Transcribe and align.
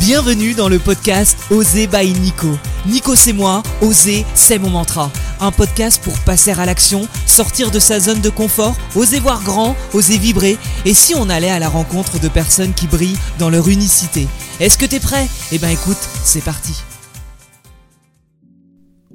Bienvenue 0.00 0.54
dans 0.54 0.68
le 0.68 0.78
podcast 0.78 1.36
Oser 1.50 1.88
by 1.88 2.12
Nico. 2.12 2.56
Nico 2.86 3.16
c'est 3.16 3.32
moi, 3.32 3.62
Oser 3.82 4.24
c'est 4.34 4.58
mon 4.58 4.70
mantra. 4.70 5.10
Un 5.40 5.50
podcast 5.50 6.00
pour 6.02 6.16
passer 6.20 6.52
à 6.52 6.66
l'action, 6.66 7.08
sortir 7.26 7.70
de 7.72 7.80
sa 7.80 7.98
zone 7.98 8.20
de 8.20 8.30
confort, 8.30 8.76
oser 8.94 9.18
voir 9.18 9.42
grand, 9.42 9.76
oser 9.92 10.16
vibrer. 10.18 10.56
Et 10.84 10.94
si 10.94 11.14
on 11.16 11.28
allait 11.28 11.50
à 11.50 11.58
la 11.58 11.68
rencontre 11.68 12.20
de 12.20 12.28
personnes 12.28 12.74
qui 12.74 12.86
brillent 12.86 13.18
dans 13.38 13.50
leur 13.50 13.68
unicité 13.68 14.28
Est-ce 14.60 14.78
que 14.78 14.86
t'es 14.86 15.00
prêt? 15.00 15.26
Eh 15.50 15.58
ben 15.58 15.70
écoute, 15.70 15.98
c'est 16.22 16.44
parti. 16.44 16.74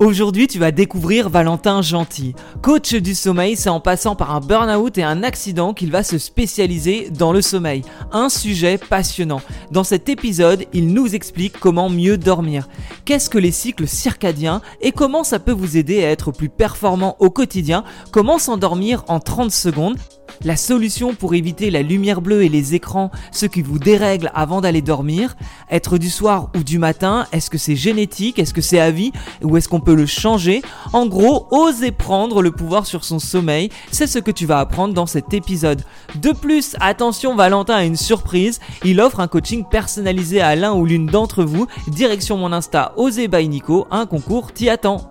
Aujourd'hui, 0.04 0.48
tu 0.48 0.60
vas 0.60 0.72
découvrir 0.72 1.30
Valentin 1.30 1.82
Gentil. 1.82 2.36
Coach 2.62 2.94
du 2.94 3.16
sommeil, 3.16 3.56
c'est 3.56 3.70
en 3.70 3.80
passant 3.80 4.18
par 4.18 4.36
un 4.36 4.42
burn-out 4.42 4.98
et 4.98 5.04
un 5.04 5.24
accident 5.24 5.74
qu'il 5.74 5.92
va 5.92 6.04
se 6.04 6.18
spécialiser 6.18 7.10
dans 7.10 7.32
le 7.32 7.42
sommeil. 7.42 7.84
Un 8.12 8.28
sujet 8.28 8.78
passionnant. 8.78 9.40
Dans 9.72 9.86
cet 9.86 10.10
épisode, 10.10 10.66
il 10.74 10.90
nous 10.90 11.16
explique 11.16 11.58
comment 11.58 11.90
mieux 11.90 12.18
dormir. 12.18 12.68
Qu'est-ce 13.06 13.30
que 13.30 13.38
les 13.38 13.52
cycles 13.52 13.88
circadiens 13.88 14.62
et 14.82 14.92
comment 14.92 15.24
ça 15.24 15.40
peut 15.40 15.54
vous 15.54 15.78
aider 15.78 16.04
à 16.04 16.10
être 16.10 16.34
plus 16.34 16.50
performant 16.50 17.16
au 17.20 17.30
quotidien? 17.30 17.86
Comment 18.12 18.40
s'endormir 18.40 19.06
en 19.08 19.22
30 19.22 19.52
secondes? 19.52 19.96
La 20.46 20.58
solution 20.58 21.14
pour 21.14 21.36
éviter 21.36 21.72
la 21.72 21.82
lumière 21.82 22.22
bleue 22.22 22.44
et 22.44 22.50
les 22.50 22.76
écrans, 22.76 23.12
ce 23.32 23.46
qui 23.46 23.62
vous 23.62 23.80
dérègle 23.80 24.30
avant 24.34 24.60
d'aller 24.60 24.82
dormir, 24.82 25.36
être 25.72 25.98
du 25.98 26.10
soir 26.10 26.50
ou 26.56 26.64
du 26.64 26.80
matin, 26.80 27.28
est-ce 27.32 27.50
que 27.50 27.58
c'est 27.58 27.78
génétique, 27.78 28.40
est-ce 28.40 28.54
que 28.54 28.62
c'est 28.62 28.80
à 28.80 28.92
vie 28.92 29.14
ou 29.42 29.56
est-ce 29.56 29.70
qu'on 29.70 29.80
peut 29.80 29.96
le 29.96 30.06
changer? 30.06 30.62
En 30.92 31.06
gros, 31.06 31.48
oser 31.52 31.92
prendre 31.92 32.42
le 32.42 32.52
pouvoir 32.52 32.86
sur 32.86 33.06
son 33.06 33.20
sommeil, 33.20 33.70
c'est 33.92 34.08
ce 34.08 34.20
que 34.20 34.32
tu 34.32 34.46
vas 34.46 34.60
apprendre 34.60 34.94
dans 34.94 35.06
cet 35.06 35.34
épisode. 35.34 35.82
De 36.16 36.32
plus, 36.32 36.76
attention, 36.82 37.36
Valentin 37.36 37.76
a 37.76 37.86
une 37.86 37.96
surprise, 37.96 38.60
il 38.84 39.00
offre 39.00 39.22
un 39.22 39.28
coaching 39.28 39.64
personnalisé 39.70 40.42
à 40.42 40.56
l'un 40.56 40.74
ou 40.74 40.86
l'une 40.86 41.06
d'entre 41.06 41.44
vous, 41.44 41.68
direction 41.88 42.38
mon 42.38 42.52
Insta 42.52 42.94
Oser 42.98 43.30
by 43.30 43.48
Nico, 43.48 43.88
un 43.92 44.06
concours 44.06 44.52
t'y 44.52 44.70
attend. 44.70 45.10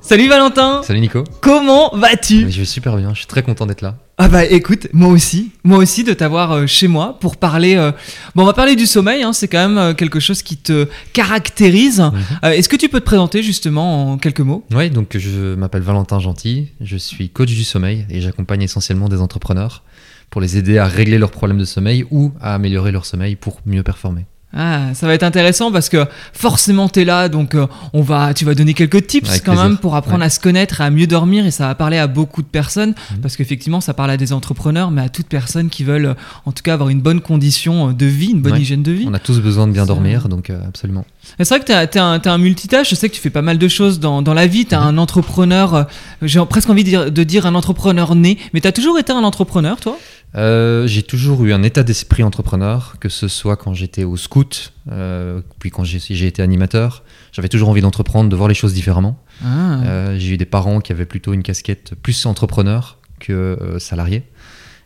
Salut 0.00 0.28
Valentin. 0.28 0.82
Salut 0.82 1.00
Nico. 1.00 1.24
Comment 1.40 1.90
vas-tu? 1.94 2.50
Je 2.50 2.60
vais 2.60 2.64
super 2.64 2.96
bien, 2.96 3.10
je 3.12 3.18
suis 3.18 3.26
très 3.26 3.42
content 3.42 3.66
d'être 3.66 3.82
là. 3.82 3.96
Ah 4.22 4.28
bah 4.28 4.44
écoute, 4.44 4.88
moi 4.92 5.08
aussi, 5.08 5.50
moi 5.64 5.78
aussi 5.78 6.04
de 6.04 6.12
t'avoir 6.12 6.52
euh, 6.52 6.66
chez 6.66 6.88
moi 6.88 7.16
pour 7.20 7.38
parler. 7.38 7.76
euh, 7.76 7.90
Bon, 8.34 8.42
on 8.42 8.46
va 8.46 8.52
parler 8.52 8.76
du 8.76 8.84
sommeil, 8.84 9.22
hein, 9.22 9.32
c'est 9.32 9.48
quand 9.48 9.66
même 9.66 9.78
euh, 9.78 9.94
quelque 9.94 10.20
chose 10.20 10.42
qui 10.42 10.58
te 10.58 10.86
caractérise. 11.14 12.00
Mhm. 12.00 12.52
Est-ce 12.52 12.68
que 12.68 12.76
tu 12.76 12.90
peux 12.90 13.00
te 13.00 13.06
présenter 13.06 13.42
justement 13.42 14.12
en 14.12 14.18
quelques 14.18 14.40
mots? 14.40 14.62
Oui, 14.74 14.90
donc 14.90 15.16
je 15.16 15.54
m'appelle 15.54 15.80
Valentin 15.80 16.18
Gentil, 16.18 16.68
je 16.82 16.98
suis 16.98 17.30
coach 17.30 17.48
du 17.48 17.64
sommeil 17.64 18.04
et 18.10 18.20
j'accompagne 18.20 18.60
essentiellement 18.60 19.08
des 19.08 19.22
entrepreneurs 19.22 19.84
pour 20.28 20.42
les 20.42 20.58
aider 20.58 20.76
à 20.76 20.84
régler 20.86 21.16
leurs 21.16 21.30
problèmes 21.30 21.58
de 21.58 21.64
sommeil 21.64 22.04
ou 22.10 22.32
à 22.42 22.54
améliorer 22.54 22.92
leur 22.92 23.06
sommeil 23.06 23.36
pour 23.36 23.60
mieux 23.64 23.82
performer. 23.82 24.26
Ah, 24.52 24.94
ça 24.94 25.06
va 25.06 25.14
être 25.14 25.22
intéressant 25.22 25.70
parce 25.70 25.88
que 25.88 26.06
forcément 26.32 26.88
t'es 26.88 27.04
là, 27.04 27.28
donc 27.28 27.54
euh, 27.54 27.66
on 27.92 28.02
va, 28.02 28.34
tu 28.34 28.44
vas 28.44 28.54
donner 28.54 28.74
quelques 28.74 29.06
tips 29.06 29.28
Avec 29.30 29.44
quand 29.44 29.52
plaisir. 29.52 29.68
même 29.68 29.78
pour 29.78 29.94
apprendre 29.94 30.18
Ouais. 30.20 30.26
à 30.26 30.30
se 30.30 30.40
connaître, 30.40 30.80
à 30.80 30.90
mieux 30.90 31.06
dormir 31.06 31.46
et 31.46 31.52
ça 31.52 31.68
va 31.68 31.74
parler 31.76 31.98
à 31.98 32.08
beaucoup 32.08 32.42
de 32.42 32.48
personnes 32.48 32.94
Mhm. 33.12 33.18
parce 33.22 33.36
qu'effectivement 33.36 33.80
ça 33.80 33.94
parle 33.94 34.10
à 34.10 34.16
des 34.16 34.32
entrepreneurs, 34.32 34.90
mais 34.90 35.02
à 35.02 35.08
toutes 35.08 35.28
personnes 35.28 35.68
qui 35.70 35.84
veulent, 35.84 36.06
euh, 36.06 36.14
en 36.46 36.52
tout 36.52 36.64
cas, 36.64 36.74
avoir 36.74 36.88
une 36.88 37.00
bonne 37.00 37.20
condition 37.20 37.90
euh, 37.90 37.92
de 37.92 38.06
vie, 38.06 38.30
une 38.32 38.40
bonne 38.42 38.54
Ouais. 38.54 38.60
hygiène 38.60 38.82
de 38.82 38.90
vie. 38.90 39.04
On 39.08 39.14
a 39.14 39.20
tous 39.20 39.38
besoin 39.40 39.68
de 39.68 39.72
bien 39.72 39.86
dormir, 39.86 40.28
donc 40.28 40.50
euh, 40.50 40.58
absolument. 40.66 41.04
C'est 41.38 41.48
vrai 41.48 41.60
que 41.60 41.84
t'es 41.86 41.98
un, 42.00 42.20
un 42.24 42.38
multitâche, 42.38 42.90
je 42.90 42.94
sais 42.96 43.08
que 43.08 43.14
tu 43.14 43.20
fais 43.20 43.30
pas 43.30 43.42
mal 43.42 43.56
de 43.58 43.68
choses 43.68 44.00
dans, 44.00 44.20
dans 44.20 44.34
la 44.34 44.46
vie, 44.48 44.66
t'es 44.66 44.74
un 44.74 44.98
entrepreneur, 44.98 45.86
j'ai 46.22 46.44
presque 46.46 46.68
envie 46.70 46.82
de 46.82 46.88
dire, 46.88 47.12
de 47.12 47.22
dire 47.24 47.46
un 47.46 47.54
entrepreneur 47.54 48.14
né, 48.16 48.36
mais 48.52 48.60
t'as 48.60 48.72
toujours 48.72 48.98
été 48.98 49.12
un 49.12 49.22
entrepreneur 49.22 49.78
toi? 49.80 49.96
Euh, 50.36 50.86
j'ai 50.86 51.02
toujours 51.02 51.44
eu 51.44 51.52
un 51.52 51.62
état 51.62 51.82
d'esprit 51.82 52.22
entrepreneur, 52.22 52.96
que 53.00 53.08
ce 53.08 53.28
soit 53.28 53.56
quand 53.56 53.74
j'étais 53.74 54.04
au 54.04 54.16
scout, 54.16 54.72
euh, 54.90 55.40
puis 55.58 55.70
quand 55.70 55.84
j'ai 55.84 56.26
été 56.26 56.42
animateur. 56.42 57.02
J'avais 57.32 57.48
toujours 57.48 57.68
envie 57.68 57.80
d'entreprendre, 57.80 58.28
de 58.28 58.36
voir 58.36 58.48
les 58.48 58.54
choses 58.54 58.74
différemment. 58.74 59.22
ah. 59.44 59.80
Euh, 59.84 60.18
j'ai 60.18 60.34
eu 60.34 60.36
des 60.36 60.46
parents 60.46 60.80
qui 60.80 60.92
avaient 60.92 61.06
plutôt 61.06 61.32
une 61.32 61.42
casquette 61.42 61.94
plus 61.94 62.26
entrepreneur 62.26 62.98
que 63.18 63.76
salarié. 63.78 64.24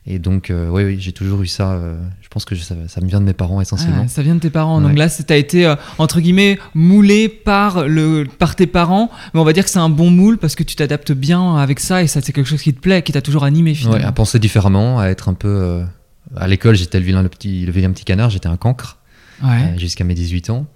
Et 0.06 0.18
donc, 0.18 0.50
euh, 0.50 0.68
oui, 0.68 0.84
oui, 0.84 0.96
j'ai 1.00 1.12
toujours 1.12 1.40
eu 1.42 1.46
ça. 1.46 1.72
euh, 1.72 1.96
je 2.20 2.28
pense 2.28 2.44
que 2.44 2.54
je- 2.54 2.62
ça, 2.62 2.74
ça 2.88 3.00
me 3.00 3.06
vient 3.06 3.20
de 3.20 3.24
mes 3.24 3.32
parents 3.32 3.60
essentiellement. 3.62 4.02
Ah, 4.04 4.08
ça 4.08 4.22
vient 4.22 4.34
de 4.34 4.40
tes 4.40 4.50
parents, 4.50 4.80
donc 4.82 4.90
Ouais. 4.90 4.96
là 4.98 5.08
c'est- 5.08 5.22
t'as 5.24 5.36
été 5.38 5.64
euh, 5.66 5.76
entre 5.98 6.20
guillemets 6.20 6.58
moulé 6.74 7.28
par, 7.30 7.86
le, 7.88 8.24
par 8.38 8.54
tes 8.54 8.66
parents, 8.66 9.10
mais 9.32 9.40
on 9.40 9.44
va 9.44 9.54
dire 9.54 9.64
que 9.64 9.70
c'est 9.70 9.78
un 9.78 9.88
bon 9.88 10.10
moule 10.10 10.36
parce 10.36 10.56
que 10.56 10.62
tu 10.62 10.76
t'adaptes 10.76 11.12
bien 11.12 11.56
avec 11.56 11.80
ça 11.80 12.02
et 12.02 12.06
ça 12.06 12.20
c'est 12.20 12.32
quelque 12.32 12.48
chose 12.48 12.60
qui 12.62 12.74
te 12.74 12.80
plaît, 12.80 13.00
qui 13.02 13.12
t'a 13.12 13.22
toujours 13.22 13.44
animé 13.44 13.70
Ouais, 13.70 13.76
finalement. 13.76 14.06
à 14.06 14.12
penser 14.12 14.38
différemment, 14.38 14.98
à 15.00 15.06
être 15.06 15.28
un 15.30 15.34
peu. 15.34 15.82
à 16.36 16.48
l'école, 16.48 16.74
j'étais 16.74 16.98
le 16.98 17.04
vilain, 17.06 17.22
le 17.22 17.28
petit, 17.30 17.64
le 17.64 17.72
vilain 17.72 17.90
petit 17.92 18.04
canard, 18.04 18.28
j'étais 18.28 18.48
un 18.48 18.56
cancre 18.56 18.98
Ouais. 19.42 19.74
jusqu'à 19.78 20.04
mes 20.04 20.14
18 20.14 20.50
ans. 20.50 20.66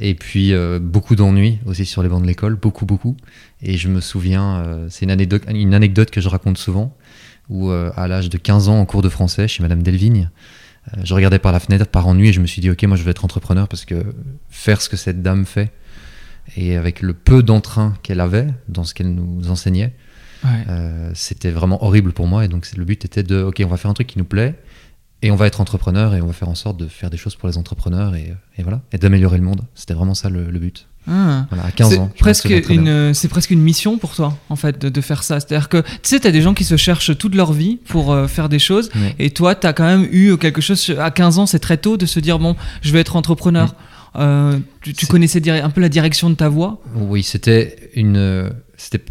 Et 0.00 0.14
puis 0.16 0.52
beaucoup 0.80 1.14
d'ennuis 1.14 1.58
aussi 1.66 1.84
sur 1.84 2.02
les 2.02 2.08
bancs 2.08 2.22
de 2.22 2.26
l'école, 2.26 2.56
beaucoup, 2.56 2.86
beaucoup. 2.86 3.16
Et 3.62 3.76
je 3.76 3.88
me 3.88 4.00
souviens, 4.00 4.64
c'est 4.88 5.04
une 5.04 5.10
anecdote, 5.12 5.42
une 5.48 5.74
anecdote 5.74 6.10
que 6.10 6.20
je 6.20 6.28
raconte 6.28 6.58
souvent, 6.58 6.96
où 7.48 7.70
euh, 7.70 7.90
à 7.96 8.08
l'âge 8.08 8.28
de 8.30 8.38
15 8.38 8.68
ans, 8.68 8.78
en 8.80 8.86
cours 8.86 9.02
de 9.02 9.08
français, 9.08 9.48
chez 9.48 9.62
Madame 9.62 9.82
Delvigne, 9.82 10.30
euh, 10.96 11.00
je 11.04 11.14
regardais 11.14 11.38
par 11.38 11.52
la 11.52 11.60
fenêtre 11.60 11.86
par 11.86 12.06
ennui 12.06 12.28
et 12.28 12.32
je 12.32 12.40
me 12.40 12.46
suis 12.46 12.60
dit, 12.60 12.70
ok, 12.70 12.82
moi 12.84 12.96
je 12.96 13.02
veux 13.02 13.10
être 13.10 13.24
entrepreneur 13.24 13.68
parce 13.68 13.84
que 13.84 14.04
faire 14.50 14.80
ce 14.82 14.88
que 14.88 14.96
cette 14.96 15.22
dame 15.22 15.44
fait, 15.46 15.70
et 16.56 16.76
avec 16.76 17.00
le 17.00 17.14
peu 17.14 17.42
d'entrain 17.42 17.94
qu'elle 18.02 18.20
avait 18.20 18.48
dans 18.68 18.84
ce 18.84 18.94
qu'elle 18.94 19.14
nous 19.14 19.50
enseignait, 19.50 19.94
Ouais. 20.44 20.50
euh, 20.68 21.10
c'était 21.14 21.50
vraiment 21.50 21.82
horrible 21.82 22.12
pour 22.12 22.26
moi. 22.26 22.44
Et 22.44 22.48
donc, 22.48 22.68
le 22.76 22.84
but 22.84 23.02
était 23.06 23.22
de, 23.22 23.42
OK, 23.42 23.62
on 23.64 23.68
va 23.68 23.78
faire 23.78 23.90
un 23.90 23.94
truc 23.94 24.08
qui 24.08 24.18
nous 24.18 24.26
plaît 24.26 24.54
et 25.22 25.30
on 25.30 25.36
va 25.36 25.46
être 25.46 25.62
entrepreneur 25.62 26.14
et 26.14 26.20
on 26.20 26.26
va 26.26 26.34
faire 26.34 26.50
en 26.50 26.54
sorte 26.54 26.76
de 26.76 26.86
faire 26.86 27.08
des 27.08 27.16
choses 27.16 27.34
pour 27.34 27.48
les 27.48 27.56
entrepreneurs 27.56 28.14
et, 28.14 28.34
et 28.58 28.62
voilà, 28.62 28.82
et 28.92 28.98
d'améliorer 28.98 29.38
le 29.38 29.42
monde. 29.44 29.62
C'était 29.74 29.94
vraiment 29.94 30.12
ça 30.12 30.28
le, 30.28 30.50
le 30.50 30.58
but. 30.58 30.86
Ah. 31.06 31.46
Voilà, 31.50 31.66
à 31.66 31.70
15 31.70 31.88
C'est 31.90 31.98
ans. 31.98 32.10
je 32.14 32.18
me 32.18 32.18
presque 32.18 32.50
une, 32.70 33.12
c'est 33.14 33.28
presque 33.28 33.50
une 33.50 33.60
mission 33.60 33.98
pour 33.98 34.14
toi, 34.14 34.36
en 34.48 34.56
fait, 34.56 34.80
de, 34.80 34.88
de 34.88 35.00
faire 35.00 35.22
ça. 35.22 35.40
C'est-à-dire 35.40 35.68
que, 35.68 35.82
tu 35.82 35.86
sais, 36.02 36.20
t'as 36.20 36.30
des 36.30 36.40
gens 36.42 36.54
qui 36.54 36.64
se 36.64 36.76
cherchent 36.76 37.16
toute 37.18 37.34
leur 37.34 37.52
vie 37.52 37.78
pour 37.88 38.12
euh, 38.12 38.26
faire 38.26 38.48
des 38.48 38.58
choses, 38.58 38.90
et 39.18 39.30
toi, 39.30 39.54
t'as 39.54 39.72
quand 39.72 39.84
même 39.84 40.06
eu 40.10 40.36
quelque 40.38 40.60
chose, 40.60 40.94
à 40.98 41.10
15 41.10 41.38
ans, 41.38 41.46
c'est 41.46 41.58
très 41.58 41.76
tôt 41.76 41.96
de 41.96 42.06
se 42.06 42.20
dire, 42.20 42.38
bon, 42.38 42.56
je 42.82 42.92
vais 42.92 43.00
être 43.00 43.16
entrepreneur. 43.16 43.74
Euh, 44.16 44.58
tu 44.80 44.92
tu 44.94 45.06
connaissais 45.06 45.46
un 45.50 45.70
peu 45.70 45.80
la 45.80 45.88
direction 45.88 46.30
de 46.30 46.36
ta 46.36 46.48
voie? 46.48 46.80
Oui, 46.94 47.22
c'était 47.22 47.90
une, 47.94 48.16
euh, 48.16 48.48
c'était 48.76 49.04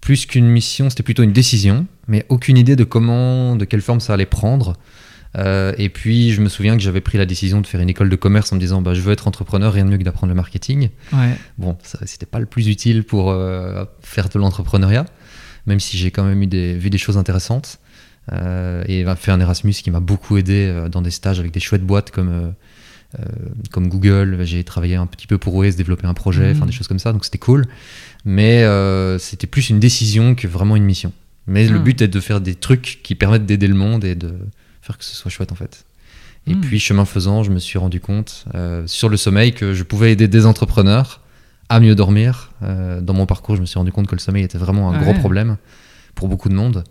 plus 0.00 0.24
qu'une 0.24 0.46
mission, 0.46 0.88
c'était 0.88 1.02
plutôt 1.02 1.24
une 1.24 1.32
décision, 1.32 1.86
mais 2.06 2.24
aucune 2.28 2.56
idée 2.56 2.76
de 2.76 2.84
comment, 2.84 3.56
de 3.56 3.64
quelle 3.64 3.82
forme 3.82 3.98
ça 4.00 4.14
allait 4.14 4.24
prendre. 4.24 4.74
Euh, 5.36 5.72
et 5.76 5.88
puis, 5.88 6.32
je 6.32 6.40
me 6.40 6.48
souviens 6.48 6.76
que 6.76 6.82
j'avais 6.82 7.00
pris 7.00 7.18
la 7.18 7.26
décision 7.26 7.60
de 7.60 7.66
faire 7.66 7.80
une 7.80 7.88
école 7.90 8.08
de 8.08 8.16
commerce 8.16 8.52
en 8.52 8.56
me 8.56 8.60
disant, 8.60 8.80
bah, 8.80 8.94
je 8.94 9.00
veux 9.00 9.12
être 9.12 9.28
entrepreneur, 9.28 9.72
rien 9.72 9.84
de 9.84 9.90
mieux 9.90 9.98
que 9.98 10.02
d'apprendre 10.04 10.30
le 10.30 10.34
marketing. 10.36 10.88
Ouais. 11.12 11.36
Bon, 11.58 11.76
c'était 12.04 12.26
pas 12.26 12.38
le 12.38 12.46
plus 12.46 12.68
utile 12.68 13.04
pour 13.04 13.30
euh, 13.30 13.84
faire 14.00 14.28
de 14.28 14.38
l'entrepreneuriat, 14.38 15.04
même 15.66 15.80
si 15.80 15.98
j'ai 15.98 16.10
quand 16.10 16.24
même 16.24 16.42
eu 16.42 16.46
des, 16.46 16.74
vu 16.74 16.88
des 16.90 16.98
choses 16.98 17.18
intéressantes. 17.18 17.78
Euh, 18.32 18.82
et 18.88 19.04
va 19.04 19.14
fait 19.14 19.30
un 19.30 19.38
Erasmus 19.40 19.72
qui 19.74 19.90
m'a 19.90 20.00
beaucoup 20.00 20.36
aidé 20.36 20.66
euh, 20.68 20.88
dans 20.88 21.00
des 21.02 21.12
stages 21.12 21.38
avec 21.38 21.52
des 21.52 21.60
chouettes 21.60 21.84
boîtes 21.84 22.10
comme, 22.10 22.54
comme 23.70 23.88
Google. 23.88 24.38
J'ai 24.44 24.64
travaillé 24.64 24.96
un 24.96 25.06
petit 25.06 25.26
peu 25.26 25.38
pour 25.38 25.54
OS, 25.54 25.76
développer 25.76 26.06
un 26.06 26.14
projet, 26.14 26.48
Mhm. 26.50 26.56
enfin 26.56 26.66
des 26.66 26.72
choses 26.72 26.88
comme 26.88 26.98
ça, 26.98 27.12
donc 27.12 27.24
c'était 27.24 27.38
cool. 27.38 27.66
Mais 28.24 28.64
c'était 29.18 29.46
plus 29.46 29.70
une 29.70 29.78
décision 29.80 30.34
que 30.34 30.46
vraiment 30.48 30.76
une 30.76 30.84
mission. 30.84 31.12
Mais 31.46 31.68
le 31.68 31.78
Mhm. 31.78 31.84
but 31.84 32.02
est 32.02 32.08
de 32.08 32.20
faire 32.20 32.40
des 32.40 32.54
trucs 32.56 33.00
qui 33.04 33.14
permettent 33.14 33.46
d'aider 33.46 33.68
le 33.68 33.74
monde 33.76 34.04
et 34.04 34.16
de 34.16 34.34
faire 34.86 34.98
que 34.98 35.04
ce 35.04 35.14
soit 35.16 35.30
chouette 35.30 35.52
en 35.52 35.56
fait. 35.56 35.84
Et 36.46 36.54
Mhm. 36.54 36.60
puis, 36.60 36.78
chemin 36.78 37.04
faisant, 37.04 37.42
je 37.42 37.50
me 37.50 37.58
suis 37.58 37.76
rendu 37.78 38.00
compte 38.00 38.44
euh, 38.54 38.86
sur 38.86 39.08
le 39.08 39.16
sommeil 39.16 39.52
que 39.52 39.74
je 39.74 39.82
pouvais 39.82 40.12
aider 40.12 40.28
des 40.28 40.46
entrepreneurs 40.46 41.20
à 41.68 41.80
mieux 41.80 41.96
dormir. 41.96 42.52
Euh, 42.62 43.00
dans 43.00 43.14
mon 43.14 43.26
parcours, 43.26 43.56
je 43.56 43.60
me 43.60 43.66
suis 43.66 43.78
rendu 43.78 43.90
compte 43.90 44.06
que 44.06 44.14
le 44.14 44.20
sommeil 44.20 44.44
était 44.44 44.58
vraiment 44.58 44.90
un 44.90 44.94
Ah 44.94 45.02
gros 45.02 45.12
problème 45.14 45.56
pour 46.14 46.28
beaucoup 46.28 46.48
de 46.48 46.54
monde. 46.54 46.84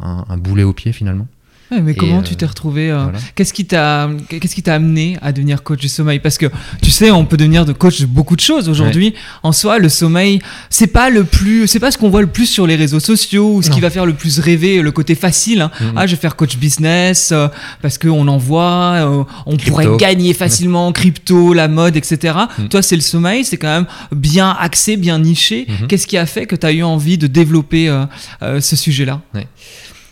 Un, 0.00 0.26
un 0.28 0.36
boulet 0.36 0.62
au 0.62 0.74
pied 0.74 0.92
finalement. 0.92 1.26
Ouais, 1.70 1.80
mais 1.82 1.92
Et, 1.92 1.94
comment 1.94 2.20
euh, 2.20 2.22
tu 2.22 2.34
t'es 2.34 2.46
retrouvé 2.46 2.90
euh, 2.90 3.02
voilà. 3.02 3.18
Qu'est-ce 3.34 3.52
qui 3.52 3.66
t'a 3.66 4.08
qu'est-ce 4.28 4.54
qui 4.54 4.62
t'a 4.62 4.74
amené 4.74 5.18
à 5.20 5.32
devenir 5.32 5.62
coach 5.62 5.80
du 5.80 5.88
sommeil? 5.88 6.18
Parce 6.18 6.38
que 6.38 6.46
tu 6.82 6.90
sais, 6.90 7.10
on 7.10 7.26
peut 7.26 7.36
devenir 7.36 7.66
de 7.66 7.72
coach 7.74 8.00
de 8.00 8.06
beaucoup 8.06 8.36
de 8.36 8.40
choses 8.40 8.68
aujourd'hui. 8.70 9.12
En 9.42 9.52
soi, 9.52 9.78
le 9.78 9.88
sommeil, 9.90 10.40
c'est 10.70 10.86
pas 10.86 11.10
le 11.10 11.24
plus, 11.24 11.66
c'est 11.66 11.78
pas 11.80 11.90
ce 11.90 11.98
qu'on 11.98 12.08
voit 12.08 12.22
le 12.22 12.26
plus 12.26 12.46
sur 12.46 12.66
les 12.66 12.74
réseaux 12.76 13.00
sociaux 13.00 13.56
ou 13.56 13.62
ce 13.62 13.70
qui 13.70 13.80
va 13.80 13.90
faire 13.90 14.06
le 14.06 14.14
plus 14.14 14.38
rêver, 14.38 14.80
le 14.80 14.90
côté 14.92 15.14
facile. 15.14 15.60
hein. 15.60 15.70
Mhm. 15.80 15.92
Ah, 15.96 16.06
je 16.06 16.14
vais 16.14 16.20
faire 16.20 16.36
coach 16.36 16.56
business 16.56 17.32
euh, 17.32 17.48
parce 17.82 17.98
que 17.98 18.08
on 18.08 18.26
en 18.28 18.38
voit, 18.38 19.26
on 19.44 19.56
Crypto. 19.56 19.70
pourrait 19.70 19.96
gagner 19.98 20.32
facilement, 20.34 20.90
crypto, 20.92 21.52
la 21.52 21.68
mode, 21.68 21.96
etc. 21.96 22.34
Mhm. 22.58 22.68
Toi, 22.68 22.80
c'est 22.82 22.96
le 22.96 23.02
sommeil, 23.02 23.44
c'est 23.44 23.58
quand 23.58 23.68
même 23.74 23.86
bien 24.10 24.56
axé, 24.58 24.96
bien 24.96 25.18
niché. 25.18 25.66
Mhm. 25.68 25.86
Qu'est-ce 25.88 26.06
qui 26.06 26.16
a 26.16 26.24
fait 26.26 26.46
que 26.46 26.56
tu 26.56 26.66
as 26.66 26.72
eu 26.72 26.82
envie 26.82 27.18
de 27.18 27.26
développer 27.26 27.94
ce 28.40 28.76
sujet-là? 28.76 29.20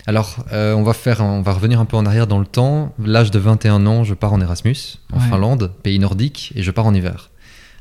Alors, 0.06 0.44
euh, 0.52 0.72
on, 0.74 0.82
va 0.82 0.92
faire, 0.92 1.20
on 1.20 1.42
va 1.42 1.52
revenir 1.52 1.80
un 1.80 1.84
peu 1.84 1.96
en 1.96 2.06
arrière 2.06 2.26
dans 2.28 2.38
le 2.38 2.46
temps. 2.46 2.94
L'âge 3.04 3.30
de 3.32 3.38
21 3.40 3.86
ans, 3.86 4.04
je 4.04 4.14
pars 4.14 4.32
en 4.32 4.40
Erasmus, 4.40 4.76
en 5.12 5.18
Ouais. 5.18 5.28
Finlande, 5.28 5.72
pays 5.82 5.98
nordique, 5.98 6.52
et 6.54 6.62
je 6.62 6.70
pars 6.70 6.86
en 6.86 6.94
hiver. 6.94 7.30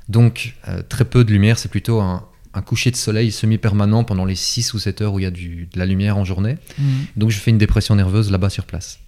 Donc, 0.09 0.55
euh, 0.67 0.81
très 0.87 1.05
peu 1.05 1.23
de 1.23 1.31
lumière, 1.31 1.59
c'est 1.59 1.69
plutôt 1.69 2.01
un, 2.01 2.27
un 2.55 2.61
coucher 2.61 2.89
de 2.89 2.95
soleil 2.95 3.31
semi-permanent 3.31 4.03
pendant 4.03 4.25
les 4.25 4.35
6 4.35 4.73
ou 4.73 4.79
7 4.79 5.01
heures 5.01 5.13
où 5.13 5.19
il 5.19 5.23
y 5.23 5.27
a 5.27 5.31
du, 5.31 5.67
de 5.71 5.77
la 5.77 5.85
lumière 5.85 6.17
en 6.17 6.25
journée. 6.25 6.57
Mhm. 6.79 6.85
Donc, 7.15 7.29
je 7.29 7.37
fais 7.37 7.51
une 7.51 7.59
dépression 7.59 7.95
nerveuse 7.95 8.31
là-bas 8.31 8.49
sur 8.49 8.65
place. 8.65 8.99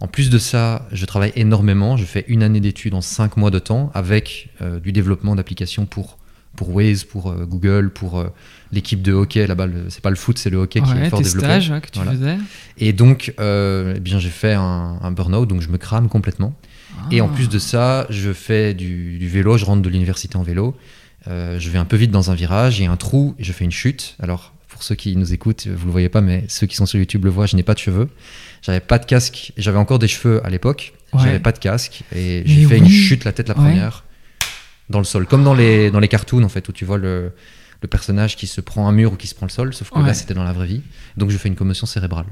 En 0.00 0.08
plus 0.08 0.30
de 0.30 0.38
ça, 0.38 0.86
je 0.92 1.04
travaille 1.04 1.32
énormément. 1.36 1.96
Je 1.98 2.04
fais 2.04 2.24
une 2.28 2.42
année 2.42 2.60
d'études 2.60 2.94
en 2.94 3.02
cinq 3.02 3.36
mois 3.36 3.50
de 3.50 3.58
temps 3.58 3.90
avec 3.94 4.48
euh, 4.62 4.80
du 4.80 4.92
développement 4.92 5.34
d'applications 5.36 5.84
pour, 5.84 6.16
pour 6.54 6.74
Waze, 6.74 7.04
pour 7.04 7.34
Google, 7.34 7.90
pour 7.90 8.22
l'équipe 8.72 9.02
de 9.02 9.12
hockey. 9.12 9.46
Là-bas, 9.46 9.66
c'est 9.88 10.00
pas 10.02 10.10
le 10.10 10.16
foot, 10.16 10.38
c'est 10.38 10.50
le 10.50 10.58
hockey 10.58 10.80
qui 10.80 10.90
est 10.90 11.08
fort 11.10 11.20
développé. 11.20 11.46
stages 11.46 11.70
ouais, 11.70 11.80
que 11.80 11.90
tu 11.90 11.98
Voilà. 11.98 12.12
faisais. 12.12 12.36
Et 12.78 12.92
donc, 12.92 13.32
euh, 13.40 13.94
eh 13.96 14.00
bien, 14.00 14.18
j'ai 14.18 14.30
fait 14.30 14.54
un, 14.54 14.98
un 15.02 15.10
burn-out, 15.10 15.48
donc 15.48 15.60
je 15.62 15.68
me 15.68 15.78
crame 15.78 16.08
complètement. 16.08 16.54
Et 17.10 17.20
en 17.20 17.28
plus 17.28 17.48
de 17.48 17.58
ça, 17.58 18.06
je 18.10 18.32
fais 18.32 18.72
du, 18.74 19.18
du 19.18 19.28
vélo, 19.28 19.58
je 19.58 19.64
rentre 19.64 19.82
de 19.82 19.88
l'université 19.88 20.36
en 20.36 20.42
vélo. 20.42 20.74
Euh, 21.28 21.58
je 21.58 21.70
vais 21.70 21.78
un 21.78 21.84
peu 21.84 21.96
vite 21.96 22.10
dans 22.10 22.30
un 22.30 22.34
virage, 22.34 22.78
il 22.78 22.84
y 22.84 22.86
a 22.86 22.90
un 22.90 22.96
trou 22.96 23.34
et 23.38 23.44
je 23.44 23.52
fais 23.52 23.64
une 23.64 23.70
chute. 23.72 24.16
Alors, 24.22 24.54
pour 24.68 24.82
ceux 24.82 24.94
qui 24.94 25.14
nous 25.16 25.32
écoutent, 25.32 25.66
vous 25.66 25.86
le 25.86 25.92
voyez 25.92 26.08
pas, 26.08 26.20
mais 26.20 26.44
ceux 26.48 26.66
qui 26.66 26.74
sont 26.76 26.86
sur 26.86 26.98
YouTube 26.98 27.24
le 27.24 27.30
voient, 27.30 27.46
je 27.46 27.56
n'ai 27.56 27.62
pas 27.62 27.74
de 27.74 27.78
cheveux. 27.78 28.08
J'avais 28.62 28.80
pas 28.80 28.98
de 28.98 29.04
casque, 29.06 29.52
j'avais 29.56 29.78
encore 29.78 29.98
des 29.98 30.08
cheveux 30.08 30.44
à 30.44 30.50
l'époque, 30.50 30.94
Ouais. 31.12 31.20
j'avais 31.24 31.38
pas 31.38 31.52
de 31.52 31.58
casque 31.58 32.02
et 32.14 32.42
j'ai 32.46 32.64
fait 32.66 32.78
une 32.78 32.88
chute 32.88 33.24
la 33.24 33.32
tête 33.32 33.48
la 33.48 33.54
Ouais. 33.56 33.62
première 33.64 34.04
dans 34.90 34.98
le 34.98 35.04
sol, 35.04 35.26
comme 35.26 35.44
dans 35.44 35.54
les, 35.54 35.90
dans 35.90 36.00
les 36.00 36.08
cartoons 36.08 36.42
en 36.44 36.48
fait, 36.48 36.68
où 36.68 36.72
tu 36.72 36.84
vois 36.84 36.98
le, 36.98 37.32
le 37.82 37.88
personnage 37.88 38.36
qui 38.36 38.46
se 38.46 38.60
prend 38.60 38.88
un 38.88 38.92
mur 38.92 39.12
ou 39.12 39.16
qui 39.16 39.26
se 39.26 39.34
prend 39.34 39.46
le 39.46 39.50
sol, 39.52 39.74
sauf 39.74 39.90
que 39.90 39.98
Ouais. 39.98 40.06
là 40.06 40.14
c'était 40.14 40.34
dans 40.34 40.44
la 40.44 40.52
vraie 40.52 40.66
vie. 40.66 40.82
Donc 41.16 41.30
je 41.30 41.36
fais 41.36 41.48
une 41.48 41.56
commotion 41.56 41.86
cérébrale. 41.86 42.26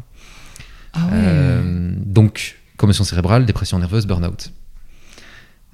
Ah 0.93 1.05
ouais. 1.06 1.11
Euh, 1.14 1.93
donc, 1.96 2.56
commotion 2.76 3.05
cérébrale, 3.05 3.46
dépression 3.46 3.79
nerveuse, 3.79 4.06
burn-out. 4.06 4.52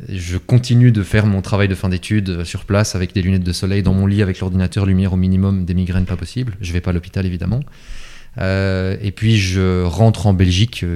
Je 0.09 0.39
continue 0.39 0.93
de 0.93 1.03
faire 1.03 1.27
mon 1.27 1.43
travail 1.43 1.69
de 1.69 1.75
fin 1.75 1.91
d'études 1.91 2.31
euh, 2.31 2.45
sur 2.45 2.65
place 2.65 2.95
avec 2.95 3.13
des 3.13 3.21
lunettes 3.21 3.45
de 3.45 3.53
soleil 3.53 3.83
dans 3.83 3.93
mon 3.93 4.07
lit 4.07 4.23
avec 4.23 4.41
l'ordinateur, 4.41 4.87
lumière 4.87 5.13
au 5.13 5.17
minimum, 5.17 5.67
des 5.67 5.75
migraines 5.75 6.07
pas 6.07 6.17
possible. 6.17 6.57
Je 6.63 6.73
vais 6.73 6.81
pas 6.81 6.91
à 6.91 6.93
l'hôpital 6.95 7.27
évidemment. 7.27 7.61
Euh, 8.39 8.97
et 9.03 9.11
puis 9.13 9.37
je 9.39 9.83
rentre 9.83 10.27
en 10.27 10.33
Belgique 10.33 10.87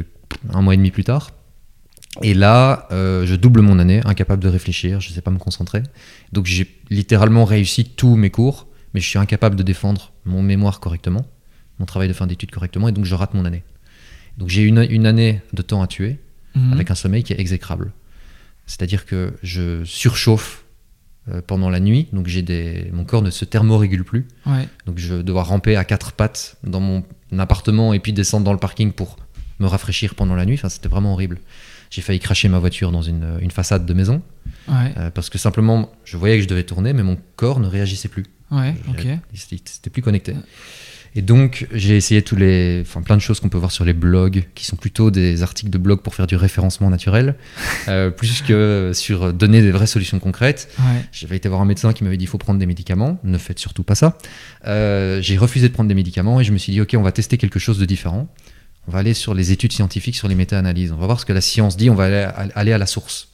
un 0.53 0.63
mois 0.63 0.73
et 0.73 0.77
demi 0.79 0.91
plus 0.91 1.05
tard. 1.05 1.33
Et 2.23 2.35
là, 2.35 2.87
euh, 2.93 3.27
je 3.27 3.35
double 3.35 3.61
mon 3.61 3.79
année, 3.79 4.01
incapable 4.05 4.43
de 4.43 4.49
réfléchir, 4.49 5.01
je 5.01 5.11
sais 5.13 5.21
pas 5.21 5.31
me 5.31 5.39
concentrer. 5.39 5.83
Donc 6.33 6.47
j'ai 6.47 6.67
littéralement 6.91 7.45
réussi 7.45 7.85
tous 7.85 8.15
mes 8.17 8.31
cours, 8.31 8.69
mais 8.93 9.01
je 9.01 9.09
suis 9.09 9.19
incapable 9.19 9.57
de 9.57 9.63
défendre 9.63 10.13
mon 10.25 10.43
mémoire 10.43 10.79
correctement, 10.81 11.27
mon 11.81 11.87
travail 11.87 12.07
de 12.09 12.13
fin 12.13 12.27
d'études 12.27 12.51
correctement, 12.53 12.89
et 12.89 12.93
donc 12.93 13.05
je 13.05 13.15
rate 13.15 13.35
mon 13.35 13.45
année. 13.45 13.65
Donc 14.39 14.49
j'ai 14.49 14.63
une, 14.63 14.87
une 14.91 15.07
année 15.07 15.43
de 15.53 15.63
temps 15.63 15.83
à 15.83 15.87
tuer 15.87 16.19
Mhm. 16.57 16.73
avec 16.73 16.91
un 16.93 16.95
sommeil 16.95 17.25
qui 17.25 17.33
est 17.33 17.41
exécrable. 17.41 17.91
C'est-à-dire 18.67 19.07
que 19.07 19.33
je 19.43 19.83
surchauffe 19.85 20.65
euh, 21.29 21.41
pendant 21.45 21.69
la 21.69 21.81
nuit, 21.81 22.07
donc 22.13 22.29
j'ai 22.29 22.43
des, 22.43 22.91
mon 22.93 23.05
corps 23.05 23.23
ne 23.23 23.31
se 23.31 23.45
thermorégule 23.45 24.05
plus, 24.05 24.29
Ouais. 24.47 24.69
donc 24.87 24.99
je 24.99 25.17
dois 25.17 25.43
ramper 25.43 25.75
à 25.75 25.85
quatre 25.85 26.13
pattes 26.13 26.57
dans 26.63 26.79
mon 26.81 27.03
appartement 27.39 27.93
et 27.93 27.99
puis 27.99 28.13
descendre 28.13 28.45
dans 28.45 28.53
le 28.53 28.59
parking 28.61 28.93
pour 28.93 29.17
me 29.59 29.67
rafraîchir 29.67 30.15
pendant 30.15 30.37
la 30.37 30.45
nuit. 30.47 30.55
Enfin, 30.55 30.69
c'était 30.69 30.89
vraiment 30.89 31.13
horrible. 31.15 31.41
J'ai 31.95 32.03
failli 32.03 32.19
cracher 32.19 32.49
ma 32.49 32.59
voiture 32.59 32.91
dans 32.91 33.03
une, 33.03 33.39
une 33.41 33.51
façade 33.53 33.87
de 33.87 33.95
maison 33.95 34.21
Ouais. 34.69 34.93
euh, 34.97 35.11
parce 35.11 35.31
que 35.31 35.39
simplement 35.39 35.93
je 36.05 36.17
voyais 36.17 36.37
que 36.39 36.43
je 36.43 36.49
devais 36.49 36.65
tourner, 36.65 36.93
mais 36.93 37.03
mon 37.05 37.17
corps 37.37 37.61
ne 37.61 37.69
réagissait 37.69 38.09
plus. 38.09 38.25
Ouais. 38.51 38.75
Ok. 38.89 38.97
J'avais- 38.99 39.19
C'était 39.35 39.57
c'était 39.65 39.91
plus 39.91 40.03
connecté. 40.03 40.35
Et 41.17 41.23
donc, 41.23 41.69
j'ai 41.73 41.97
essayé 41.97 42.23
tous 42.23 42.35
les, 42.35 42.81
enfin, 42.85 43.01
plein 43.01 43.15
de 43.15 43.21
choses 43.21 43.39
qu'on 43.39 43.49
peut 43.49 43.57
voir 43.59 43.71
sur 43.71 43.85
les 43.85 43.93
blogs, 43.93 44.47
qui 44.57 44.65
sont 44.65 44.75
plutôt 44.75 45.13
des 45.13 45.45
articles 45.45 45.71
de 45.71 45.79
blog 45.79 46.01
pour 46.01 46.13
faire 46.17 46.27
du 46.27 46.35
référencement 46.35 46.91
naturel, 46.91 47.37
euh, 47.89 48.11
plus 48.11 48.43
que 48.43 48.91
sur 48.93 49.33
donner 49.33 49.63
des 49.63 49.71
vraies 49.71 49.87
solutions 49.87 50.19
concrètes. 50.19 50.75
Ouais. 50.81 51.05
J'avais 51.13 51.37
été 51.37 51.49
voir 51.49 51.61
un 51.61 51.67
médecin 51.67 51.93
qui 51.93 52.03
m'avait 52.03 52.17
dit 52.17 52.25
il 52.25 52.29
faut 52.29 52.39
prendre 52.39 52.59
des 52.59 52.67
médicaments, 52.67 53.21
ne 53.23 53.39
faites 53.39 53.61
surtout 53.61 53.85
pas 53.85 53.95
ça. 53.95 54.19
Euh, 54.67 55.21
j'ai 55.23 55.37
refusé 55.37 55.69
de 55.69 55.73
prendre 55.73 55.89
des 55.89 55.95
médicaments 55.95 56.41
et 56.41 56.45
je 56.45 56.51
me 56.53 56.59
suis 56.59 56.73
dit 56.73 56.81
ok, 56.81 56.97
on 56.99 57.03
va 57.03 57.13
tester 57.13 57.39
quelque 57.39 57.61
chose 57.61 57.79
de 57.79 57.85
différent. 57.85 58.27
On 58.89 58.93
va 58.93 58.99
aller 58.99 59.15
sur 59.15 59.35
les 59.35 59.53
études 59.53 59.73
scientifiques, 59.73 60.17
sur 60.17 60.29
les 60.29 60.35
méta-analyses. 60.35 60.93
On 60.93 60.97
va 60.97 61.07
voir 61.07 61.21
ce 61.21 61.25
que 61.25 61.33
la 61.33 61.41
science 61.41 61.77
dit, 61.77 61.91
on 61.91 61.95
va 61.95 62.05
aller, 62.05 62.51
aller 62.55 62.73
à 62.73 62.79
la 62.79 62.87
source. 62.87 63.29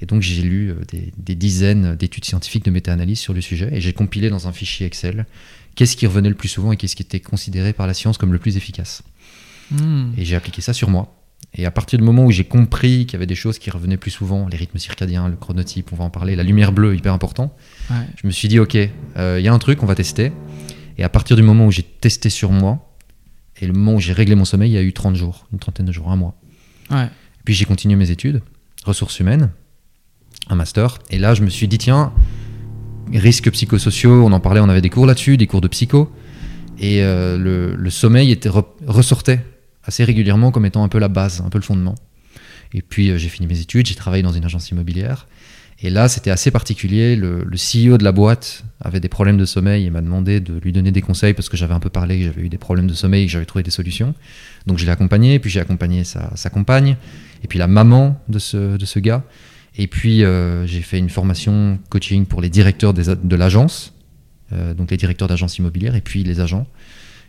Et 0.00 0.06
donc 0.06 0.22
j'ai 0.22 0.42
lu 0.42 0.70
euh, 0.70 0.74
des, 0.90 1.12
des 1.16 1.34
dizaines 1.34 1.96
d'études 1.96 2.24
scientifiques 2.24 2.64
de 2.64 2.70
méta-analyse 2.70 3.18
sur 3.18 3.32
le 3.32 3.40
sujet 3.40 3.70
et 3.72 3.80
j'ai 3.80 3.94
compilé 3.94 4.28
dans 4.28 4.46
un 4.46 4.52
fichier 4.52 4.86
Excel 4.86 5.24
qu'est-ce 5.74 5.96
qui 5.96 6.06
revenait 6.06 6.28
le 6.28 6.34
plus 6.34 6.48
souvent 6.48 6.72
et 6.72 6.76
qu'est-ce 6.76 6.96
qui 6.96 7.02
était 7.02 7.20
considéré 7.20 7.72
par 7.72 7.86
la 7.86 7.94
science 7.94 8.18
comme 8.18 8.32
le 8.32 8.38
plus 8.38 8.56
efficace. 8.56 9.02
Hmm. 9.70 10.10
Et 10.16 10.24
j'ai 10.24 10.36
appliqué 10.36 10.60
ça 10.60 10.72
sur 10.72 10.90
moi. 10.90 11.12
Et 11.54 11.64
à 11.64 11.70
partir 11.70 11.98
du 11.98 12.04
moment 12.04 12.24
où 12.24 12.30
j'ai 12.30 12.44
compris 12.44 13.06
qu'il 13.06 13.12
y 13.12 13.16
avait 13.16 13.26
des 13.26 13.34
choses 13.34 13.58
qui 13.58 13.70
revenaient 13.70 13.96
plus 13.96 14.10
souvent, 14.10 14.48
les 14.48 14.56
rythmes 14.56 14.78
circadiens, 14.78 15.28
le 15.28 15.36
chronotype, 15.36 15.92
on 15.92 15.96
va 15.96 16.04
en 16.04 16.10
parler, 16.10 16.34
la 16.36 16.42
lumière 16.42 16.72
bleue, 16.72 16.94
hyper 16.96 17.12
important, 17.12 17.54
Ouais. 17.90 17.96
je 18.20 18.26
me 18.26 18.32
suis 18.32 18.48
dit, 18.48 18.58
ok, 18.58 18.76
euh, 19.16 19.36
il 19.38 19.44
y 19.44 19.48
a 19.48 19.52
un 19.52 19.58
truc, 19.58 19.82
on 19.82 19.86
va 19.86 19.94
tester. 19.94 20.32
Et 20.98 21.04
à 21.04 21.08
partir 21.08 21.36
du 21.36 21.42
moment 21.42 21.66
où 21.66 21.70
j'ai 21.70 21.82
testé 21.82 22.30
sur 22.30 22.50
moi, 22.52 22.95
et 23.60 23.66
le 23.66 23.72
moment 23.72 23.94
où 23.94 24.00
j'ai 24.00 24.12
réglé 24.12 24.34
mon 24.34 24.44
sommeil, 24.44 24.70
il 24.70 24.74
y 24.74 24.78
a 24.78 24.82
eu 24.82 24.92
30 24.92 25.16
jours, 25.16 25.46
une 25.52 25.58
trentaine 25.58 25.86
de 25.86 25.92
jours, 25.92 26.10
un 26.10 26.16
mois. 26.16 26.34
Ouais. 26.90 27.08
Puis 27.44 27.54
j'ai 27.54 27.64
continué 27.64 27.96
mes 27.96 28.10
études, 28.10 28.42
ressources 28.84 29.18
humaines, 29.20 29.50
un 30.48 30.54
master. 30.56 30.98
Et 31.10 31.18
là, 31.18 31.34
je 31.34 31.42
me 31.42 31.48
suis 31.50 31.66
dit, 31.68 31.78
tiens, 31.78 32.12
risques 33.12 33.50
psychosociaux, 33.50 34.24
on 34.24 34.32
en 34.32 34.40
parlait, 34.40 34.60
on 34.60 34.68
avait 34.68 34.80
des 34.82 34.90
cours 34.90 35.06
là-dessus, 35.06 35.36
des 35.36 35.46
cours 35.46 35.60
de 35.60 35.68
psycho. 35.68 36.10
Et 36.78 37.02
euh, 37.02 37.38
le, 37.38 37.74
le 37.74 37.90
sommeil 37.90 38.30
était 38.30 38.48
re- 38.50 38.66
ressortait 38.86 39.44
assez 39.84 40.04
régulièrement 40.04 40.50
comme 40.50 40.66
étant 40.66 40.84
un 40.84 40.88
peu 40.88 40.98
la 40.98 41.08
base, 41.08 41.40
un 41.44 41.48
peu 41.48 41.58
le 41.58 41.64
fondement. 41.64 41.94
Et 42.74 42.82
puis 42.82 43.10
euh, 43.10 43.16
j'ai 43.18 43.28
fini 43.28 43.46
mes 43.46 43.60
études, 43.60 43.86
j'ai 43.86 43.94
travaillé 43.94 44.22
dans 44.22 44.32
une 44.32 44.44
agence 44.44 44.70
immobilière. 44.70 45.26
Et 45.80 45.90
là, 45.90 46.08
c'était 46.08 46.30
assez 46.30 46.50
particulier. 46.50 47.16
Le, 47.16 47.44
CEO 47.44 47.98
de 47.98 48.04
la 48.04 48.12
boîte 48.12 48.64
avait 48.80 49.00
des 49.00 49.08
problèmes 49.08 49.36
de 49.36 49.44
sommeil 49.44 49.84
et 49.86 49.90
m'a 49.90 50.00
demandé 50.00 50.40
de 50.40 50.58
lui 50.58 50.72
donner 50.72 50.90
des 50.90 51.02
conseils 51.02 51.34
parce 51.34 51.48
que 51.48 51.56
j'avais 51.56 51.74
un 51.74 51.80
peu 51.80 51.90
parlé 51.90 52.18
que 52.18 52.24
j'avais 52.24 52.42
eu 52.42 52.48
des 52.48 52.58
problèmes 52.58 52.86
de 52.86 52.94
sommeil 52.94 53.24
et 53.24 53.26
que 53.26 53.32
j'avais 53.32 53.44
trouvé 53.44 53.62
des 53.62 53.70
solutions. 53.70 54.14
Donc 54.66 54.78
je 54.78 54.86
l'ai 54.86 54.90
accompagné, 54.90 55.38
puis 55.38 55.50
j'ai 55.50 55.60
accompagné 55.60 56.04
sa, 56.04 56.50
compagne, 56.50 56.96
et 57.44 57.48
puis 57.48 57.58
la 57.58 57.66
maman 57.66 58.18
de 58.28 58.38
ce, 58.38 58.98
gars. 58.98 59.22
Et 59.76 59.86
puis 59.86 60.24
euh, 60.24 60.66
j'ai 60.66 60.80
fait 60.80 60.98
une 60.98 61.10
formation 61.10 61.78
coaching 61.90 62.24
pour 62.24 62.40
les 62.40 62.48
directeurs 62.48 62.94
de 62.94 63.36
l'agence, 63.36 63.92
euh, 64.52 64.72
donc 64.72 64.90
les 64.90 64.96
directeurs 64.96 65.28
d'agence 65.28 65.58
immobilière, 65.58 65.94
et 65.94 66.00
puis 66.00 66.24
les 66.24 66.40
agents. 66.40 66.66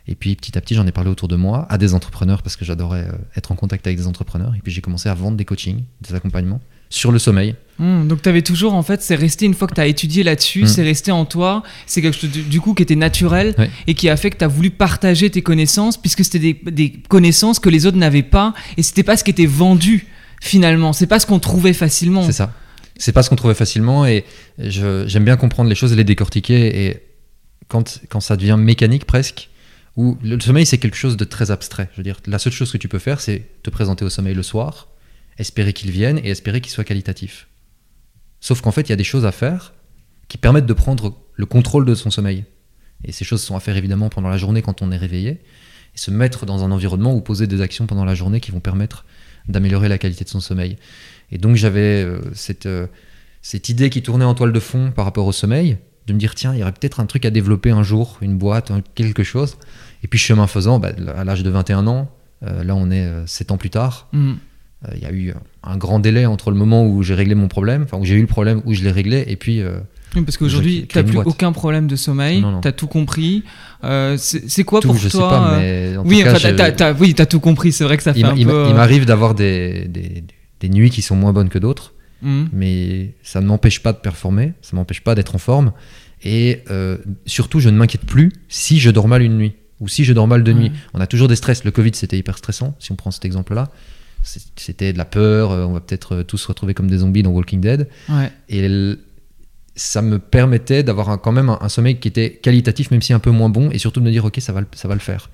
Et 0.09 0.15
puis 0.15 0.37
petit 0.37 0.57
à 0.57 0.61
petit, 0.61 0.73
j'en 0.73 0.87
ai 0.87 0.93
parlé 0.93 1.09
autour 1.09 1.27
de 1.27 1.35
moi 1.35 1.67
à 1.69 1.77
des 1.77 1.93
entrepreneurs 1.93 2.41
parce 2.41 2.55
que 2.55 2.63
j'adorais 2.63 3.09
euh, 3.09 3.17
être 3.35 3.51
en 3.51 3.55
contact 3.55 3.85
avec 3.87 3.97
des 3.97 4.07
entrepreneurs. 4.07 4.55
Et 4.55 4.59
puis 4.59 4.71
j'ai 4.71 4.79
commencé 4.79 5.09
à 5.09 5.13
vendre 5.13 5.35
des 5.35 5.43
coachings, 5.43 5.83
des 5.99 6.15
accompagnements 6.15 6.61
sur 6.89 7.11
le 7.11 7.19
sommeil. 7.19 7.55
Hmm, 7.79 8.07
donc 8.07 8.23
tu 8.23 8.29
avais 8.29 8.41
toujours 8.41 8.73
en 8.73 8.81
fait, 8.81 9.01
c'est 9.03 9.15
resté 9.15 9.45
une 9.45 9.53
fois 9.53 9.67
que 9.67 9.75
tu 9.75 9.81
as 9.81 9.85
étudié 9.85 10.23
là-dessus, 10.23 10.63
Hmm. 10.63 10.67
c'est 10.67 10.83
resté 10.83 11.11
en 11.11 11.25
toi, 11.25 11.61
c'est 11.85 12.01
quelque 12.01 12.17
chose 12.17 12.31
du, 12.31 12.59
coup 12.59 12.73
qui 12.73 12.81
était 12.81 12.95
naturel 12.95 13.55
et 13.85 13.93
qui 13.93 14.09
a 14.09 14.17
fait 14.17 14.31
que 14.31 14.37
tu 14.37 14.43
as 14.43 14.47
voulu 14.47 14.71
partager 14.71 15.29
tes 15.29 15.43
connaissances 15.43 15.97
puisque 15.97 16.23
c'était 16.23 16.39
des, 16.39 16.59
des 16.71 16.91
connaissances 17.07 17.59
que 17.59 17.69
les 17.69 17.85
autres 17.85 17.97
n'avaient 17.97 18.23
pas 18.23 18.53
et 18.77 18.83
c'était 18.83 19.03
pas 19.03 19.15
ce 19.15 19.23
qui 19.23 19.29
était 19.29 19.45
vendu 19.45 20.07
finalement, 20.41 20.93
c'est 20.93 21.07
pas 21.07 21.19
ce 21.19 21.25
qu'on 21.25 21.39
trouvait 21.39 21.73
facilement. 21.73 22.23
C'est 22.23 22.31
ça. 22.31 22.53
C'est 22.97 23.11
pas 23.11 23.21
ce 23.21 23.29
qu'on 23.29 23.35
trouvait 23.35 23.53
facilement 23.53 24.05
et 24.05 24.25
j'aime 24.57 25.23
bien 25.23 25.37
comprendre 25.37 25.69
les 25.69 25.75
choses 25.75 25.93
et 25.93 25.95
les 25.95 26.03
décortiquer. 26.03 26.87
Et 26.87 27.03
quand, 27.67 28.01
quand 28.09 28.21
ça 28.21 28.37
devient 28.37 28.57
mécanique 28.57 29.05
presque, 29.05 29.49
où 29.95 30.17
le 30.23 30.39
sommeil 30.39 30.65
c'est 30.65 30.77
quelque 30.77 30.97
chose 30.97 31.17
de 31.17 31.25
très 31.25 31.51
abstrait. 31.51 31.89
Je 31.91 31.97
veux 31.97 32.03
dire, 32.03 32.19
la 32.25 32.39
seule 32.39 32.53
chose 32.53 32.71
que 32.71 32.77
tu 32.77 32.87
peux 32.87 32.99
faire 32.99 33.21
c'est 33.21 33.43
te 33.61 33.69
présenter 33.69 34.03
au 34.03 34.09
sommeil 34.09 34.33
le 34.33 34.43
soir, 34.43 34.87
espérer 35.37 35.73
qu'il 35.73 35.91
vienne 35.91 36.19
et 36.23 36.29
espérer 36.29 36.61
qu'il 36.61 36.71
soit 36.71 36.83
qualitatif. 36.83 37.47
Sauf 38.39 38.61
qu'en 38.61 38.71
fait, 38.71 38.81
il 38.81 38.89
y 38.89 38.93
a 38.93 38.97
des 38.97 39.03
choses 39.03 39.25
à 39.25 39.31
faire 39.31 39.73
qui 40.27 40.37
permettent 40.37 40.65
de 40.65 40.73
prendre 40.73 41.17
le 41.35 41.45
contrôle 41.45 41.85
de 41.85 41.95
son 41.95 42.11
sommeil. 42.11 42.45
Et 43.03 43.11
ces 43.11 43.25
choses 43.25 43.41
sont 43.41 43.55
à 43.55 43.59
faire 43.59 43.77
évidemment 43.77 44.09
pendant 44.09 44.29
la 44.29 44.37
journée 44.37 44.61
quand 44.61 44.81
on 44.81 44.91
est 44.91 44.97
réveillé, 44.97 45.29
et 45.29 45.97
se 45.97 46.11
mettre 46.11 46.45
dans 46.45 46.63
un 46.63 46.71
environnement 46.71 47.13
ou 47.13 47.21
poser 47.21 47.47
des 47.47 47.61
actions 47.61 47.87
pendant 47.87 48.05
la 48.05 48.15
journée 48.15 48.39
qui 48.39 48.51
vont 48.51 48.59
permettre 48.59 49.05
d'améliorer 49.47 49.87
la 49.87 49.97
qualité 49.97 50.23
de 50.23 50.29
son 50.29 50.39
sommeil. 50.39 50.77
Et 51.31 51.37
donc 51.37 51.55
j'avais 51.55 52.03
euh, 52.03 52.19
cette, 52.33 52.65
euh, 52.65 52.87
cette 53.41 53.69
idée 53.69 53.89
qui 53.89 54.01
tournait 54.01 54.25
en 54.25 54.33
toile 54.33 54.51
de 54.51 54.59
fond 54.59 54.91
par 54.91 55.05
rapport 55.05 55.25
au 55.25 55.31
sommeil, 55.31 55.77
de 56.07 56.13
me 56.13 56.19
dire 56.19 56.35
tiens, 56.35 56.53
il 56.53 56.59
y 56.59 56.63
aurait 56.63 56.73
peut-être 56.73 56.99
un 56.99 57.05
truc 57.05 57.25
à 57.25 57.29
développer 57.29 57.69
un 57.69 57.83
jour, 57.83 58.17
une 58.21 58.37
boîte, 58.37 58.71
quelque 58.95 59.23
chose. 59.23 59.57
Et 60.03 60.07
puis 60.07 60.19
chemin 60.19 60.47
faisant, 60.47 60.79
bah, 60.79 60.91
à 61.15 61.23
l'âge 61.23 61.43
de 61.43 61.49
21 61.49 61.87
ans, 61.87 62.11
euh, 62.43 62.63
là 62.63 62.75
on 62.75 62.91
est 62.91 63.09
7 63.25 63.51
ans 63.51 63.57
plus 63.57 63.69
tard, 63.69 64.07
Hmm. 64.11 64.35
Euh, 64.85 64.91
il 64.95 65.01
y 65.01 65.05
a 65.05 65.11
eu 65.11 65.33
un 65.63 65.77
grand 65.77 65.99
délai 65.99 66.25
entre 66.25 66.51
le 66.51 66.57
moment 66.57 66.85
où 66.85 67.03
j'ai 67.03 67.15
réglé 67.15 67.35
mon 67.35 67.47
problème, 67.47 67.83
enfin 67.83 67.97
où 67.97 68.05
j'ai 68.05 68.15
eu 68.15 68.21
le 68.21 68.27
problème, 68.27 68.61
où 68.65 68.73
je 68.73 68.83
l'ai 68.83 68.91
réglé, 68.91 69.23
et 69.27 69.35
puis 69.35 69.61
euh, 69.61 69.79
Oui, 70.15 70.21
parce 70.21 70.37
qu'aujourd'hui, 70.37 70.85
tu 70.87 70.97
n'as 70.97 71.03
plus 71.03 71.13
boîte. 71.13 71.27
aucun 71.27 71.51
problème 71.51 71.87
de 71.87 71.95
sommeil, 71.95 72.43
tu 72.61 72.67
as 72.67 72.71
tout 72.71 72.87
compris. 72.87 73.43
Euh, 73.83 74.17
c'est 74.17 74.63
quoi 74.63 74.79
tout, 74.81 74.89
pour 74.89 74.97
je 74.97 75.09
sais 75.09 75.17
toi 75.17 75.29
pas, 75.29 75.53
euh, 75.53 75.91
mais 75.91 75.97
en 75.97 76.05
Oui, 76.05 76.23
enfin, 76.25 76.37
tu 76.37 77.21
as 77.21 77.25
tout 77.25 77.39
compris, 77.39 77.71
c'est 77.71 77.83
vrai 77.83 77.97
que 77.97 78.03
ça 78.03 78.13
fait 78.13 78.19
il, 78.19 78.25
un 78.25 78.35
il 78.35 78.45
peu. 78.45 78.65
il 78.69 78.75
m'arrive 78.75 79.05
d'avoir 79.05 79.33
des, 79.35 79.87
des, 79.87 80.23
des 80.59 80.69
nuits 80.69 80.89
qui 80.89 81.01
sont 81.01 81.15
moins 81.15 81.33
bonnes 81.33 81.49
que 81.49 81.59
d'autres. 81.59 81.93
Hmm. 82.23 82.45
mais 82.51 83.13
ça 83.21 83.41
ne 83.41 83.45
m'empêche 83.45 83.83
pas 83.83 83.93
de 83.93 83.99
performer, 83.99 84.53
ça 84.63 84.71
ne 84.73 84.77
m'empêche 84.77 85.01
pas 85.01 85.13
d'être 85.13 85.35
en 85.35 85.37
forme. 85.37 85.71
Et 86.23 86.63
euh, 86.71 86.97
surtout, 87.27 87.59
je 87.59 87.69
ne 87.69 87.77
m'inquiète 87.77 88.05
plus 88.05 88.31
si 88.49 88.79
je 88.79 88.89
dors 88.89 89.07
mal 89.07 89.21
une 89.21 89.37
nuit 89.37 89.53
ou 89.79 89.87
si 89.87 90.03
je 90.03 90.13
dors 90.13 90.27
mal 90.27 90.41
de 90.43 90.51
nuit. 90.51 90.71
On 90.95 90.99
a 90.99 91.05
toujours 91.05 91.27
des 91.27 91.35
stress. 91.35 91.63
Le 91.63 91.69
Covid, 91.69 91.91
c'était 91.93 92.17
hyper 92.17 92.39
stressant, 92.39 92.75
si 92.79 92.91
on 92.91 92.95
prend 92.95 93.11
cet 93.11 93.23
exemple-là. 93.25 93.69
C'était 94.55 94.93
de 94.93 94.97
la 94.97 95.05
peur, 95.05 95.51
euh, 95.51 95.65
on 95.65 95.73
va 95.73 95.79
peut-être 95.79 96.15
euh, 96.17 96.23
tous 96.23 96.37
se 96.37 96.47
retrouver 96.47 96.73
comme 96.73 96.89
des 96.89 96.97
zombies 96.99 97.23
dans 97.23 97.31
Walking 97.31 97.61
Dead. 97.61 97.87
Ouais. 98.09 98.31
Et 98.49 98.67
ça 99.75 100.01
me 100.01 100.17
permettait 100.19 100.83
d'avoir 100.83 101.09
un- 101.09 101.17
quand 101.17 101.31
même 101.31 101.49
un, 101.49 101.59
un 101.61 101.69
sommeil 101.69 101.99
qui 101.99 102.07
était 102.07 102.31
qualitatif, 102.33 102.89
même 102.91 103.01
si 103.01 103.13
un 103.13 103.19
peu 103.19 103.29
moins 103.31 103.49
bon, 103.49 103.69
et 103.71 103.77
surtout 103.77 103.99
de 103.99 104.05
me 104.05 104.11
dire, 104.11 104.25
ok, 104.25 104.37
ça 104.39 104.51
va, 104.53 104.61
le- 104.61 104.67
ça 104.73 104.87
va 104.87 104.95
le 104.95 104.99
faire. 104.99 105.29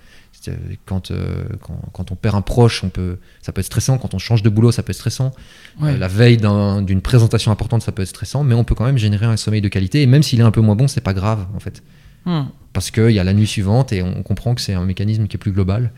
Euh, 0.49 0.51
Quand, 0.85 1.11
euh, 1.11 1.43
quand, 1.61 1.79
quand 1.93 2.11
on 2.11 2.15
perd 2.15 2.35
un 2.35 2.41
proche, 2.41 2.83
on 2.83 2.89
peut, 2.89 3.17
ça 3.41 3.53
peut 3.53 3.61
être 3.61 3.65
stressant. 3.67 3.97
Quand 3.97 4.13
on 4.13 4.17
change 4.19 4.43
de 4.43 4.49
boulot, 4.49 4.73
ça 4.73 4.83
peut 4.83 4.89
être 4.91 4.97
stressant. 4.97 5.31
Ouais. 5.79 5.91
Euh, 5.93 5.97
la 5.97 6.09
veille 6.09 6.35
d'un- 6.35 6.81
d'une 6.81 6.99
présentation 7.01 7.51
importante, 7.51 7.81
ça 7.83 7.93
peut 7.93 8.01
être 8.01 8.09
stressant. 8.09 8.43
Mais 8.43 8.53
on 8.53 8.65
peut 8.65 8.75
quand 8.75 8.83
même 8.85 8.97
générer 8.97 9.25
un 9.25 9.37
sommeil 9.37 9.61
de 9.61 9.69
qualité. 9.69 10.01
Et 10.01 10.05
même 10.05 10.21
s'il 10.23 10.41
est 10.41 10.43
un 10.43 10.51
peu 10.51 10.59
moins 10.59 10.75
bon, 10.75 10.89
c'est 10.89 10.99
pas 10.99 11.13
grave 11.13 11.47
en 11.55 11.59
fait. 11.61 11.81
Hmm. 12.25 12.43
Parce 12.73 12.91
qu'il 12.91 13.11
y 13.11 13.19
a 13.19 13.23
la 13.23 13.33
nuit 13.33 13.47
suivante 13.47 13.93
et 13.93 14.01
on 14.03 14.21
comprend 14.23 14.53
que 14.55 14.59
c'est 14.61 14.73
un 14.73 14.83
mécanisme 14.85 15.27
qui 15.27 15.37
est 15.37 15.39
plus 15.39 15.51
global. 15.53 15.93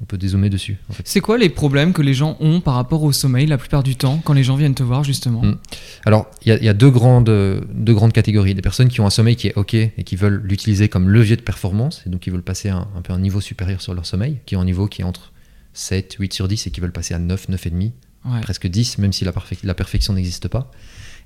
On 0.00 0.04
peut 0.04 0.16
dézoomer 0.18 0.48
dessus. 0.48 0.76
En 0.88 0.92
fait. 0.92 1.02
C'est 1.04 1.20
quoi 1.20 1.38
les 1.38 1.48
problèmes 1.48 1.92
que 1.92 2.02
les 2.02 2.14
gens 2.14 2.36
ont 2.40 2.60
par 2.60 2.74
rapport 2.74 3.02
au 3.02 3.10
sommeil 3.12 3.46
la 3.46 3.58
plupart 3.58 3.82
du 3.82 3.96
temps 3.96 4.20
quand 4.24 4.32
les 4.32 4.44
gens 4.44 4.54
viennent 4.56 4.74
te 4.74 4.82
voir 4.84 5.02
justement 5.04 5.42
Mm. 5.42 5.58
Alors, 6.06 6.26
il 6.44 6.48
y 6.48 6.52
a, 6.52 6.56
il 6.58 6.64
y 6.64 6.68
a 6.68 6.74
deux, 6.74 6.90
grandes, 6.90 7.30
deux 7.74 7.94
grandes 7.94 8.12
catégories. 8.12 8.54
Des 8.54 8.62
personnes 8.62 8.88
qui 8.88 9.00
ont 9.00 9.06
un 9.06 9.10
sommeil 9.10 9.34
qui 9.36 9.48
est 9.48 9.56
OK 9.56 9.74
et 9.74 9.92
qui 10.04 10.14
veulent 10.16 10.40
l'utiliser 10.44 10.88
comme 10.88 11.08
levier 11.08 11.36
de 11.36 11.42
performance, 11.42 12.02
et 12.06 12.10
donc 12.10 12.20
qui 12.20 12.30
veulent 12.30 12.42
passer 12.42 12.68
un, 12.68 12.86
un 12.96 13.02
peu 13.02 13.12
un 13.12 13.18
niveau 13.18 13.40
supérieur 13.40 13.80
sur 13.82 13.92
leur 13.94 14.06
sommeil, 14.06 14.38
qui 14.46 14.54
ont 14.56 14.60
un 14.60 14.64
niveau 14.64 14.86
qui 14.86 15.02
est 15.02 15.04
entre 15.04 15.32
7, 15.72 16.14
8 16.18 16.32
sur 16.32 16.48
10 16.48 16.66
et 16.66 16.70
qui 16.70 16.80
veulent 16.80 16.92
passer 16.92 17.14
à 17.14 17.18
9, 17.18 17.48
9,5, 17.50 17.92
Ouais. 18.24 18.40
presque 18.40 18.66
10, 18.66 18.98
même 18.98 19.12
si 19.12 19.24
la 19.24 19.74
perfection 19.74 20.12
n'existe 20.12 20.48
pas. 20.48 20.70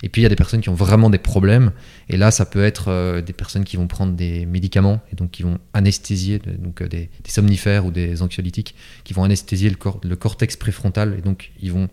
Et 0.02 0.08
puis, 0.08 0.20
il 0.20 0.24
y 0.24 0.26
a 0.26 0.28
des 0.28 0.36
personnes 0.36 0.60
qui 0.60 0.68
ont 0.68 0.74
vraiment 0.74 1.10
des 1.10 1.18
problèmes, 1.18 1.72
et 2.08 2.16
là, 2.16 2.30
ça 2.30 2.44
peut 2.44 2.64
être 2.64 2.88
euh, 2.88 3.20
des 3.22 3.32
personnes 3.32 3.64
qui 3.64 3.76
vont 3.76 3.86
prendre 3.86 4.14
des 4.14 4.46
médicaments, 4.46 5.00
et 5.12 5.16
donc 5.16 5.30
qui 5.30 5.42
vont 5.44 5.58
anesthésier, 5.74 6.40
donc 6.40 6.82
euh, 6.82 6.88
des, 6.88 7.08
des 7.22 7.30
somnifères 7.30 7.86
ou 7.86 7.90
des 7.90 8.20
anxiolytiques, 8.22 8.74
qui 9.04 9.12
vont 9.14 9.22
anesthésier 9.24 9.70
le, 9.70 9.76
cor- 9.76 10.00
le 10.02 10.16
cortex 10.16 10.56
préfrontal, 10.56 11.14
et 11.18 11.22
donc 11.22 11.52
ils 11.60 11.72
vont 11.72 11.88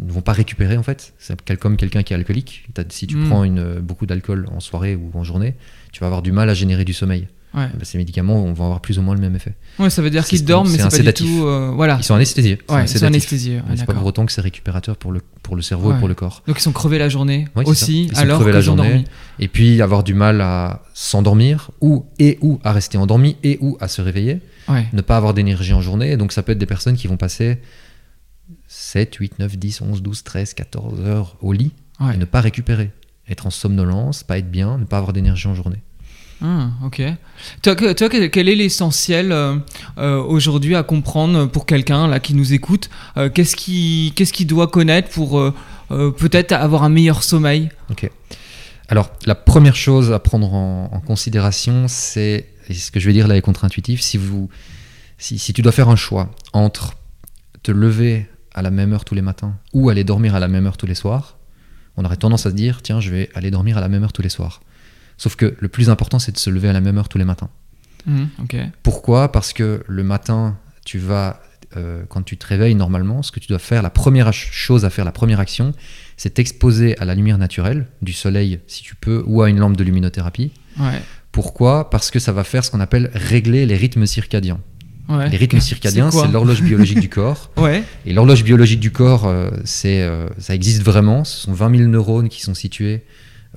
ne 0.00 0.10
vont 0.10 0.22
pas 0.22 0.32
récupérer 0.32 0.76
en 0.76 0.82
fait. 0.82 1.14
C'est 1.18 1.56
comme 1.56 1.76
quelqu'un 1.76 2.02
qui 2.02 2.12
est 2.14 2.16
alcoolique. 2.16 2.66
Si 2.88 3.06
tu 3.06 3.14
Mm. 3.16 3.28
prends 3.28 3.44
une, 3.44 3.74
beaucoup 3.78 4.06
d'alcool 4.06 4.46
en 4.50 4.58
soirée 4.58 4.96
ou 4.96 5.12
en 5.14 5.22
journée, 5.22 5.54
tu 5.92 6.00
vas 6.00 6.06
avoir 6.06 6.20
du 6.20 6.32
mal 6.32 6.50
à 6.50 6.54
générer 6.54 6.84
du 6.84 6.92
sommeil. 6.92 7.28
Ouais. 7.54 7.68
Ben, 7.72 7.84
ces 7.84 7.98
médicaments 7.98 8.42
vont 8.52 8.64
avoir 8.64 8.80
plus 8.80 8.98
ou 8.98 9.02
moins 9.02 9.14
le 9.14 9.20
même 9.20 9.36
effet. 9.36 9.54
Ouais, 9.78 9.88
ça 9.90 10.02
veut 10.02 10.10
dire 10.10 10.26
qu'ils 10.26 10.44
dorment, 10.44 10.68
mais 10.70 10.76
c'est 10.78 10.82
pas 10.84 10.90
sédatif. 10.90 11.26
du 11.26 11.32
tout. 11.38 11.46
euh, 11.46 11.70
voilà. 11.74 11.96
Ils 12.00 12.04
sont 12.04 12.14
anesthésiés. 12.14 12.58
Ouais, 12.68 12.82
ils 12.84 12.88
sont 12.88 12.94
sédatif. 12.94 13.04
anesthésiés. 13.06 13.56
ouais, 13.56 13.62
Mais 13.68 13.76
c'est 13.76 13.86
pas 13.86 13.94
pour 13.94 14.04
autant 14.06 14.26
que 14.26 14.32
c'est 14.32 14.40
récupérateur 14.40 14.96
pour 14.96 15.12
le, 15.12 15.20
pour 15.42 15.54
le 15.54 15.62
cerveau 15.62 15.92
et 15.94 15.98
pour 15.98 16.08
le 16.08 16.14
corps. 16.14 16.42
Donc 16.48 16.58
ils 16.58 16.62
sont 16.62 16.72
crevés 16.72 16.98
la 16.98 17.08
journée 17.08 17.46
aussi. 17.64 18.04
Ils 18.06 18.14
sont 18.16 18.22
alors 18.22 18.38
crevés 18.38 18.50
que 18.50 18.56
la 18.56 18.60
journée. 18.60 18.88
dormi. 18.88 19.04
Et 19.38 19.48
puis 19.48 19.80
avoir 19.80 20.02
du 20.02 20.14
mal 20.14 20.40
à 20.40 20.82
s'endormir 20.94 21.70
ou 21.80 22.06
et 22.18 22.38
ou 22.40 22.58
à 22.64 22.72
rester 22.72 22.98
endormi 22.98 23.36
et 23.44 23.58
ou 23.60 23.76
à 23.80 23.86
se 23.88 24.02
réveiller. 24.02 24.40
Ne 24.92 25.00
pas 25.02 25.16
avoir 25.16 25.32
d'énergie 25.34 25.72
en 25.74 25.80
journée. 25.80 26.16
Donc 26.16 26.32
ça 26.32 26.42
peut 26.42 26.52
être 26.52 26.58
des 26.58 26.66
personnes 26.66 26.96
qui 26.96 27.06
vont 27.06 27.16
passer 27.16 27.58
7, 28.66 29.14
8, 29.14 29.38
9, 29.38 29.56
10, 29.58 29.80
11, 29.82 30.02
12, 30.02 30.22
13, 30.24 30.54
14 30.54 31.00
heures 31.06 31.36
au 31.40 31.52
lit 31.52 31.72
et 32.12 32.16
ne 32.16 32.24
pas 32.24 32.40
récupérer. 32.40 32.90
Être 33.28 33.46
en 33.46 33.50
somnolence, 33.50 34.22
pas 34.22 34.38
être 34.38 34.50
bien, 34.50 34.76
ne 34.78 34.84
pas 34.84 34.98
avoir 34.98 35.12
d'énergie 35.12 35.46
en 35.48 35.54
journée. 35.54 35.82
Ah, 36.42 36.68
ok. 36.84 37.02
Toi, 37.62 37.74
toi, 37.94 38.08
quel 38.08 38.48
est 38.48 38.54
l'essentiel 38.54 39.32
euh, 39.32 39.56
euh, 39.98 40.22
aujourd'hui 40.22 40.74
à 40.74 40.82
comprendre 40.82 41.46
pour 41.46 41.66
quelqu'un 41.66 42.06
là 42.08 42.20
qui 42.20 42.34
nous 42.34 42.52
écoute 42.52 42.90
Euh, 43.16 43.30
Qu'est-ce 43.30 43.56
qu'il 43.56 44.12
qu'est-ce 44.14 44.32
qu'il 44.32 44.46
doit 44.46 44.68
connaître 44.68 45.08
pour 45.10 45.52
peut-être 45.88 46.52
avoir 46.52 46.82
un 46.82 46.88
meilleur 46.88 47.22
sommeil? 47.22 47.68
Ok. 47.90 48.10
Alors, 48.88 49.10
la 49.26 49.34
première 49.34 49.76
chose 49.76 50.12
à 50.12 50.18
prendre 50.18 50.52
en, 50.52 51.00
considération, 51.06 51.86
c'est, 51.88 52.46
ce 52.70 52.90
que 52.90 53.00
je 53.00 53.06
vais 53.06 53.12
dire 53.12 53.28
là 53.28 53.36
est 53.36 53.40
contre-intuitif, 53.40 54.02
si 54.02 54.18
tu 55.54 55.62
dois 55.62 55.72
faire 55.72 55.88
un 55.88 55.96
choix 55.96 56.30
entre 56.52 56.94
te 57.62 57.72
lever 57.72 58.26
à 58.54 58.62
la 58.62 58.70
même 58.70 58.92
heure 58.92 59.04
tous 59.04 59.14
les 59.14 59.22
matins 59.22 59.56
ou 59.72 59.88
aller 59.88 60.04
dormir 60.04 60.34
à 60.34 60.40
la 60.40 60.48
même 60.48 60.66
heure 60.66 60.76
tous 60.76 60.86
les 60.86 60.94
soirs, 60.94 61.38
on 61.96 62.04
aurait 62.04 62.16
tendance 62.16 62.46
à 62.46 62.50
se 62.50 62.54
dire, 62.54 62.82
tiens, 62.82 63.00
je 63.00 63.10
vais 63.10 63.30
aller 63.34 63.50
dormir 63.50 63.78
à 63.78 63.80
la 63.80 63.88
même 63.88 64.02
heure 64.02 64.12
tous 64.12 64.22
les 64.22 64.28
soirs. 64.28 64.60
Sauf 65.16 65.36
que 65.36 65.54
le 65.58 65.68
plus 65.68 65.90
important, 65.90 66.18
c'est 66.18 66.32
de 66.32 66.38
se 66.38 66.50
lever 66.50 66.68
à 66.68 66.72
la 66.72 66.80
même 66.80 66.98
heure 66.98 67.08
tous 67.08 67.18
les 67.18 67.24
matins. 67.24 67.50
Ok. 68.42 68.56
Pourquoi? 68.82 69.32
Parce 69.32 69.52
que 69.52 69.82
le 69.86 70.02
matin, 70.02 70.58
tu 70.84 70.98
vas, 70.98 71.40
euh, 71.76 72.02
quand 72.08 72.22
tu 72.22 72.36
te 72.36 72.46
réveilles 72.46 72.74
normalement, 72.74 73.22
ce 73.22 73.32
que 73.32 73.40
tu 73.40 73.48
dois 73.48 73.58
faire, 73.58 73.82
la 73.82 73.90
première 73.90 74.32
chose 74.32 74.84
à 74.84 74.90
faire, 74.90 75.04
la 75.04 75.12
première 75.12 75.40
action, 75.40 75.72
c'est 76.16 76.34
t'exposer 76.34 76.98
à 76.98 77.04
la 77.04 77.14
lumière 77.14 77.38
naturelle, 77.38 77.86
du 78.02 78.12
soleil 78.12 78.60
si 78.66 78.82
tu 78.82 78.94
peux, 78.94 79.22
ou 79.26 79.42
à 79.42 79.48
une 79.48 79.58
lampe 79.58 79.76
de 79.76 79.84
luminothérapie. 79.84 80.52
Ouais. 80.78 81.00
Pourquoi? 81.32 81.90
Parce 81.90 82.10
que 82.10 82.18
ça 82.18 82.32
va 82.32 82.44
faire 82.44 82.64
ce 82.64 82.70
qu'on 82.70 82.80
appelle 82.80 83.10
régler 83.14 83.66
les 83.66 83.76
rythmes 83.76 84.06
circadiens. 84.06 84.60
Ouais. 85.08 85.28
Les 85.30 85.36
rythmes 85.36 85.60
circadiens, 85.72 86.10
C'est 86.10 86.28
l'horloge 86.28 86.62
biologique 86.62 87.00
du 87.00 87.08
corps. 87.08 87.50
Ouais. 87.56 87.82
Et 88.04 88.12
l'horloge 88.12 88.44
biologique 88.44 88.80
du 88.80 88.90
corps, 88.90 89.26
euh, 89.26 89.50
c'est, 89.64 90.02
euh, 90.02 90.28
ça 90.38 90.54
existe 90.54 90.82
vraiment. 90.82 91.24
Ce 91.24 91.40
sont 91.42 91.52
20 91.52 91.76
000 91.78 91.88
neurones 91.88 92.28
qui 92.28 92.42
sont 92.42 92.54
situés 92.54 93.02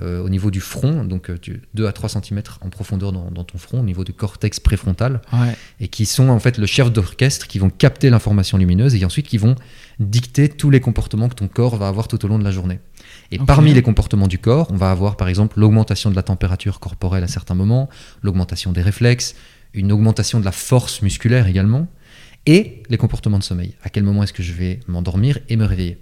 euh, 0.02 0.22
au 0.22 0.28
niveau 0.28 0.50
du 0.50 0.60
front, 0.60 1.04
donc 1.04 1.28
euh, 1.30 1.38
tu- 1.38 1.60
2 1.74 1.86
à 1.86 1.92
3 1.92 2.08
cm 2.08 2.42
en 2.60 2.70
profondeur 2.70 3.10
dans, 3.12 3.30
dans 3.30 3.44
ton 3.44 3.58
front, 3.58 3.80
au 3.80 3.84
niveau 3.84 4.04
du 4.04 4.12
cortex 4.12 4.60
préfrontal 4.60 5.20
Ouais. 5.32 5.56
et 5.80 5.88
qui 5.88 6.06
sont 6.06 6.28
en 6.28 6.38
fait 6.38 6.56
le 6.58 6.66
chef 6.66 6.92
d'orchestre 6.92 7.46
qui 7.48 7.58
vont 7.58 7.70
capter 7.70 8.08
l'information 8.10 8.58
lumineuse 8.58 8.94
et 8.94 9.04
ensuite 9.04 9.26
qui 9.26 9.38
vont 9.38 9.56
dicter 9.98 10.48
tous 10.48 10.70
les 10.70 10.80
comportements 10.80 11.28
que 11.28 11.34
ton 11.34 11.48
corps 11.48 11.76
va 11.76 11.88
avoir 11.88 12.06
tout 12.08 12.24
au 12.24 12.28
long 12.28 12.38
de 12.38 12.44
la 12.44 12.50
journée. 12.52 12.78
Et 13.32 13.38
parmi 13.38 13.74
les 13.74 13.82
comportements 13.82 14.28
du 14.28 14.38
corps, 14.38 14.68
on 14.70 14.76
va 14.76 14.90
avoir 14.90 15.16
par 15.16 15.28
exemple 15.28 15.58
l'augmentation 15.58 16.10
de 16.10 16.16
la 16.16 16.22
température 16.22 16.78
corporelle 16.80 17.24
à 17.24 17.28
certains 17.28 17.54
moments, 17.54 17.88
l'augmentation 18.22 18.72
des 18.72 18.82
réflexes, 18.82 19.34
une 19.74 19.90
augmentation 19.92 20.40
de 20.40 20.44
la 20.44 20.52
force 20.52 21.02
musculaire 21.02 21.46
également, 21.46 21.88
et 22.46 22.82
les 22.88 22.96
comportements 22.96 23.38
de 23.38 23.42
sommeil. 23.44 23.74
À 23.82 23.90
quel 23.90 24.04
moment 24.04 24.22
est-ce 24.22 24.32
que 24.32 24.42
je 24.42 24.52
vais 24.52 24.80
m'endormir 24.86 25.38
et 25.48 25.56
me 25.56 25.64
réveiller? 25.66 25.98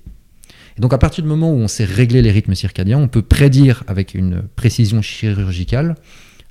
Et 0.77 0.81
donc 0.81 0.93
à 0.93 0.99
partir 0.99 1.23
du 1.25 1.29
moment 1.29 1.51
où 1.51 1.57
on 1.57 1.69
sait 1.69 1.85
régler 1.85 2.23
les 2.23 2.31
rythmes 2.31 2.55
circadiens, 2.55 2.99
on 2.99 3.09
peut 3.09 3.23
prédire 3.23 3.83
avec 3.87 4.15
une 4.15 4.43
précision 4.57 5.01
chirurgicale 5.03 5.95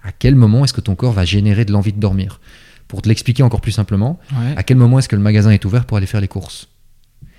à 0.04 0.12
quel 0.12 0.36
moment 0.36 0.64
est-ce 0.64 0.74
que 0.74 0.82
ton 0.82 0.96
corps 0.96 1.14
va 1.14 1.26
générer 1.26 1.66
de 1.66 1.72
l'envie 1.72 1.94
de 1.94 2.00
dormir. 2.00 2.40
Pour 2.88 3.02
te 3.02 3.10
l'expliquer 3.10 3.42
encore 3.44 3.62
plus 3.62 3.72
simplement, 3.72 4.20
Ouais. 4.40 4.54
à 4.56 4.62
quel 4.64 4.78
moment 4.78 5.00
est-ce 5.00 5.10
que 5.10 5.16
le 5.16 5.22
magasin 5.22 5.50
est 5.52 5.66
ouvert 5.66 5.86
pour 5.86 5.98
aller 5.98 6.06
faire 6.06 6.22
les 6.22 6.28
courses? 6.28 6.70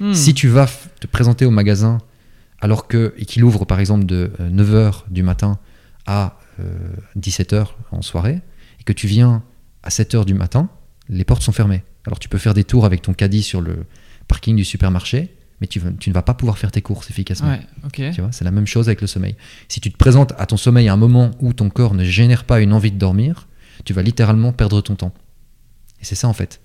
Hmm. 0.00 0.12
Si 0.12 0.34
tu 0.34 0.48
vas 0.48 0.68
te 1.00 1.06
présenter 1.06 1.44
au 1.46 1.50
magasin 1.50 1.98
alors 2.60 2.88
que 2.88 3.14
et 3.18 3.24
qu'il 3.24 3.44
ouvre 3.44 3.64
par 3.64 3.78
exemple 3.80 4.04
de 4.06 4.32
9h 4.40 5.04
du 5.10 5.22
matin 5.22 5.58
à 6.06 6.38
17h 7.18 7.66
en 7.92 8.02
soirée 8.02 8.40
et 8.80 8.84
que 8.84 8.92
tu 8.92 9.06
viens 9.06 9.42
à 9.82 9.88
7h 9.90 10.24
du 10.24 10.34
matin, 10.34 10.68
les 11.08 11.24
portes 11.24 11.42
sont 11.42 11.52
fermées. 11.52 11.82
Alors 12.06 12.18
tu 12.18 12.28
peux 12.28 12.38
faire 12.38 12.54
des 12.54 12.64
tours 12.64 12.84
avec 12.84 13.02
ton 13.02 13.12
caddie 13.14 13.42
sur 13.42 13.60
le 13.60 13.84
parking 14.28 14.56
du 14.56 14.64
supermarché, 14.64 15.34
mais 15.60 15.66
tu, 15.66 15.80
ne 15.80 16.12
vas 16.12 16.22
pas 16.22 16.34
pouvoir 16.34 16.58
faire 16.58 16.70
tes 16.70 16.82
courses 16.82 17.10
efficacement. 17.10 17.48
Ouais. 17.48 17.60
Ok. 17.84 18.02
Tu 18.14 18.20
vois, 18.20 18.32
c'est 18.32 18.44
la 18.44 18.50
même 18.50 18.66
chose 18.66 18.88
avec 18.88 19.00
le 19.00 19.06
sommeil. 19.06 19.36
Si 19.68 19.80
tu 19.80 19.90
te 19.90 19.96
présentes 19.96 20.32
à 20.38 20.46
ton 20.46 20.56
sommeil 20.56 20.88
à 20.88 20.92
un 20.92 20.98
moment 20.98 21.30
où 21.40 21.52
ton 21.52 21.70
corps 21.70 21.94
ne 21.94 22.04
génère 22.04 22.44
pas 22.44 22.60
une 22.60 22.72
envie 22.72 22.92
de 22.92 22.98
dormir, 22.98 23.48
tu 23.84 23.92
vas 23.92 24.02
littéralement 24.02 24.52
perdre 24.52 24.80
ton 24.80 24.96
temps. 24.96 25.14
Et 26.00 26.04
c'est 26.04 26.14
ça 26.14 26.28
en 26.28 26.32
fait. 26.32 26.60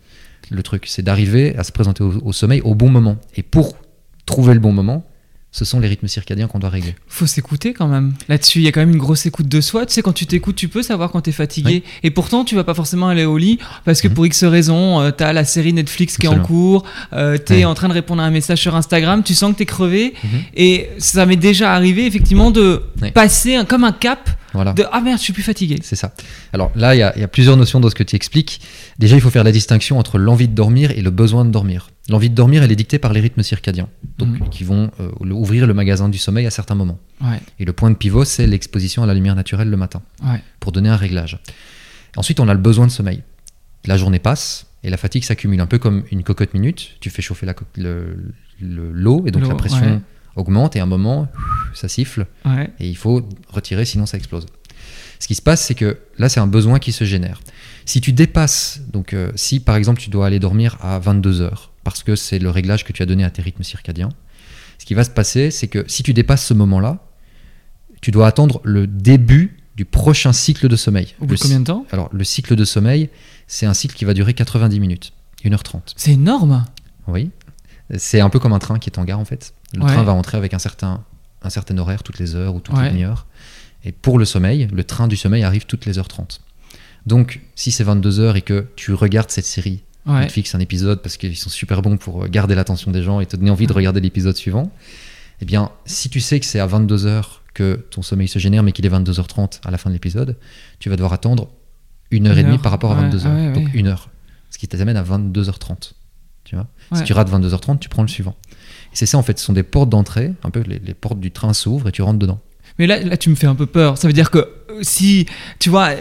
Le 0.49 0.63
truc, 0.63 0.85
c'est 0.87 1.03
d'arriver 1.03 1.55
à 1.57 1.63
se 1.63 1.71
présenter 1.71 2.03
au, 2.03 2.11
au 2.23 2.33
sommeil 2.33 2.61
au 2.61 2.75
bon 2.75 2.89
moment. 2.89 3.17
Et 3.35 3.43
pour 3.43 3.77
trouver 4.25 4.53
le 4.53 4.59
bon 4.59 4.73
moment, 4.73 5.05
ce 5.51 5.65
sont 5.65 5.79
les 5.81 5.87
rythmes 5.89 6.07
circadiens 6.07 6.47
qu'on 6.47 6.59
doit 6.59 6.69
régler. 6.69 6.95
Faut 7.07 7.27
s'écouter 7.27 7.73
quand 7.73 7.87
même. 7.87 8.13
Là-dessus, 8.29 8.59
il 8.59 8.63
y 8.63 8.67
a 8.67 8.71
quand 8.71 8.79
même 8.79 8.91
une 8.91 8.97
grosse 8.97 9.25
écoute 9.25 9.47
de 9.49 9.59
soi. 9.61 9.85
Tu 9.85 9.93
sais, 9.93 10.01
quand 10.01 10.13
tu 10.13 10.25
t'écoutes, 10.25 10.55
tu 10.55 10.69
peux 10.69 10.81
savoir 10.81 11.11
quand 11.11 11.21
t'es 11.21 11.33
fatigué. 11.33 11.83
Et 12.03 12.11
pourtant, 12.11 12.45
tu 12.45 12.55
vas 12.55 12.63
pas 12.63 12.73
forcément 12.73 13.09
aller 13.09 13.25
au 13.25 13.37
lit 13.37 13.59
parce 13.83 14.01
que 14.01 14.07
Mhm. 14.07 14.13
pour 14.13 14.25
X 14.25 14.43
raisons, 14.45 15.01
euh, 15.01 15.11
t'as 15.11 15.33
la 15.33 15.43
série 15.43 15.73
Netflix 15.73 16.15
qui 16.17 16.25
est 16.25 16.29
en 16.29 16.39
cours, 16.39 16.83
euh, 17.13 17.37
t'es 17.37 17.55
Ouais. 17.57 17.65
en 17.65 17.73
train 17.73 17.89
de 17.89 17.93
répondre 17.93 18.21
à 18.21 18.25
un 18.25 18.31
message 18.31 18.59
sur 18.59 18.75
Instagram, 18.75 19.23
tu 19.23 19.33
sens 19.33 19.51
que 19.51 19.57
t'es 19.57 19.65
crevé. 19.65 20.13
Mhm. 20.23 20.29
Et 20.55 20.89
ça 20.99 21.25
m'est 21.25 21.35
déjà 21.35 21.73
arrivé, 21.73 22.05
effectivement, 22.05 22.49
de 22.51 22.83
Ouais. 23.01 23.11
passer 23.11 23.55
un- 23.55 23.65
comme 23.65 23.83
un 23.83 23.91
cap 23.91 24.29
Voilà. 24.53 24.73
de 24.73 24.85
Ah 24.91 25.01
merde, 25.01 25.17
je 25.19 25.23
suis 25.23 25.33
plus 25.33 25.43
fatigué. 25.43 25.77
C'est 25.83 25.95
ça. 25.95 26.13
Alors 26.53 26.71
là, 26.75 26.95
il 26.95 26.99
y, 26.99 27.03
a- 27.03 27.13
il 27.15 27.21
y 27.21 27.23
a 27.23 27.27
plusieurs 27.27 27.57
notions 27.57 27.79
dans 27.79 27.89
ce 27.89 27.95
que 27.95 28.03
tu 28.03 28.15
expliques. 28.15 28.61
Déjà, 28.99 29.15
il 29.15 29.21
faut 29.21 29.29
faire 29.29 29.43
la 29.43 29.51
distinction 29.51 29.99
entre 29.99 30.17
l'envie 30.17 30.47
de 30.47 30.53
dormir 30.55 30.91
et 30.91 31.01
le 31.01 31.09
besoin 31.11 31.45
de 31.45 31.51
dormir. 31.51 31.89
L'envie 32.09 32.29
de 32.29 32.35
dormir, 32.35 32.63
elle 32.63 32.71
est 32.71 32.75
dictée 32.75 32.97
par 32.99 33.13
les 33.13 33.19
rythmes 33.19 33.43
circadiens, 33.43 33.87
donc 34.17 34.39
Mhm. 34.39 34.49
qui 34.49 34.63
vont 34.63 34.91
euh, 34.99 35.11
ouvrir 35.21 35.67
le 35.67 35.73
magasin 35.73 36.09
du 36.09 36.17
sommeil 36.17 36.45
à 36.47 36.49
certains 36.51 36.75
moments. 36.75 36.99
Ouais, 37.21 37.39
Et 37.59 37.65
le 37.65 37.73
point 37.73 37.89
de 37.91 37.95
pivot, 37.95 38.25
c'est 38.25 38.47
l'exposition 38.47 39.03
à 39.03 39.05
la 39.05 39.13
lumière 39.13 39.35
naturelle 39.35 39.69
le 39.69 39.77
matin, 39.77 40.01
ouais. 40.23 40.41
pour 40.59 40.71
donner 40.71 40.89
un 40.89 40.95
réglage. 40.95 41.39
Ensuite, 42.17 42.39
on 42.39 42.47
a 42.49 42.53
le 42.53 42.59
besoin 42.59 42.87
de 42.87 42.91
sommeil. 42.91 43.21
La 43.85 43.97
journée 43.97 44.19
passe 44.19 44.65
et 44.83 44.89
la 44.89 44.97
fatigue 44.97 45.23
s'accumule, 45.23 45.61
un 45.61 45.67
peu 45.67 45.77
comme 45.77 46.03
une 46.11 46.23
cocotte 46.23 46.53
minute. 46.53 46.97
Tu 46.99 47.09
fais 47.11 47.21
chauffer 47.21 47.45
la 47.45 47.53
co- 47.53 47.65
le- 47.77 48.17
le- 48.59 48.91
l'eau 48.91 49.23
et 49.27 49.31
donc 49.31 49.47
la 49.47 49.55
pression 49.55 49.79
ouais. 49.95 49.99
augmente 50.35 50.75
et 50.75 50.79
à 50.79 50.83
un 50.83 50.87
moment, 50.87 51.27
ça 51.73 51.87
siffle 51.87 52.25
et 52.79 52.87
il 52.89 52.97
faut 52.97 53.27
retirer 53.49 53.85
sinon 53.85 54.05
ça 54.07 54.17
explose. 54.17 54.45
Ce 55.19 55.27
qui 55.27 55.35
se 55.35 55.41
passe, 55.41 55.61
c'est 55.63 55.75
que 55.75 55.99
là, 56.17 56.29
c'est 56.29 56.39
un 56.39 56.47
besoin 56.47 56.79
qui 56.79 56.91
se 56.91 57.03
génère. 57.05 57.41
Si 57.85 58.01
tu 58.01 58.11
dépasses, 58.11 58.81
donc 58.91 59.13
euh, 59.13 59.31
si 59.35 59.59
par 59.59 59.75
exemple 59.75 60.01
tu 60.01 60.09
dois 60.09 60.25
aller 60.27 60.39
dormir 60.39 60.77
à 60.81 60.97
22 60.99 61.41
heures, 61.41 61.70
parce 61.83 62.03
que 62.03 62.15
c'est 62.15 62.39
le 62.39 62.49
réglage 62.49 62.83
que 62.83 62.93
tu 62.93 63.01
as 63.01 63.05
donné 63.05 63.23
à 63.23 63.29
tes 63.29 63.41
rythmes 63.41 63.63
circadiens, 63.63 64.09
ce 64.77 64.85
qui 64.85 64.93
va 64.93 65.03
se 65.03 65.09
passer, 65.09 65.51
c'est 65.51 65.67
que 65.67 65.83
si 65.87 66.03
tu 66.03 66.13
dépasses 66.13 66.45
ce 66.45 66.53
moment-là, 66.53 66.99
tu 68.01 68.11
dois 68.11 68.27
attendre 68.27 68.61
le 68.63 68.87
début 68.87 69.57
du 69.75 69.85
prochain 69.85 70.33
cycle 70.33 70.67
de 70.67 70.75
sommeil. 70.75 71.13
Au 71.19 71.25
bout 71.25 71.31
Le 71.33 71.37
de 71.37 71.41
combien 71.41 71.59
de 71.59 71.65
temps? 71.65 71.85
Alors, 71.91 72.09
le 72.11 72.23
cycle 72.23 72.55
de 72.55 72.65
sommeil, 72.65 73.09
c'est 73.47 73.65
un 73.65 73.73
cycle 73.73 73.95
qui 73.95 74.05
va 74.05 74.13
durer 74.13 74.33
90 74.33 74.79
minutes, 74.79 75.13
1h30. 75.45 75.93
C'est 75.95 76.11
énorme. 76.13 76.65
Oui. 77.07 77.29
C'est 77.97 78.21
un 78.21 78.29
peu 78.29 78.39
comme 78.39 78.53
un 78.53 78.59
train 78.59 78.79
qui 78.79 78.89
est 78.89 78.97
en 78.99 79.03
gare 79.05 79.19
en 79.19 79.25
fait. 79.25 79.53
Le 79.73 79.81
Ouais. 79.83 79.87
train 79.93 80.03
va 80.03 80.13
entrer 80.13 80.37
avec 80.37 80.53
un 80.53 80.59
certain, 80.59 81.03
un 81.41 81.49
certain 81.49 81.77
horaire 81.77 82.03
toutes 82.03 82.19
les 82.19 82.35
heures 82.35 82.55
ou 82.55 82.59
toutes 82.59 82.75
Ouais. 82.75 82.83
les 82.85 82.89
demi-heures. 82.89 83.27
Et 83.83 83.91
pour 83.91 84.17
le 84.19 84.25
sommeil, 84.25 84.67
le 84.71 84.83
train 84.83 85.07
du 85.07 85.15
sommeil 85.17 85.43
arrive 85.43 85.65
toutes 85.65 85.85
les 85.85 85.97
heures 85.99 86.07
30. 86.07 86.41
Donc, 87.05 87.41
si 87.55 87.71
c'est 87.71 87.83
22 87.83 88.19
heures 88.19 88.35
et 88.35 88.41
que 88.43 88.67
tu 88.75 88.93
regardes 88.93 89.31
cette 89.31 89.45
série, 89.45 89.83
Ouais. 90.05 90.21
Netflix 90.21 90.55
un 90.55 90.59
épisode 90.59 91.01
parce 91.01 91.17
qu'ils 91.17 91.35
sont 91.37 91.49
super 91.49 91.81
bons 91.81 91.97
pour 91.97 92.27
garder 92.27 92.55
l'attention 92.55 92.89
des 92.91 93.03
gens 93.03 93.19
et 93.19 93.25
te 93.27 93.35
donner 93.35 93.51
envie 93.51 93.67
de 93.67 93.73
regarder 93.73 93.99
l'épisode 93.99 94.35
suivant, 94.35 94.71
eh 95.41 95.45
bien, 95.45 95.71
si 95.85 96.09
tu 96.09 96.19
sais 96.19 96.39
que 96.39 96.45
c'est 96.45 96.59
à 96.59 96.65
22 96.65 97.05
heures 97.05 97.43
que 97.53 97.85
ton 97.91 98.01
sommeil 98.01 98.27
se 98.27 98.39
génère, 98.39 98.63
mais 98.63 98.71
qu'il 98.71 98.85
est 98.85 98.89
22h30 98.89 99.59
à 99.65 99.71
la 99.71 99.77
fin 99.77 99.89
de 99.89 99.93
l'épisode, 99.95 100.37
tu 100.79 100.89
vas 100.89 100.95
devoir 100.95 101.13
attendre 101.13 101.49
une 102.09 102.27
heure 102.27 102.33
Une 102.33 102.39
et 102.39 102.43
demie 102.43 102.57
par 102.57 102.71
rapport 102.71 102.91
à 102.91 102.95
Ouais, 102.95 103.01
22 103.03 103.25
heures. 103.25 103.31
ah 103.35 103.35
ouais, 103.47 103.51
Donc 103.53 103.65
ouais. 103.65 103.71
une 103.73 103.87
heure. 103.87 104.09
Ce 104.49 104.57
qui 104.57 104.67
t'amène 104.67 104.97
à 104.97 105.03
22h30. 105.03 105.93
Tu 106.43 106.55
vois? 106.55 106.67
Si 106.93 107.03
tu 107.03 107.13
rates 107.13 107.29
22h30, 107.29 107.79
tu 107.79 107.87
prends 107.87 108.01
le 108.01 108.07
suivant. 108.07 108.35
Et 108.91 108.95
c'est 108.95 109.05
ça 109.05 109.17
en 109.17 109.23
fait, 109.23 109.37
ce 109.39 109.45
sont 109.45 109.53
des 109.53 109.63
portes 109.63 109.89
d'entrée, 109.89 110.33
un 110.43 110.49
peu 110.49 110.61
les, 110.61 110.79
les 110.79 110.93
portes 110.93 111.19
du 111.19 111.31
train 111.31 111.53
s'ouvrent 111.53 111.87
et 111.87 111.91
tu 111.91 112.01
rentres 112.01 112.19
dedans. 112.19 112.41
Mais 112.81 112.87
là, 112.87 112.99
là, 112.99 113.15
tu 113.15 113.29
me 113.29 113.35
fais 113.35 113.45
un 113.47 113.53
peu 113.55 113.67
peur. 113.67 113.97
Ça 113.99 114.07
veut 114.07 114.13
dire 114.13 114.31
que 114.31 114.39
euh, 114.39 114.79
si, 114.81 115.27
tu 115.59 115.69
vois, 115.69 115.89
euh, 115.89 115.95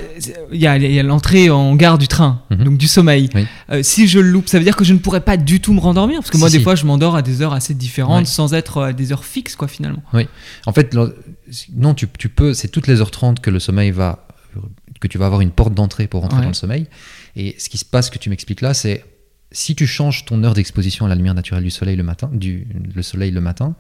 il 0.51 0.59
y 0.61 0.67
a, 0.67 0.77
il 0.79 0.91
y 0.93 0.99
a 0.99 1.03
l'entrée 1.03 1.51
en 1.51 1.75
gare 1.77 1.99
du 1.99 2.09
train, 2.09 2.43
Mhm. 2.51 2.65
donc 2.65 2.79
du 2.79 2.89
sommeil. 2.89 3.29
Oui. 3.35 3.47
Euh, 3.71 3.83
si 3.83 4.09
je 4.09 4.19
le 4.19 4.31
loupe, 4.31 4.49
ça 4.49 4.59
veut 4.59 4.65
dire 4.65 4.77
que 4.77 4.85
je 4.85 4.95
ne 4.95 4.99
pourrais 4.99 5.21
pas 5.21 5.37
du 5.37 5.61
tout 5.61 5.73
me 5.75 5.81
rendormir 5.81 6.21
Parce 6.21 6.31
que 6.31 6.37
Si, 6.39 6.41
moi, 6.41 6.49
des 6.49 6.61
fois, 6.61 6.75
je 6.77 6.87
m'endors 6.87 7.15
à 7.17 7.23
des 7.23 7.43
heures 7.43 7.53
assez 7.53 7.75
différentes 7.75 8.27
sans 8.27 8.55
être 8.55 8.83
à 8.83 8.93
des 8.95 9.13
heures 9.13 9.25
fixes, 9.27 9.57
quoi, 9.57 9.69
finalement. 9.69 10.03
En 10.67 10.73
fait, 10.73 10.97
non, 11.77 11.95
tu, 11.95 12.09
tu 12.19 12.29
peux, 12.31 12.55
c'est 12.55 12.69
toutes 12.69 12.87
les 12.87 13.01
heures 13.01 13.11
30 13.11 13.41
que 13.41 13.51
le 13.51 13.59
sommeil 13.61 13.91
va, 13.91 14.27
que 15.01 15.07
tu 15.09 15.19
vas 15.19 15.27
avoir 15.27 15.43
une 15.43 15.51
porte 15.51 15.75
d'entrée 15.75 16.07
pour 16.07 16.23
rentrer 16.23 16.39
Ouais. 16.39 16.43
dans 16.45 16.49
le 16.49 16.55
sommeil. 16.55 16.87
Et 17.37 17.57
ce 17.59 17.69
qui 17.69 17.77
se 17.79 17.85
passe, 17.85 18.09
que 18.11 18.19
tu 18.19 18.31
m'expliques 18.31 18.63
là, 18.63 18.73
c'est 18.75 19.05
si 19.53 19.75
tu 19.75 19.87
changes 19.87 20.25
ton 20.25 20.43
heure 20.45 20.55
d'exposition 20.55 21.07
à 21.07 21.09
la 21.11 21.15
lumière 21.15 21.35
naturelle 21.35 21.65
du 21.65 21.71
soleil 21.71 21.97
le 21.97 22.05
matin, 22.05 22.31
du, 22.33 22.67
le 22.95 23.03
soleil 23.03 23.33
le 23.33 23.41
matin, 23.41 23.75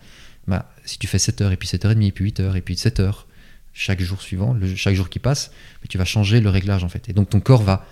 bah, 0.46 0.70
si 0.84 0.98
tu 0.98 1.06
fais 1.06 1.18
7h 1.18 1.52
et 1.52 1.56
puis 1.56 1.68
7h30 1.68 2.02
et 2.06 2.12
puis 2.12 2.30
8h 2.30 2.56
et 2.56 2.60
puis 2.60 2.74
7h 2.74 3.24
chaque 3.72 4.00
jour 4.00 4.20
suivant, 4.20 4.52
le- 4.54 4.74
chaque 4.74 4.94
jour 4.94 5.08
qui 5.08 5.18
passe, 5.20 5.52
tu 5.88 5.96
vas 5.98 6.04
changer 6.04 6.40
le 6.40 6.50
réglage 6.50 6.82
en 6.84 6.88
fait. 6.88 7.08
Et 7.08 7.12
donc 7.12 7.30
ton 7.30 7.40
corps 7.40 7.62
va 7.62 7.86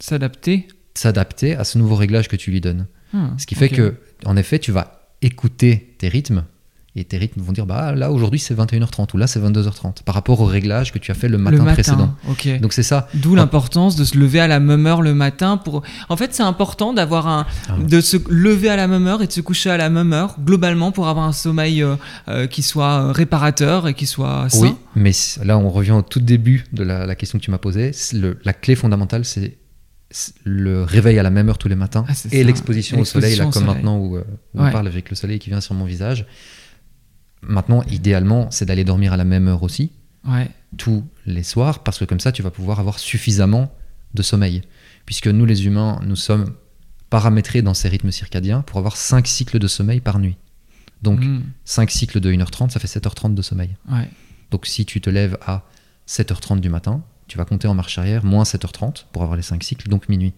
S'adapter. 0.00 0.68
s'adapter 0.94 1.54
à 1.56 1.64
ce 1.64 1.78
nouveau 1.78 1.94
réglage 1.96 2.28
que 2.28 2.36
tu 2.36 2.50
lui 2.50 2.60
donnes. 2.60 2.86
Hmm, 3.12 3.38
Ce 3.38 3.46
qui 3.46 3.54
fait 3.54 3.68
que, 3.68 3.96
en 4.26 4.36
effet, 4.36 4.58
tu 4.58 4.72
vas 4.72 5.08
écouter 5.22 5.94
tes 5.98 6.08
rythmes 6.08 6.44
et 6.96 7.04
tes 7.04 7.18
rythmes 7.18 7.40
vont 7.40 7.50
dire 7.52 7.66
bah 7.66 7.92
là 7.92 8.12
aujourd'hui 8.12 8.38
c'est 8.38 8.54
21h30 8.54 9.08
ou 9.14 9.16
là 9.16 9.26
c'est 9.26 9.40
22h30 9.40 10.04
par 10.04 10.14
rapport 10.14 10.40
au 10.40 10.44
réglage 10.44 10.92
que 10.92 10.98
tu 11.00 11.10
as 11.10 11.14
fait 11.14 11.28
le 11.28 11.38
matin, 11.38 11.56
le 11.56 11.62
matin, 11.64 11.74
précédent. 11.74 12.14
Donc 12.60 12.72
c'est 12.72 12.84
ça. 12.84 13.08
D'où 13.14 13.34
l'importance 13.34 13.96
de 13.96 14.04
se 14.04 14.16
lever 14.16 14.38
à 14.38 14.46
la 14.46 14.60
même 14.60 14.86
heure 14.86 15.02
le 15.02 15.12
matin 15.12 15.56
pour. 15.56 15.82
En 16.08 16.16
fait, 16.16 16.32
c'est 16.34 16.44
important 16.44 16.92
d'avoir 16.92 17.26
un, 17.26 17.46
Ah 17.68 17.76
ouais. 17.76 17.84
de 17.84 18.00
se 18.00 18.16
lever 18.30 18.68
à 18.68 18.76
la 18.76 18.86
même 18.86 19.06
heure 19.08 19.22
et 19.22 19.26
de 19.26 19.32
se 19.32 19.40
coucher 19.40 19.70
à 19.70 19.76
la 19.76 19.90
même 19.90 20.12
heure 20.12 20.36
globalement 20.40 20.92
pour 20.92 21.08
avoir 21.08 21.26
un 21.26 21.32
sommeil 21.32 21.82
euh, 21.82 21.96
euh, 22.28 22.46
qui 22.46 22.62
soit 22.62 23.00
euh, 23.08 23.12
réparateur 23.12 23.88
et 23.88 23.94
qui 23.94 24.06
soit 24.06 24.48
sain. 24.48 24.60
Oui, 24.62 24.74
mais 24.94 25.10
là 25.44 25.58
on 25.58 25.70
revient 25.70 25.92
au 25.92 26.02
tout 26.02 26.20
début 26.20 26.64
de 26.72 26.84
la, 26.84 27.06
la 27.06 27.14
question 27.16 27.38
que 27.40 27.44
tu 27.44 27.50
m'as 27.50 27.58
posée. 27.58 27.90
Le- 28.12 28.38
la 28.44 28.52
clé 28.52 28.76
fondamentale 28.76 29.24
c'est 29.24 29.58
le 30.44 30.84
réveil 30.84 31.18
à 31.18 31.24
la 31.24 31.30
même 31.30 31.48
heure 31.48 31.58
tous 31.58 31.68
les 31.68 31.74
matins 31.74 32.04
Ah, 32.08 32.12
et 32.30 32.44
l'exposition 32.44 33.00
au 33.00 33.04
soleil, 33.04 33.34
là, 33.36 33.46
au 33.46 33.50
comme 33.50 33.62
soleil. 33.64 33.74
maintenant 33.74 33.98
où, 33.98 34.16
où 34.16 34.18
Ouais. 34.18 34.24
on 34.54 34.70
parle 34.70 34.86
avec 34.86 35.10
le 35.10 35.16
soleil 35.16 35.40
qui 35.40 35.50
vient 35.50 35.60
sur 35.60 35.74
mon 35.74 35.84
visage. 35.84 36.24
Maintenant, 37.46 37.82
idéalement, 37.90 38.50
c'est 38.50 38.64
d'aller 38.66 38.84
dormir 38.84 39.12
à 39.12 39.16
la 39.16 39.24
même 39.24 39.48
heure 39.48 39.62
aussi. 39.62 39.92
Ouais. 40.26 40.48
tous 40.78 41.04
les 41.26 41.42
soirs 41.42 41.82
parce 41.82 41.98
que 41.98 42.06
comme 42.06 42.18
ça 42.18 42.32
tu 42.32 42.40
vas 42.42 42.50
pouvoir 42.50 42.80
avoir 42.80 42.98
suffisamment 42.98 43.70
de 44.14 44.22
sommeil. 44.22 44.62
Puisque 45.04 45.26
nous 45.28 45.44
les 45.44 45.66
humains, 45.66 46.00
nous 46.06 46.16
sommes 46.16 46.54
paramétrés 47.10 47.60
dans 47.60 47.74
ces 47.74 47.88
rythmes 47.90 48.10
circadiens 48.10 48.62
pour 48.62 48.78
avoir 48.78 48.96
5 48.96 49.26
cycles 49.26 49.58
de 49.58 49.66
sommeil 49.68 50.00
par 50.00 50.18
nuit. 50.18 50.36
Donc 51.02 51.20
Hmm, 51.20 51.42
5 51.66 51.90
cycles 51.90 52.20
de 52.20 52.32
1h30, 52.32 52.70
ça 52.70 52.80
fait 52.80 52.88
7h30 52.88 53.34
de 53.34 53.42
sommeil. 53.42 53.76
ouais. 53.92 54.08
Donc 54.50 54.64
si 54.66 54.86
tu 54.86 55.00
te 55.02 55.10
lèves 55.10 55.36
à 55.46 55.62
7h30 56.08 56.60
du 56.60 56.70
matin, 56.70 57.02
tu 57.28 57.36
vas 57.36 57.44
compter 57.44 57.68
en 57.68 57.74
marche 57.74 57.98
arrière 57.98 58.24
moins 58.24 58.44
7h30 58.44 59.04
pour 59.12 59.22
avoir 59.22 59.36
les 59.36 59.42
5 59.42 59.62
cycles, 59.62 59.88
donc 59.90 60.08
minuit. 60.08 60.32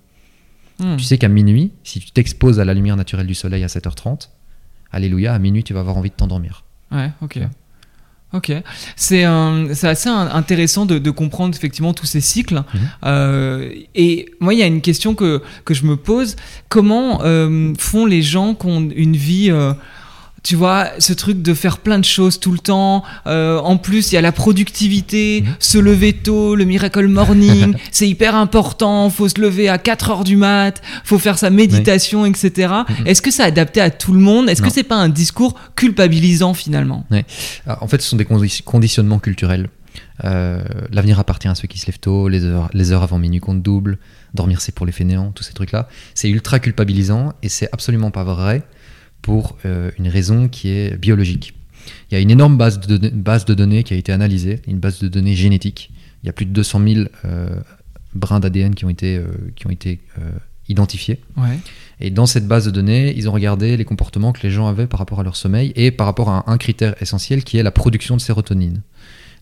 Hmm. 0.80 0.96
Tu 0.96 1.04
sais 1.04 1.16
qu'à 1.16 1.28
minuit, 1.28 1.72
si 1.84 2.00
tu 2.00 2.10
t'exposes 2.10 2.58
à 2.60 2.64
la 2.64 2.74
lumière 2.74 2.96
naturelle 2.96 3.26
du 3.28 3.34
soleil 3.34 3.62
à 3.62 3.68
7h30, 3.68 4.28
alléluia, 4.90 5.32
à 5.32 5.38
minuit 5.38 5.62
tu 5.64 5.72
vas 5.74 5.80
avoir 5.80 5.96
envie 5.96 6.10
de 6.10 6.14
t'endormir. 6.16 6.64
Ouais, 6.92 7.10
ok. 7.22 7.36
Ouais. 7.36 7.48
Ok. 8.32 8.52
C'est 8.96 9.24
assez 9.24 10.08
in- 10.08 10.28
intéressant 10.34 10.84
de, 10.84 10.98
de 10.98 11.10
comprendre 11.10 11.56
effectivement 11.56 11.94
tous 11.94 12.06
ces 12.06 12.20
cycles. 12.20 12.56
Mhm. 12.56 12.80
Euh, 13.04 13.70
et 13.94 14.26
moi, 14.40 14.52
il 14.52 14.58
y 14.60 14.62
a 14.62 14.66
une 14.66 14.80
question 14.82 15.14
que, 15.14 15.42
que 15.64 15.74
je 15.74 15.84
me 15.86 15.96
pose. 15.96 16.36
Comment 16.68 17.22
euh, 17.22 17.72
font 17.78 18.04
les 18.04 18.22
gens 18.22 18.54
qui 18.54 18.66
ont 18.66 18.88
une 18.94 19.16
vie... 19.16 19.50
euh, 19.50 19.72
tu 20.46 20.54
vois, 20.54 20.90
ce 21.00 21.12
truc 21.12 21.42
de 21.42 21.54
faire 21.54 21.78
plein 21.78 21.98
de 21.98 22.04
choses 22.04 22.38
tout 22.38 22.52
le 22.52 22.58
temps. 22.58 23.02
Euh, 23.26 23.58
en 23.58 23.76
plus, 23.78 24.12
il 24.12 24.14
y 24.14 24.18
a 24.18 24.20
la 24.20 24.30
productivité, 24.32 25.42
Mhm. 25.42 25.54
se 25.58 25.78
lever 25.78 26.12
tôt, 26.12 26.54
le 26.54 26.64
miracle 26.64 27.08
morning. 27.08 27.74
c'est 27.90 28.08
hyper 28.08 28.36
important. 28.36 29.10
Faut 29.10 29.28
se 29.28 29.40
lever 29.40 29.68
à 29.68 29.78
4 29.78 30.10
heures 30.10 30.24
du 30.24 30.36
mat. 30.36 30.80
Faut 31.04 31.18
faire 31.18 31.36
sa 31.38 31.50
méditation, 31.50 32.24
etc. 32.26 32.72
Mhm. 32.88 33.06
Est-ce 33.08 33.22
que 33.22 33.30
c'est 33.32 33.42
adapté 33.42 33.80
à 33.80 33.90
tout 33.90 34.12
le 34.12 34.20
monde? 34.20 34.48
Est-ce 34.48 34.62
que 34.62 34.70
c'est 34.70 34.84
pas 34.84 34.94
un 34.96 35.08
discours 35.08 35.54
culpabilisant 35.74 36.54
finalement? 36.54 37.04
En 37.66 37.88
fait, 37.88 38.00
ce 38.00 38.08
sont 38.08 38.16
des 38.16 38.24
condi- 38.24 38.62
conditionnements 38.62 39.18
culturels. 39.18 39.68
Euh, 40.24 40.62
L'avenir 40.92 41.18
appartient 41.18 41.48
à 41.48 41.54
ceux 41.54 41.68
qui 41.68 41.78
se 41.78 41.86
lèvent 41.86 41.98
tôt, 41.98 42.28
les 42.28 42.44
heures, 42.44 42.68
les 42.72 42.92
heures 42.92 43.02
avant 43.02 43.18
minuit 43.18 43.40
comptent 43.40 43.62
double, 43.62 43.98
dormir 44.34 44.60
c'est 44.60 44.74
pour 44.74 44.86
les 44.86 44.92
fainéants, 44.92 45.32
tous 45.34 45.42
ces 45.42 45.52
trucs-là. 45.54 45.88
C'est 46.14 46.28
ultra 46.28 46.58
culpabilisant 46.58 47.32
et 47.42 47.48
c'est 47.48 47.68
absolument 47.72 48.10
pas 48.10 48.24
vrai 48.24 48.62
pour 49.26 49.58
euh, 49.64 49.90
une 49.98 50.06
raison 50.06 50.46
qui 50.48 50.68
est 50.68 50.96
biologique. 50.96 51.52
Il 52.10 52.14
y 52.14 52.16
a 52.16 52.20
une 52.20 52.30
énorme 52.30 52.56
base 52.56 52.78
de, 52.78 52.96
données- 52.96 53.10
base 53.10 53.44
de 53.44 53.54
données 53.54 53.82
qui 53.82 53.92
a 53.92 53.96
été 53.96 54.12
analysée, 54.12 54.62
une 54.68 54.78
base 54.78 55.00
de 55.00 55.08
données 55.08 55.34
génétique. 55.34 55.90
Il 56.22 56.26
y 56.26 56.30
a 56.30 56.32
plus 56.32 56.46
de 56.46 56.52
200 56.52 56.80
000 56.86 57.00
euh, 57.24 57.48
brins 58.14 58.38
d'ADN 58.38 58.76
qui 58.76 58.84
ont 58.84 58.88
été, 58.88 59.16
euh, 59.16 59.26
qui 59.56 59.66
ont 59.66 59.70
été 59.70 59.98
identifiés. 60.68 61.18
Ouais. 61.36 61.58
Et 61.98 62.10
dans 62.10 62.26
cette 62.26 62.46
base 62.46 62.66
de 62.66 62.70
données, 62.70 63.12
ils 63.16 63.28
ont 63.28 63.32
regardé 63.32 63.76
les 63.76 63.84
comportements 63.84 64.32
que 64.32 64.42
les 64.44 64.50
gens 64.50 64.68
avaient 64.68 64.86
par 64.86 65.00
rapport 65.00 65.18
à 65.18 65.24
leur 65.24 65.34
sommeil 65.34 65.72
et 65.74 65.90
par 65.90 66.06
rapport 66.06 66.28
à 66.30 66.44
un, 66.48 66.52
un 66.52 66.56
critère 66.56 66.94
essentiel 67.02 67.42
qui 67.42 67.56
est 67.58 67.64
la 67.64 67.72
production 67.72 68.16
de 68.16 68.20
sérotonine. 68.20 68.82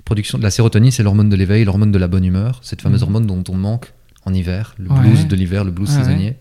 Production 0.07 0.39
de 0.39 0.43
la 0.43 0.51
sérotonine, 0.51 0.91
c'est 0.93 1.03
l'hormone 1.03 1.29
de 1.29 1.37
l'éveil, 1.37 1.65
l'hormone 1.65 1.93
de 1.93 1.99
la 1.99 2.09
bonne 2.09 2.25
humeur, 2.25 2.61
cette 2.63 2.81
fameuse 2.81 3.01
Mhm. 3.03 3.05
hormone 3.07 3.27
dont 3.27 3.45
on 3.51 3.57
manque 3.57 3.93
en 4.25 4.33
hiver, 4.33 4.75
le 4.79 4.91
Ouais. 4.91 5.01
blues 5.01 5.27
de 5.29 5.37
l'hiver, 5.37 5.63
le 5.65 5.71
blues 5.73 5.91
Ouais, 5.91 6.03
saisonnier. 6.03 6.37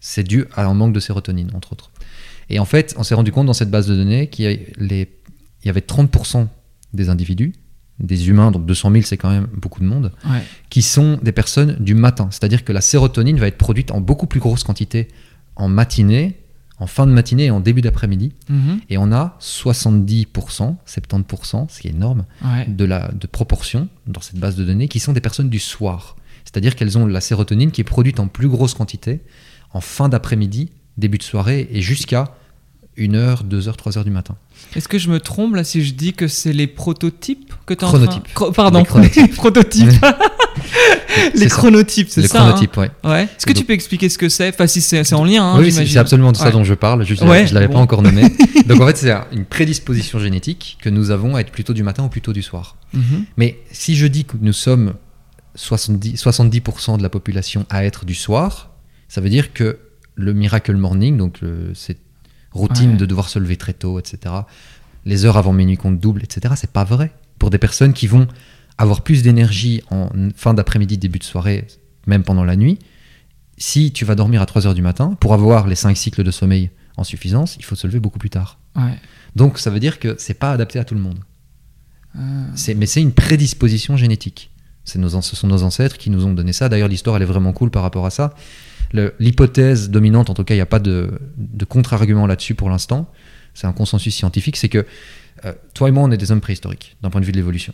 C'est 0.00 0.22
dû 0.24 0.44
à 0.54 0.66
un 0.66 0.74
manque 0.74 0.92
de 0.92 1.00
sérotonine, 1.00 1.50
entre 1.54 1.72
autres. 1.72 1.90
Et 2.50 2.58
en 2.58 2.64
fait, 2.64 2.94
on 2.98 3.02
s'est 3.02 3.14
rendu 3.14 3.32
compte 3.32 3.46
dans 3.46 3.52
cette 3.54 3.70
base 3.70 3.86
de 3.86 3.94
données 3.96 4.28
qu'il 4.28 4.44
y, 4.44 5.68
avait 5.68 5.80
30% 5.80 6.46
des 6.92 7.08
individus, 7.08 7.52
des 8.00 8.28
humains, 8.28 8.50
donc 8.50 8.66
200 8.66 8.90
000, 8.92 9.02
c'est 9.04 9.16
quand 9.16 9.30
même 9.30 9.46
beaucoup 9.56 9.80
de 9.80 9.86
monde, 9.86 10.12
Ouais. 10.28 10.42
qui 10.70 10.82
sont 10.82 11.18
des 11.22 11.32
personnes 11.32 11.76
du 11.80 11.94
matin. 11.94 12.28
C'est-à-dire 12.30 12.64
que 12.64 12.72
la 12.72 12.80
sérotonine 12.80 13.38
va 13.38 13.46
être 13.46 13.58
produite 13.58 13.90
en 13.92 14.00
beaucoup 14.00 14.26
plus 14.26 14.40
grosse 14.40 14.62
quantité 14.64 15.08
en 15.56 15.68
matinée, 15.68 16.40
en 16.78 16.86
fin 16.88 17.06
de 17.06 17.12
matinée 17.12 17.44
et 17.46 17.50
en 17.50 17.60
début 17.60 17.82
d'après-midi. 17.82 18.32
Mhm. 18.48 18.80
Et 18.90 18.98
on 18.98 19.12
a 19.12 19.36
70%, 19.40 20.76
70%, 20.86 21.68
ce 21.68 21.80
qui 21.80 21.88
est 21.88 21.92
énorme, 21.92 22.24
Ouais. 22.44 22.66
de, 22.68 22.84
la, 22.84 23.10
de 23.12 23.26
proportion 23.26 23.88
dans 24.06 24.20
cette 24.20 24.36
base 24.38 24.56
de 24.56 24.64
données 24.64 24.88
qui 24.88 24.98
sont 25.00 25.12
des 25.12 25.20
personnes 25.20 25.48
du 25.48 25.60
soir. 25.60 26.16
C'est-à-dire 26.44 26.76
qu'elles 26.76 26.98
ont 26.98 27.06
la 27.06 27.20
sérotonine 27.20 27.70
qui 27.70 27.80
est 27.80 27.84
produite 27.84 28.20
en 28.20 28.26
plus 28.28 28.48
grosse 28.48 28.74
quantité 28.74 29.20
en 29.72 29.80
fin 29.80 30.08
d'après-midi, 30.08 30.70
début 30.98 31.18
de 31.18 31.22
soirée 31.22 31.68
et 31.72 31.80
jusqu'à 31.82 32.34
1h, 32.96 33.44
2h, 33.48 33.76
3h 33.76 34.04
du 34.04 34.10
matin. 34.10 34.36
Est-ce 34.76 34.86
que 34.88 34.98
je 34.98 35.10
me 35.10 35.18
trompe 35.18 35.56
là 35.56 35.64
si 35.64 35.84
je 35.84 35.94
dis 35.94 36.12
que 36.12 36.28
c'est 36.28 36.52
les 36.52 36.66
prototypes 36.68 37.52
que 37.66 37.74
tu 37.74 37.84
Chronotypes. 37.84 38.28
Chro- 38.34 38.52
Pardon, 38.52 38.78
Les 38.80 38.84
chronotypes. 38.84 39.34
prototypes. 39.36 39.88
les 41.34 41.40
C'est 41.40 41.48
ça. 41.48 41.56
chronotypes, 41.56 42.08
c'est 42.08 42.20
Les 42.22 42.28
ça 42.28 42.38
chronotypes, 42.38 42.76
ouais. 42.76 42.90
hein 43.02 43.10
Ouais. 43.10 43.22
Est-ce 43.24 43.46
que 43.46 43.52
tu 43.52 43.64
peux 43.64 43.72
expliquer 43.72 44.08
ce 44.08 44.16
que 44.18 44.28
c'est? 44.28 44.48
Enfin, 44.50 44.68
si 44.68 44.80
c'est 44.80 45.12
en 45.12 45.24
lien, 45.24 45.44
hein, 45.44 45.58
oui, 45.58 45.72
c'est 45.72 45.98
absolument 45.98 46.30
de 46.30 46.36
ça 46.36 46.46
Ouais. 46.46 46.52
dont 46.52 46.62
je 46.64 46.74
parle. 46.74 47.04
Je 47.04 47.14
ne 47.14 47.28
Ouais, 47.28 47.46
l'avais 47.46 47.66
bon. 47.66 47.74
pas 47.74 47.78
encore 47.80 48.02
nommé. 48.02 48.22
Donc 48.66 48.80
en 48.80 48.86
fait, 48.86 48.96
c'est 48.96 49.12
une 49.32 49.44
prédisposition 49.44 50.20
génétique 50.20 50.78
que 50.80 50.88
nous 50.88 51.10
avons 51.10 51.34
à 51.34 51.40
être 51.40 51.50
plutôt 51.50 51.72
du 51.72 51.82
matin 51.82 52.04
ou 52.04 52.08
plutôt 52.08 52.32
du 52.32 52.42
soir. 52.42 52.76
Mhm. 52.92 53.24
Mais 53.36 53.58
si 53.72 53.96
je 53.96 54.06
dis 54.06 54.24
que 54.24 54.36
nous 54.40 54.52
sommes 54.52 54.94
70%, 55.56 56.16
70% 56.16 56.96
de 56.98 57.02
la 57.02 57.08
population 57.08 57.66
à 57.70 57.84
être 57.84 58.04
du 58.04 58.14
soir, 58.14 58.70
ça 59.08 59.20
veut 59.20 59.30
dire 59.30 59.52
que 59.52 59.78
le 60.14 60.32
miracle 60.32 60.76
morning, 60.76 61.16
donc 61.16 61.40
le- 61.40 61.72
cette 61.74 62.00
routine 62.52 62.92
Ouais. 62.92 62.96
de 62.96 63.06
devoir 63.06 63.28
se 63.28 63.38
lever 63.38 63.56
très 63.56 63.72
tôt, 63.72 63.98
etc., 63.98 64.34
les 65.04 65.24
heures 65.24 65.36
avant 65.36 65.52
minuit 65.52 65.76
comptent 65.76 66.00
double, 66.00 66.22
etc., 66.22 66.54
c'est 66.56 66.70
pas 66.70 66.84
vrai. 66.84 67.12
Pour 67.38 67.50
des 67.50 67.58
personnes 67.58 67.92
qui 67.92 68.06
vont 68.06 68.26
avoir 68.78 69.02
plus 69.02 69.22
d'énergie 69.22 69.82
en 69.90 70.08
fin 70.36 70.54
d'après-midi, 70.54 70.96
début 70.98 71.18
de 71.18 71.24
soirée, 71.24 71.66
même 72.06 72.22
pendant 72.22 72.44
la 72.44 72.56
nuit, 72.56 72.78
si 73.58 73.92
tu 73.92 74.04
vas 74.04 74.14
dormir 74.14 74.40
à 74.42 74.46
3 74.46 74.66
heures 74.66 74.74
du 74.74 74.82
matin, 74.82 75.16
pour 75.20 75.34
avoir 75.34 75.66
les 75.66 75.74
5 75.76 75.96
cycles 75.96 76.22
de 76.24 76.30
sommeil 76.30 76.70
en 76.96 77.04
suffisance, 77.04 77.56
il 77.58 77.64
faut 77.64 77.74
se 77.76 77.86
lever 77.86 78.00
beaucoup 78.00 78.18
plus 78.18 78.30
tard. 78.30 78.58
Ouais. 78.76 78.98
Donc 79.36 79.58
ça 79.58 79.70
veut 79.70 79.80
dire 79.80 79.98
que 79.98 80.16
c'est 80.18 80.34
pas 80.34 80.52
adapté 80.52 80.78
à 80.78 80.84
tout 80.84 80.94
le 80.94 81.00
monde. 81.00 81.18
C'est- 82.54 82.74
mais 82.74 82.86
c'est 82.86 83.02
une 83.02 83.12
prédisposition 83.12 83.96
génétique. 83.96 84.50
Nos, 84.96 85.20
ce 85.20 85.34
sont 85.34 85.48
nos 85.48 85.62
ancêtres 85.64 85.98
qui 85.98 86.10
nous 86.10 86.24
ont 86.26 86.32
donné 86.34 86.52
ça. 86.52 86.68
D'ailleurs, 86.68 86.88
l'histoire, 86.88 87.16
elle 87.16 87.22
est 87.22 87.26
vraiment 87.26 87.52
cool 87.52 87.70
par 87.70 87.82
rapport 87.82 88.06
à 88.06 88.10
ça. 88.10 88.34
L'hypothèse 89.18 89.90
dominante, 89.90 90.30
en 90.30 90.34
tout 90.34 90.44
cas, 90.44 90.54
il 90.54 90.58
n'y 90.58 90.62
a 90.62 90.66
pas 90.66 90.78
de, 90.78 91.18
de 91.36 91.64
contre-argument 91.64 92.26
là-dessus 92.26 92.54
pour 92.54 92.70
l'instant. 92.70 93.10
C'est 93.54 93.66
un 93.66 93.72
consensus 93.72 94.14
scientifique, 94.14 94.56
c'est 94.56 94.68
que 94.68 94.84
euh, 95.44 95.52
toi 95.74 95.88
et 95.88 95.92
moi, 95.92 96.02
on 96.04 96.10
est 96.10 96.16
des 96.16 96.30
hommes 96.32 96.40
préhistoriques, 96.40 96.96
d'un 97.02 97.10
point 97.10 97.20
de 97.20 97.26
vue 97.26 97.32
de 97.32 97.36
l'évolution. 97.36 97.72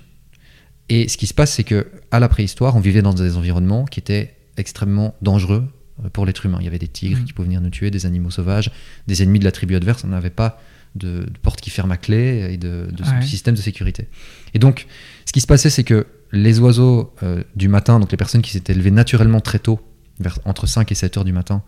Et 0.89 1.09
ce 1.09 1.17
qui 1.17 1.27
se 1.27 1.35
passe, 1.35 1.53
c'est 1.53 1.65
que 1.65 1.87
à 2.11 2.21
la 2.21 2.29
préhistoire, 2.29 2.75
on 2.77 2.81
vivait 2.81 3.03
dans 3.03 3.13
des 3.15 3.37
environnements 3.37 3.85
qui 3.85 4.01
étaient 4.01 4.35
extrêmement 4.57 5.15
dangereux 5.23 5.65
euh, 6.05 6.09
pour 6.11 6.27
l'être 6.27 6.45
humain. 6.47 6.59
Il 6.61 6.65
y 6.65 6.69
avait 6.69 6.79
des 6.79 6.89
tigres 6.89 7.19
Mhm. 7.19 7.25
qui 7.27 7.33
pouvaient 7.33 7.47
venir 7.47 7.61
nous 7.61 7.71
tuer, 7.71 7.91
des 7.91 8.07
animaux 8.07 8.31
sauvages, 8.31 8.71
des 9.07 9.23
ennemis 9.23 9.39
de 9.39 9.45
la 9.45 9.53
tribu 9.53 9.75
adverse. 9.77 10.05
On 10.05 10.09
n'avait 10.09 10.31
pas 10.31 10.61
de, 10.97 11.21
de 11.21 11.39
porte 11.43 11.61
qui 11.61 11.71
ferme 11.71 11.93
à 11.93 11.97
clé 11.97 12.49
et 12.53 12.57
de, 12.57 12.89
de 12.91 13.03
Ouais. 13.05 13.23
système 13.23 13.55
de 13.55 13.61
sécurité. 13.61 14.09
Et 14.55 14.59
donc, 14.59 14.87
ce 15.27 15.33
qui 15.33 15.41
se 15.41 15.47
passait, 15.47 15.71
c'est 15.71 15.85
que 15.85 16.07
les 16.33 16.59
oiseaux 16.59 17.15
euh, 17.23 17.45
du 17.55 17.69
matin, 17.69 18.01
donc 18.01 18.11
les 18.11 18.17
personnes 18.17 18.43
qui 18.43 18.51
s'étaient 18.51 18.73
élevées 18.73 18.91
naturellement 18.91 19.41
très 19.41 19.59
tôt, 19.61 19.81
vers, 20.21 20.39
entre 20.45 20.67
5 20.67 20.91
et 20.93 20.95
7 20.95 21.17
heures 21.19 21.25
du 21.25 21.33
matin, 21.33 21.63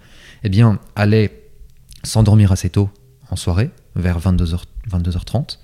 eh 0.44 0.48
bien, 0.48 0.78
allaient 0.94 1.42
s'endormir 2.04 2.52
assez 2.52 2.70
tôt 2.70 2.90
en 3.30 3.36
soirée, 3.36 3.70
vers 3.96 4.18
22h, 4.20 4.60
22h30. 4.90 5.58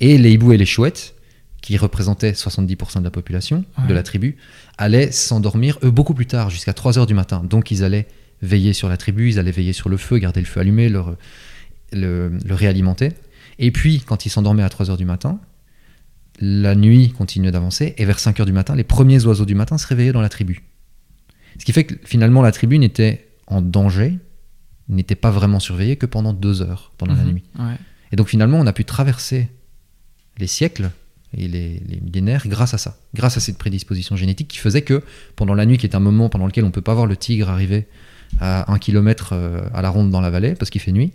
Et 0.00 0.18
les 0.18 0.32
hiboux 0.32 0.52
et 0.52 0.56
les 0.56 0.66
chouettes, 0.66 1.14
qui 1.60 1.76
représentaient 1.76 2.32
70% 2.32 3.00
de 3.00 3.04
la 3.04 3.10
population 3.10 3.64
Ouais. 3.78 3.86
de 3.88 3.94
la 3.94 4.02
tribu, 4.02 4.36
allaient 4.78 5.12
s'endormir, 5.12 5.78
eux, 5.82 5.90
beaucoup 5.90 6.14
plus 6.14 6.26
tard, 6.26 6.48
jusqu'à 6.50 6.72
3h 6.72 7.06
du 7.06 7.12
matin. 7.14 7.42
Donc, 7.44 7.70
ils 7.70 7.84
allaient 7.84 8.08
veiller 8.40 8.72
sur 8.72 8.88
la 8.88 8.96
tribu, 8.96 9.28
ils 9.28 9.38
allaient 9.38 9.50
veiller 9.50 9.74
sur 9.74 9.90
le 9.90 9.98
feu, 9.98 10.16
garder 10.18 10.40
le 10.40 10.46
feu 10.46 10.60
allumé, 10.60 10.88
le, 10.88 11.02
le, 11.92 12.32
le 12.42 12.54
réalimenter. 12.54 13.12
Et 13.58 13.70
puis, 13.72 14.00
quand 14.00 14.24
ils 14.24 14.30
s'endormaient 14.30 14.62
à 14.62 14.68
3h 14.68 14.96
du 14.96 15.04
matin, 15.04 15.38
la 16.40 16.74
nuit 16.74 17.10
continuait 17.12 17.50
d'avancer, 17.50 17.94
et 17.98 18.06
vers 18.06 18.16
5h 18.18 18.46
du 18.46 18.52
matin, 18.52 18.74
les 18.74 18.84
premiers 18.84 19.26
oiseaux 19.26 19.44
du 19.44 19.54
matin 19.54 19.76
se 19.76 19.86
réveillaient 19.86 20.12
dans 20.12 20.22
la 20.22 20.30
tribu. 20.30 20.62
Ce 21.58 21.64
qui 21.64 21.72
fait 21.72 21.84
que 21.84 21.94
finalement, 22.04 22.42
la 22.42 22.52
tribu 22.52 22.78
n'était 22.78 23.26
en 23.46 23.60
danger, 23.62 24.18
n'était 24.88 25.14
pas 25.14 25.30
vraiment 25.30 25.60
surveillée 25.60 25.96
que 25.96 26.06
pendant 26.06 26.32
deux 26.32 26.62
heures, 26.62 26.92
pendant 26.98 27.14
la 27.14 27.22
Mhm. 27.24 27.32
nuit. 27.32 27.44
Ouais. 27.58 27.74
Et 28.12 28.16
donc 28.16 28.28
finalement, 28.28 28.58
on 28.58 28.66
a 28.66 28.72
pu 28.72 28.84
traverser 28.84 29.48
les 30.38 30.46
siècles 30.46 30.90
et 31.36 31.46
les, 31.48 31.80
les 31.86 32.00
millénaires 32.00 32.42
grâce 32.46 32.74
à 32.74 32.78
ça, 32.78 32.96
grâce 33.14 33.36
à 33.36 33.40
cette 33.40 33.58
prédisposition 33.58 34.16
génétique 34.16 34.48
qui 34.48 34.58
faisait 34.58 34.82
que 34.82 35.02
pendant 35.36 35.54
la 35.54 35.64
nuit, 35.66 35.78
qui 35.78 35.86
est 35.86 35.94
un 35.94 36.00
moment 36.00 36.28
pendant 36.28 36.46
lequel 36.46 36.64
on 36.64 36.70
peut 36.70 36.80
pas 36.80 36.94
voir 36.94 37.06
le 37.06 37.16
tigre 37.16 37.48
arriver 37.50 37.86
à 38.40 38.72
un 38.72 38.78
kilomètre 38.78 39.32
euh, 39.32 39.60
à 39.74 39.82
la 39.82 39.90
ronde 39.90 40.10
dans 40.10 40.20
la 40.20 40.30
vallée 40.30 40.54
parce 40.54 40.70
qu'il 40.70 40.80
fait 40.80 40.92
nuit, 40.92 41.12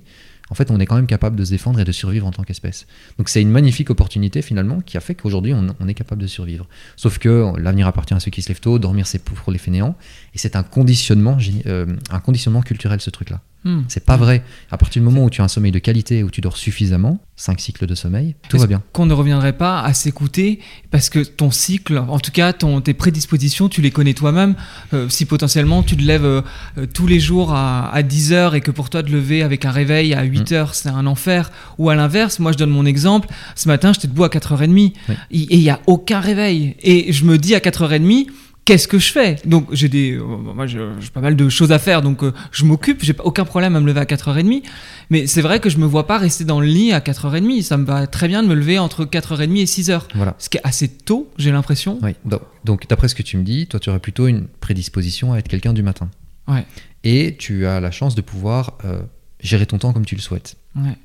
en 0.50 0.56
fait, 0.56 0.70
on 0.72 0.80
est 0.80 0.86
quand 0.86 0.96
même 0.96 1.08
capable 1.08 1.36
de 1.36 1.44
se 1.44 1.50
défendre 1.50 1.80
et 1.80 1.86
de 1.86 1.92
survivre 1.92 2.28
en 2.28 2.32
tant 2.32 2.44
qu'espèce. 2.44 2.86
Donc 3.18 3.30
c'est 3.30 3.42
une 3.42 3.50
magnifique 3.50 3.90
opportunité 3.90 4.42
finalement 4.42 4.82
qui 4.82 4.98
a 4.98 5.00
fait 5.00 5.16
qu'aujourd'hui, 5.16 5.54
on, 5.54 5.88
est 5.88 5.94
capable 5.94 6.22
de 6.22 6.28
survivre. 6.28 6.68
Sauf 6.96 7.18
que 7.18 7.52
l'avenir 7.58 7.88
appartient 7.88 8.14
à 8.14 8.20
ceux 8.20 8.32
qui 8.32 8.42
se 8.42 8.50
lèvent 8.50 8.60
tôt, 8.60 8.78
dormir 8.80 9.08
c'est 9.08 9.24
pour 9.24 9.52
les 9.52 9.58
fainéants, 9.58 9.96
et 10.34 10.38
c'est 10.38 10.56
un 10.56 10.64
conditionnement, 10.64 11.38
euh, 11.66 11.86
un 12.12 12.20
conditionnement 12.20 12.62
culturel 12.62 13.02
ce 13.02 13.10
truc-là. 13.10 13.42
Hmm. 13.66 13.82
C'est 13.88 14.06
pas 14.06 14.16
vrai. 14.16 14.44
À 14.70 14.78
partir 14.78 15.02
du 15.02 15.06
moment 15.06 15.24
où 15.26 15.30
tu 15.32 15.42
as 15.42 15.44
un 15.44 15.48
sommeil 15.48 15.72
de 15.72 15.80
qualité, 15.80 16.22
où 16.24 16.30
tu 16.30 16.40
dors 16.40 16.56
suffisamment, 16.56 17.20
5 17.36 17.60
cycles 17.60 17.88
de 17.88 17.96
sommeil, 17.96 18.36
tout 18.48 18.60
va 18.60 18.68
bien. 18.68 18.84
Qu'on 18.94 19.08
ne 19.08 19.14
reviendrait 19.14 19.58
pas 19.58 19.82
à 19.82 19.94
s'écouter 19.94 20.60
parce 20.92 21.10
que 21.10 21.20
ton 21.20 21.50
cycle, 21.50 21.98
en 21.98 22.20
tout 22.20 22.32
cas 22.32 22.54
ton, 22.54 22.80
tes 22.80 22.94
prédispositions, 22.94 23.68
tu 23.68 23.82
les 23.82 23.90
connais 23.92 24.14
toi-même. 24.14 24.54
Euh, 24.94 25.10
si 25.10 25.26
potentiellement 25.26 25.82
tu 25.84 25.98
te 25.98 26.04
lèves 26.04 26.26
euh, 26.26 26.42
euh, 26.78 26.86
tous 26.86 27.08
les 27.08 27.20
jours 27.20 27.54
à, 27.54 27.92
à 27.94 28.04
10 28.04 28.34
heures 28.34 28.54
et 28.56 28.62
que 28.62 28.70
pour 28.72 28.90
toi 28.92 29.02
de 29.02 29.12
lever 29.12 29.42
avec 29.42 29.66
un 29.66 29.72
réveil 29.72 30.14
à 30.14 30.22
8 30.24 30.52
Mm. 30.52 30.54
heures 30.54 30.76
c'est 30.76 30.90
un 30.90 31.08
enfer, 31.08 31.52
ou 31.80 31.90
à 31.90 31.96
l'inverse, 31.96 32.38
moi 32.40 32.52
je 32.52 32.58
donne 32.58 32.70
mon 32.70 32.86
exemple, 32.86 33.28
ce 33.56 33.68
matin 33.68 33.94
j'étais 33.94 34.08
debout 34.08 34.26
à 34.26 34.30
4h30 34.30 34.94
Oui. 35.10 35.16
et 35.32 35.56
il 35.56 35.60
n'y 35.60 35.70
a 35.72 35.80
aucun 35.88 36.20
réveil. 36.20 36.76
Et 36.84 37.12
je 37.12 37.26
me 37.26 37.38
dis 37.40 37.56
à 37.56 37.60
4h30, 37.60 38.28
qu'est-ce 38.66 38.88
que 38.88 39.00
je 39.00 39.12
fais 39.12 39.38
Donc 39.46 39.68
j'ai 39.72 39.88
des, 39.88 40.14
euh, 40.14 40.24
moi 40.24 40.68
j'ai 40.68 40.80
pas 41.14 41.22
mal 41.22 41.36
de 41.36 41.50
choses 41.50 41.72
à 41.72 41.80
faire, 41.80 42.02
donc 42.02 42.24
euh, 42.24 42.34
je 42.52 42.66
m'occupe, 42.66 43.04
j'ai 43.04 43.16
aucun 43.24 43.46
problème 43.46 43.76
à 43.76 43.80
me 43.80 43.86
lever 43.86 44.02
à 44.02 44.06
4h30. 44.06 44.64
Mais 45.10 45.28
c'est 45.28 45.42
vrai 45.42 45.60
que 45.60 45.70
je 45.70 45.78
me 45.78 45.86
vois 45.86 46.08
pas 46.08 46.18
rester 46.18 46.44
dans 46.44 46.60
le 46.60 46.68
lit 46.68 46.92
à 46.92 47.00
4h30. 47.00 47.62
Ça 47.62 47.78
me 47.78 47.86
va 47.86 48.08
très 48.08 48.28
bien 48.28 48.44
de 48.44 48.48
me 48.48 48.56
lever 48.56 48.80
entre 48.80 49.06
4h30 49.06 49.58
et 49.58 49.66
6h. 49.66 50.02
Voilà. 50.16 50.36
Ce 50.40 50.50
qui 50.50 50.58
est 50.58 50.62
assez 50.64 50.90
tôt, 50.90 51.32
j'ai 51.38 51.52
l'impression. 51.52 52.00
Oui. 52.02 52.16
Donc, 52.64 52.88
d'après 52.90 53.08
ce 53.08 53.16
que 53.16 53.24
tu 53.24 53.38
me 53.38 53.44
dis, 53.44 53.68
toi, 53.68 53.80
tu 53.80 53.90
aurais 53.90 54.00
plutôt 54.00 54.28
une 54.28 54.48
prédisposition 54.48 55.34
à 55.34 55.38
être 55.38 55.48
quelqu'un 55.48 55.74
du 55.74 55.84
matin. 55.84 56.10
Ouais. 56.48 56.66
Et 57.04 57.36
tu 57.38 57.68
as 57.68 57.80
la 57.80 57.92
chance 57.92 58.16
de 58.16 58.22
pouvoir 58.22 58.78
euh, 58.84 59.02
gérer 59.40 59.68
ton 59.68 59.78
temps 59.78 59.94
comme 59.94 60.06
tu 60.06 60.16
le 60.16 60.22
souhaites. 60.22 60.58
Ouais. 60.76 60.98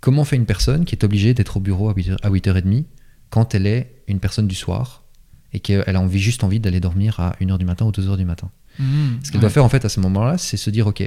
Comment 0.00 0.24
fait 0.24 0.36
une 0.36 0.46
personne 0.46 0.86
qui 0.86 0.94
est 0.94 1.04
obligée 1.04 1.34
d'être 1.34 1.58
au 1.58 1.60
bureau 1.60 1.90
à 1.90 1.92
8h, 1.92 2.16
à 2.22 2.30
8h30 2.30 2.84
quand 3.28 3.54
elle 3.54 3.66
est 3.66 4.02
une 4.08 4.18
personne 4.18 4.48
du 4.48 4.54
soir 4.54 5.04
et 5.52 5.60
qu'elle 5.60 5.96
a 5.96 6.00
envie, 6.00 6.18
juste 6.20 6.44
envie 6.44 6.60
d'aller 6.60 6.80
dormir 6.80 7.18
à 7.20 7.34
1h 7.40 7.58
du 7.58 7.64
matin 7.64 7.84
ou 7.86 7.90
2h 7.90 8.16
du 8.16 8.24
matin 8.24 8.50
Mmh, 8.78 8.84
Ce 9.24 9.30
qu'elle 9.30 9.36
ouais. 9.36 9.40
doit 9.40 9.50
faire 9.50 9.64
en 9.64 9.68
fait 9.68 9.84
à 9.84 9.88
ce 9.88 9.98
moment-là, 10.00 10.38
c'est 10.38 10.56
se 10.56 10.70
dire 10.70 10.86
ok, 10.86 11.02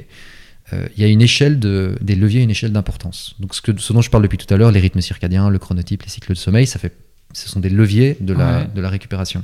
euh, 0.74 0.86
il 0.96 1.02
y 1.02 1.04
a 1.04 1.08
une 1.08 1.22
échelle 1.22 1.58
de, 1.58 1.96
des 2.02 2.14
leviers, 2.14 2.42
une 2.42 2.50
échelle 2.50 2.72
d'importance. 2.72 3.34
Donc 3.40 3.54
ce, 3.54 3.62
que, 3.62 3.72
ce 3.80 3.92
dont 3.92 4.02
je 4.02 4.10
parle 4.10 4.22
depuis 4.22 4.38
tout 4.38 4.52
à 4.52 4.56
l'heure, 4.58 4.70
les 4.70 4.80
rythmes 4.80 5.00
circadiens, 5.00 5.48
le 5.50 5.58
chronotype, 5.58 6.02
les 6.02 6.08
cycles 6.10 6.32
de 6.34 6.38
sommeil, 6.38 6.66
ça 6.66 6.78
fait, 6.78 6.94
ce 7.32 7.48
sont 7.48 7.60
des 7.60 7.70
leviers 7.70 8.16
de 8.20 8.32
la, 8.34 8.58
Ouais. 8.60 8.68
de 8.74 8.80
la 8.80 8.90
récupération. 8.90 9.42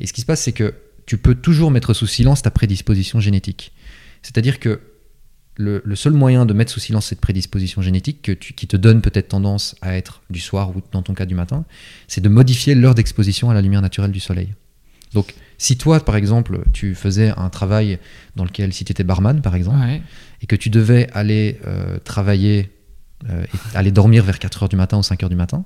Et 0.00 0.06
ce 0.06 0.12
qui 0.12 0.20
se 0.20 0.26
passe, 0.26 0.42
c'est 0.42 0.52
que 0.52 0.74
tu 1.06 1.16
peux 1.16 1.34
toujours 1.36 1.70
mettre 1.70 1.94
sous 1.94 2.06
silence 2.08 2.42
ta 2.42 2.50
prédisposition 2.50 3.20
génétique. 3.20 3.72
C'est-à-dire 4.22 4.58
que 4.58 4.80
le, 5.56 5.82
le 5.84 5.96
seul 5.96 6.12
moyen 6.12 6.46
de 6.46 6.52
mettre 6.52 6.72
sous 6.72 6.80
silence 6.80 7.06
cette 7.06 7.20
prédisposition 7.20 7.80
génétique 7.82 8.22
que 8.22 8.32
tu- 8.32 8.52
qui 8.54 8.66
te 8.66 8.76
donne 8.76 9.00
peut-être 9.02 9.28
tendance 9.28 9.76
à 9.82 9.96
être 9.96 10.22
du 10.30 10.40
soir 10.40 10.70
ou 10.70 10.82
dans 10.92 11.02
ton 11.02 11.14
cas 11.14 11.26
du 11.26 11.34
matin, 11.34 11.64
c'est 12.08 12.20
de 12.20 12.28
modifier 12.28 12.74
l'heure 12.74 12.94
d'exposition 12.94 13.50
à 13.50 13.54
la 13.54 13.62
lumière 13.62 13.80
naturelle 13.82 14.10
du 14.10 14.20
soleil. 14.20 14.54
Donc, 15.12 15.34
si 15.58 15.76
toi, 15.76 16.00
par 16.00 16.16
exemple, 16.16 16.60
tu 16.72 16.96
faisais 16.96 17.32
un 17.36 17.48
travail 17.50 18.00
dans 18.34 18.44
lequel, 18.44 18.72
si 18.72 18.84
tu 18.84 18.90
étais 18.90 19.04
barman, 19.04 19.40
par 19.42 19.54
exemple, 19.54 19.78
Ouais. 19.78 20.02
et 20.42 20.46
que 20.46 20.56
tu 20.56 20.70
devais 20.70 21.08
aller 21.12 21.60
euh, 21.66 21.98
travailler, 22.02 22.72
euh, 23.30 23.44
et 23.44 23.76
aller 23.76 23.92
dormir 23.92 24.24
vers 24.24 24.38
4h 24.38 24.68
du 24.68 24.74
matin 24.74 24.98
ou 24.98 25.02
5h 25.02 25.28
du 25.28 25.36
matin, 25.36 25.64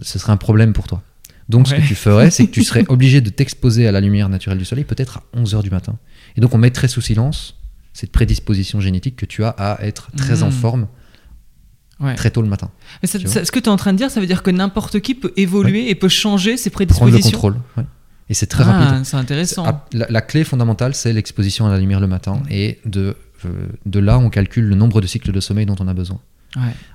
ce 0.00 0.18
serait 0.18 0.32
un 0.32 0.38
problème 0.38 0.72
pour 0.72 0.86
toi. 0.86 1.02
Donc, 1.50 1.68
ce 1.68 1.74
que 1.74 1.82
tu 1.86 1.94
ferais, 1.94 2.30
c'est 2.30 2.46
que 2.46 2.50
tu 2.50 2.64
serais 2.68 2.84
obligé 2.88 3.20
de 3.20 3.28
t'exposer 3.28 3.86
à 3.86 3.92
la 3.92 4.00
lumière 4.00 4.30
naturelle 4.30 4.58
du 4.58 4.64
soleil 4.64 4.84
peut-être 4.84 5.18
à 5.18 5.38
11h 5.38 5.62
du 5.62 5.70
matin. 5.70 5.98
Et 6.36 6.40
donc, 6.40 6.54
on 6.54 6.58
mettrait 6.58 6.88
sous 6.88 7.02
silence 7.02 7.58
cette 7.96 8.12
prédisposition 8.12 8.80
génétique 8.80 9.16
que 9.16 9.26
tu 9.26 9.42
as 9.42 9.48
à 9.50 9.82
être 9.82 10.10
très 10.16 10.42
en 10.42 10.48
Mm. 10.48 10.52
forme 10.52 10.86
Ouais. 11.98 12.14
très 12.14 12.30
tôt 12.30 12.42
le 12.42 12.48
matin. 12.48 12.70
Mais 13.02 13.08
ça- 13.08 13.18
ça- 13.26 13.44
ce 13.44 13.50
que 13.50 13.58
tu 13.58 13.64
es 13.66 13.68
en 13.70 13.76
train 13.78 13.92
de 13.94 13.98
dire, 13.98 14.10
ça 14.10 14.20
veut 14.20 14.26
dire 14.26 14.42
que 14.42 14.50
n'importe 14.50 15.00
qui 15.00 15.14
peut 15.14 15.32
évoluer 15.38 15.88
et 15.88 15.94
peut 15.94 16.08
changer 16.10 16.58
ses 16.58 16.68
Prendre 16.68 16.82
le 16.90 16.94
prédispositions. 16.96 17.30
contrôle. 17.40 17.56
ouais. 17.78 17.84
Et 18.28 18.34
c'est 18.34 18.46
très 18.48 18.64
Ah, 18.64 18.72
rapide. 18.72 19.04
C'est 19.06 19.16
intéressant. 19.16 19.64
Ah, 19.66 19.86
La, 19.94 20.06
la 20.10 20.20
clé 20.20 20.44
fondamentale, 20.44 20.94
c'est 20.94 21.12
l'exposition 21.14 21.66
à 21.66 21.70
la 21.70 21.78
lumière 21.78 22.00
le 22.00 22.06
matin. 22.08 22.42
Et 22.50 22.80
de, 22.84 23.16
euh, 23.46 23.66
de 23.86 23.98
là, 23.98 24.18
on 24.18 24.28
calcule 24.28 24.64
le 24.66 24.74
nombre 24.74 25.00
de 25.00 25.06
cycles 25.06 25.32
de 25.32 25.40
sommeil 25.40 25.64
dont 25.64 25.76
on 25.80 25.88
a 25.88 25.94
besoin. 25.94 26.20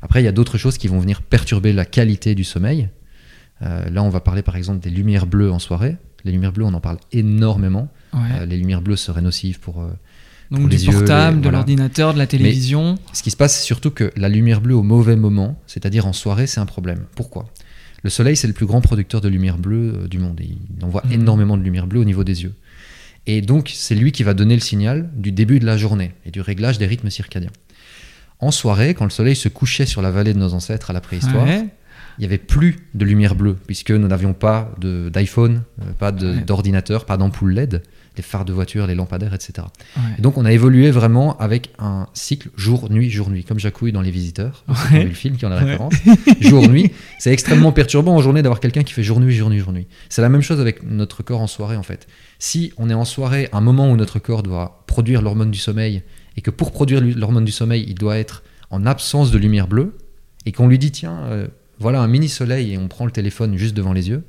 Après, 0.01 0.21
il 0.21 0.25
y 0.25 0.27
a 0.27 0.31
d'autres 0.31 0.57
choses 0.57 0.77
qui 0.77 0.87
vont 0.87 0.99
venir 0.99 1.21
perturber 1.21 1.71
la 1.73 1.85
qualité 1.85 2.33
du 2.35 2.43
sommeil. 2.43 2.89
Euh, 3.63 3.89
là, 3.89 4.01
on 4.03 4.09
va 4.09 4.19
parler 4.19 4.41
par 4.41 4.55
exemple 4.55 4.79
des 4.81 4.89
lumières 4.89 5.25
bleues 5.27 5.51
en 5.51 5.59
soirée. 5.59 5.97
Les 6.25 6.31
lumières 6.31 6.51
bleues, 6.51 6.65
on 6.65 6.73
en 6.73 6.79
parle 6.81 6.97
énormément. 7.11 7.87
Euh, 8.13 8.45
les 8.45 8.57
lumières 8.57 8.81
bleues 8.81 8.95
seraient 8.97 9.21
nocives 9.21 9.59
pour. 9.59 9.81
Donc 10.51 10.69
du 10.69 10.75
yeux, 10.77 10.91
portable, 10.91 11.37
les- 11.37 11.43
de 11.43 11.49
l'ordinateur, 11.49 12.13
de 12.13 12.19
la 12.19 12.27
télévision. 12.27 12.97
Ce 13.13 13.23
qui 13.23 13.31
se 13.31 13.37
passe, 13.37 13.55
c'est 13.57 13.63
surtout 13.65 13.89
que 13.91 14.11
la 14.17 14.27
lumière 14.29 14.61
bleue 14.61 14.75
au 14.75 14.83
mauvais 14.83 15.15
moment, 15.15 15.59
c'est-à-dire 15.65 16.05
en 16.05 16.13
soirée, 16.13 16.45
c'est 16.47 16.59
un 16.59 16.65
problème. 16.65 17.05
Pourquoi? 17.15 17.45
Le 18.03 18.09
soleil, 18.09 18.35
c'est 18.35 18.47
le 18.47 18.53
plus 18.53 18.65
grand 18.65 18.81
producteur 18.81 19.21
de 19.21 19.29
lumière 19.29 19.57
bleue 19.57 19.93
euh, 20.03 20.07
du 20.07 20.17
monde. 20.19 20.39
Il 20.43 20.83
envoie 20.83 21.03
Mhm. 21.05 21.13
énormément 21.13 21.57
de 21.57 21.63
lumière 21.63 21.87
bleue 21.87 21.99
au 22.01 22.03
niveau 22.05 22.23
des 22.23 22.43
yeux. 22.43 22.53
Et 23.27 23.41
donc, 23.41 23.71
c'est 23.73 23.95
lui 23.95 24.11
qui 24.11 24.23
va 24.23 24.33
donner 24.33 24.55
le 24.55 24.61
signal 24.61 25.09
du 25.15 25.31
début 25.31 25.59
de 25.59 25.65
la 25.65 25.77
journée 25.77 26.11
et 26.25 26.31
du 26.31 26.41
réglage 26.41 26.79
des 26.79 26.87
rythmes 26.87 27.09
circadiens. 27.11 27.51
En 28.39 28.49
soirée, 28.49 28.95
quand 28.95 29.03
le 29.03 29.11
soleil 29.11 29.35
se 29.35 29.47
couchait 29.47 29.85
sur 29.85 30.01
la 30.01 30.09
vallée 30.09 30.33
de 30.33 30.39
nos 30.39 30.53
ancêtres 30.55 30.89
à 30.89 30.93
la 30.93 31.01
préhistoire, 31.01 31.45
Ouais. 31.45 31.67
il 32.17 32.21
n'y 32.21 32.25
avait 32.25 32.39
plus 32.39 32.87
de 32.95 33.05
lumière 33.05 33.35
bleue, 33.35 33.55
puisque 33.67 33.91
nous 33.91 34.07
n'avions 34.07 34.33
pas 34.33 34.73
d'iPhone, 34.81 35.61
euh, 35.81 35.91
pas 35.93 36.11
d'ordinateur, 36.11 37.05
pas 37.05 37.17
d'ampoule 37.17 37.53
LED, 37.53 37.83
les 38.17 38.23
phares 38.23 38.43
de 38.45 38.51
voiture, 38.53 38.87
les 38.87 38.95
lampadaires, 38.95 39.33
etc. 39.33 39.67
Ouais. 39.95 40.03
Et 40.17 40.21
donc 40.21 40.37
on 40.37 40.43
a 40.45 40.51
évolué 40.51 40.91
vraiment 40.91 41.37
avec 41.37 41.69
un 41.79 42.07
cycle 42.13 42.49
jour-nuit, 42.57 43.09
jour-nuit, 43.09 43.43
comme 43.45 43.59
Jacouille 43.59 43.91
dans 43.93 44.01
Les 44.01 44.11
Visiteurs, 44.11 44.63
Ouais. 44.91 45.03
vu 45.03 45.07
le 45.09 45.13
film 45.15 45.37
qui 45.37 45.43
la 45.43 45.51
Ouais. 45.51 45.59
référence. 45.59 45.93
jour-nuit, 46.41 46.91
c'est 47.19 47.31
extrêmement 47.31 47.71
perturbant 47.71 48.15
en 48.15 48.21
journée 48.21 48.41
d'avoir 48.41 48.59
quelqu'un 48.59 48.83
qui 48.83 48.93
fait 48.93 49.03
jour-nuit, 49.03 49.33
jour-nuit, 49.35 49.59
jour-nuit. 49.59 49.87
C'est 50.09 50.21
la 50.21 50.29
même 50.29 50.41
chose 50.41 50.59
avec 50.59 50.83
notre 50.83 51.23
corps 51.23 51.41
en 51.41 51.47
soirée 51.47 51.77
en 51.77 51.83
fait. 51.83 52.07
Si 52.39 52.73
on 52.77 52.89
est 52.89 52.93
en 52.93 53.05
soirée, 53.05 53.47
un 53.53 53.61
moment 53.61 53.89
où 53.89 53.95
notre 53.95 54.19
corps 54.19 54.43
doit 54.43 54.83
produire 54.87 55.21
l'hormone 55.21 55.51
du 55.51 55.59
sommeil, 55.59 56.03
et 56.37 56.41
que 56.41 56.51
pour 56.51 56.71
produire 56.71 57.01
l'hormone 57.01 57.45
du 57.45 57.51
sommeil, 57.51 57.85
il 57.87 57.95
doit 57.95 58.17
être 58.17 58.43
en 58.69 58.85
absence 58.85 59.31
de 59.31 59.37
lumière 59.37 59.67
bleue, 59.67 59.97
et 60.45 60.51
qu'on 60.51 60.67
lui 60.67 60.79
dit 60.79 60.91
tiens, 60.91 61.19
euh, 61.29 61.47
voilà 61.79 62.01
un 62.01 62.07
mini 62.07 62.29
soleil 62.29 62.73
et 62.73 62.77
on 62.77 62.87
prend 62.87 63.05
le 63.05 63.11
téléphone 63.11 63.57
juste 63.57 63.75
devant 63.75 63.93
les 63.93 64.09
yeux, 64.09 64.23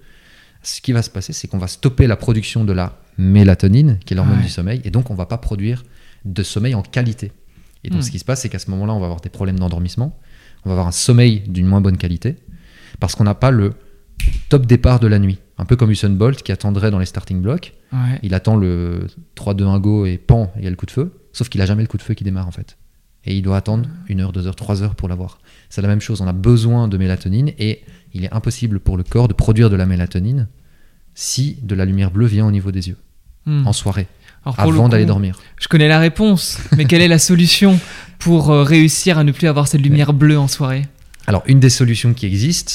ce 0.62 0.80
qui 0.80 0.92
va 0.92 1.02
se 1.02 1.10
passer, 1.10 1.32
c'est 1.32 1.48
qu'on 1.48 1.58
va 1.58 1.66
stopper 1.68 2.06
la 2.06 2.16
production 2.16 2.64
de 2.64 2.72
la 2.72 2.98
mélatonine, 3.18 3.98
qui 4.04 4.14
est 4.14 4.16
l'hormone 4.16 4.38
Ouais. 4.38 4.44
du 4.44 4.48
sommeil, 4.50 4.80
et 4.84 4.90
donc 4.90 5.10
on 5.10 5.14
va 5.14 5.26
pas 5.26 5.38
produire 5.38 5.84
de 6.24 6.42
sommeil 6.42 6.74
en 6.74 6.82
qualité. 6.82 7.32
Et 7.84 7.90
donc 7.90 8.00
Hmm. 8.00 8.02
ce 8.02 8.10
qui 8.10 8.18
se 8.18 8.24
passe, 8.24 8.42
c'est 8.42 8.48
qu'à 8.48 8.58
ce 8.60 8.70
moment-là, 8.70 8.92
on 8.94 9.00
va 9.00 9.06
avoir 9.06 9.20
des 9.20 9.28
problèmes 9.28 9.58
d'endormissement, 9.58 10.18
on 10.64 10.68
va 10.68 10.74
avoir 10.74 10.86
un 10.86 10.92
sommeil 10.92 11.40
d'une 11.48 11.66
moins 11.66 11.80
bonne 11.80 11.96
qualité, 11.96 12.36
parce 13.00 13.14
qu'on 13.16 13.24
n'a 13.24 13.34
pas 13.34 13.50
le 13.50 13.72
top 14.48 14.66
départ 14.66 15.00
de 15.00 15.08
la 15.08 15.18
nuit. 15.18 15.38
Un 15.58 15.64
peu 15.64 15.74
comme 15.76 15.90
Usain 15.90 16.10
Bolt 16.10 16.42
qui 16.42 16.52
attendrait 16.52 16.90
dans 16.92 16.98
les 17.00 17.06
starting 17.06 17.42
blocks, 17.42 17.74
Ouais. 17.92 18.18
il 18.22 18.34
attend 18.34 18.56
le 18.56 19.06
3-2-1 19.34 19.80
go 19.80 20.06
et 20.06 20.16
pan, 20.18 20.52
et 20.56 20.60
il 20.60 20.64
y 20.64 20.66
a 20.68 20.70
le 20.70 20.76
coup 20.76 20.86
de 20.86 20.90
feu, 20.92 21.12
sauf 21.32 21.48
qu'il 21.48 21.60
a 21.60 21.66
jamais 21.66 21.82
le 21.82 21.88
coup 21.88 21.96
de 21.96 22.02
feu 22.02 22.14
qui 22.14 22.22
démarre 22.24 22.46
en 22.46 22.52
fait. 22.52 22.76
Et 23.24 23.36
il 23.36 23.42
doit 23.42 23.56
attendre 23.56 23.88
une 24.08 24.20
heure, 24.20 24.32
deux 24.32 24.46
heures, 24.46 24.56
trois 24.56 24.82
heures 24.82 24.94
pour 24.96 25.08
l'avoir. 25.08 25.38
C'est 25.70 25.80
la 25.82 25.88
même 25.88 26.00
chose, 26.00 26.20
on 26.20 26.26
a 26.26 26.32
besoin 26.32 26.88
de 26.88 26.96
mélatonine 26.98 27.52
et 27.58 27.82
il 28.14 28.24
est 28.24 28.32
impossible 28.32 28.80
pour 28.80 28.96
le 28.96 29.04
corps 29.04 29.28
de 29.28 29.32
produire 29.34 29.70
de 29.70 29.76
la 29.76 29.86
mélatonine 29.86 30.48
si 31.14 31.58
de 31.62 31.74
la 31.74 31.84
lumière 31.84 32.10
bleue 32.10 32.26
vient 32.26 32.46
au 32.46 32.50
niveau 32.50 32.70
des 32.72 32.88
yeux, 32.88 32.96
Hmm. 33.44 33.66
en 33.66 33.72
soirée, 33.72 34.06
Alors, 34.44 34.60
avant 34.60 34.88
d'aller 34.88 35.04
dormir. 35.04 35.36
Je 35.60 35.66
connais 35.66 35.88
la 35.88 35.98
réponse, 35.98 36.58
mais 36.76 36.84
quelle 36.84 37.02
est 37.02 37.08
la 37.08 37.18
solution 37.18 37.78
pour 38.20 38.50
euh, 38.50 38.62
réussir 38.62 39.18
à 39.18 39.24
ne 39.24 39.32
plus 39.32 39.48
avoir 39.48 39.66
cette 39.66 39.80
lumière 39.80 40.12
bleue 40.12 40.38
en 40.38 40.46
soirée? 40.46 40.86
Alors, 41.26 41.42
une 41.46 41.58
des 41.58 41.68
solutions 41.70 42.14
qui 42.14 42.26
existent, 42.26 42.72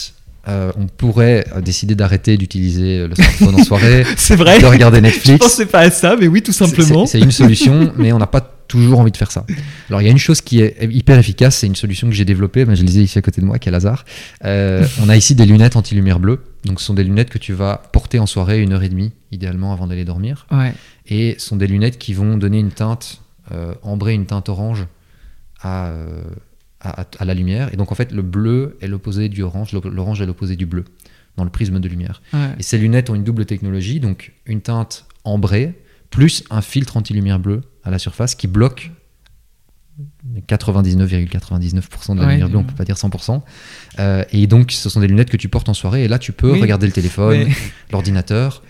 euh, 0.49 0.71
on 0.77 0.87
pourrait 0.87 1.45
euh, 1.55 1.61
décider 1.61 1.95
d'arrêter 1.95 2.35
d'utiliser 2.37 3.07
le 3.07 3.15
smartphone 3.15 3.55
en 3.55 3.63
soirée, 3.63 4.03
C'est 4.17 4.35
vrai 4.35 4.59
de 4.59 4.65
regarder 4.65 4.97
Je 4.99 5.03
Netflix. 5.03 5.37
pensais 5.39 5.65
pas 5.65 5.79
à 5.79 5.89
ça, 5.89 6.15
mais 6.19 6.27
oui, 6.27 6.41
tout 6.41 6.51
simplement. 6.53 7.05
C'est 7.05 7.19
c'est 7.19 7.23
une 7.23 7.31
solution, 7.31 7.93
mais 7.97 8.11
on 8.11 8.17
n'a 8.17 8.27
pas 8.27 8.56
toujours 8.67 8.99
envie 8.99 9.11
de 9.11 9.17
faire 9.17 9.31
ça. 9.31 9.45
Alors, 9.89 10.01
il 10.01 10.05
y 10.05 10.07
a 10.07 10.11
une 10.11 10.17
chose 10.17 10.41
qui 10.41 10.61
est 10.61 10.77
hyper 10.91 11.17
efficace, 11.17 11.57
c'est 11.57 11.67
une 11.67 11.75
solution 11.75 12.07
que 12.07 12.13
j'ai 12.13 12.25
développée, 12.25 12.65
mais 12.65 12.75
je 12.75 12.83
les 12.83 12.99
ai 12.99 13.01
ici 13.01 13.17
à 13.17 13.21
côté 13.21 13.41
de 13.41 13.45
moi, 13.45 13.59
quel 13.59 13.75
hasard. 13.75 14.05
Euh, 14.45 14.85
on 15.01 15.09
a 15.09 15.15
ici 15.15 15.35
des 15.35 15.45
lunettes 15.45 15.75
anti-lumière 15.75 16.19
bleue. 16.19 16.43
Donc, 16.65 16.79
ce 16.79 16.85
sont 16.85 16.93
des 16.93 17.03
lunettes 17.03 17.29
que 17.29 17.37
tu 17.37 17.53
vas 17.53 17.81
porter 17.91 18.19
en 18.19 18.25
soirée 18.25 18.61
une 18.61 18.73
heure 18.73 18.83
et 18.83 18.89
demie, 18.89 19.13
idéalement, 19.31 19.73
avant 19.73 19.87
d'aller 19.87 20.05
dormir. 20.05 20.47
Ouais. 20.51 20.73
Et 21.07 21.35
ce 21.37 21.47
sont 21.47 21.55
des 21.55 21.67
lunettes 21.67 21.97
qui 21.97 22.13
vont 22.13 22.37
donner 22.37 22.59
une 22.59 22.71
teinte 22.71 23.21
euh, 23.51 23.73
ambrée, 23.83 24.13
une 24.13 24.25
teinte 24.25 24.49
orange 24.49 24.85
à, 25.61 25.87
euh, 25.87 26.21
à, 26.81 27.25
la 27.25 27.33
lumière. 27.33 27.73
Et 27.73 27.77
donc, 27.77 27.91
en 27.91 27.95
fait, 27.95 28.11
le 28.11 28.21
bleu 28.21 28.77
est 28.81 28.87
l'opposé 28.87 29.29
du 29.29 29.43
orange, 29.43 29.71
l'orange 29.71 30.21
est 30.21 30.25
l'opposé 30.25 30.55
du 30.55 30.65
bleu 30.65 30.85
dans 31.37 31.43
le 31.43 31.49
prisme 31.49 31.79
de 31.79 31.87
lumière. 31.87 32.21
ouais. 32.33 32.39
Et 32.59 32.63
ces 32.63 32.77
lunettes 32.77 33.09
ont 33.09 33.15
une 33.15 33.23
double 33.23 33.45
technologie, 33.45 33.99
donc 33.99 34.33
une 34.45 34.61
teinte 34.61 35.05
ambrée, 35.23 35.75
plus 36.09 36.43
un 36.49 36.61
filtre 36.61 36.97
anti-lumière 36.97 37.39
bleue 37.39 37.61
à 37.87 37.91
la 37.91 37.99
surface 37.99 38.35
qui 38.35 38.47
bloque 38.47 38.91
99,99% 40.49 42.15
de 42.15 42.19
la 42.21 42.25
Ouais, 42.27 42.31
lumière 42.33 42.49
bleue, 42.49 42.57
on 42.59 42.63
peut 42.63 42.75
pas 42.75 42.83
dire 42.85 42.95
100%. 42.95 43.41
Euh, 43.99 44.23
et 44.31 44.45
donc, 44.47 44.71
ce 44.71 44.89
sont 44.89 44.99
des 44.99 45.07
lunettes 45.07 45.29
que 45.29 45.37
tu 45.37 45.49
portes 45.49 45.69
en 45.69 45.73
soirée, 45.73 46.03
et 46.03 46.07
là, 46.07 46.19
tu 46.19 46.31
peux 46.33 46.51
Oui, 46.51 46.61
regarder 46.61 46.85
le 46.85 46.91
téléphone, 46.93 47.45
mais- 47.47 47.55
l'ordinateur, 47.91 48.61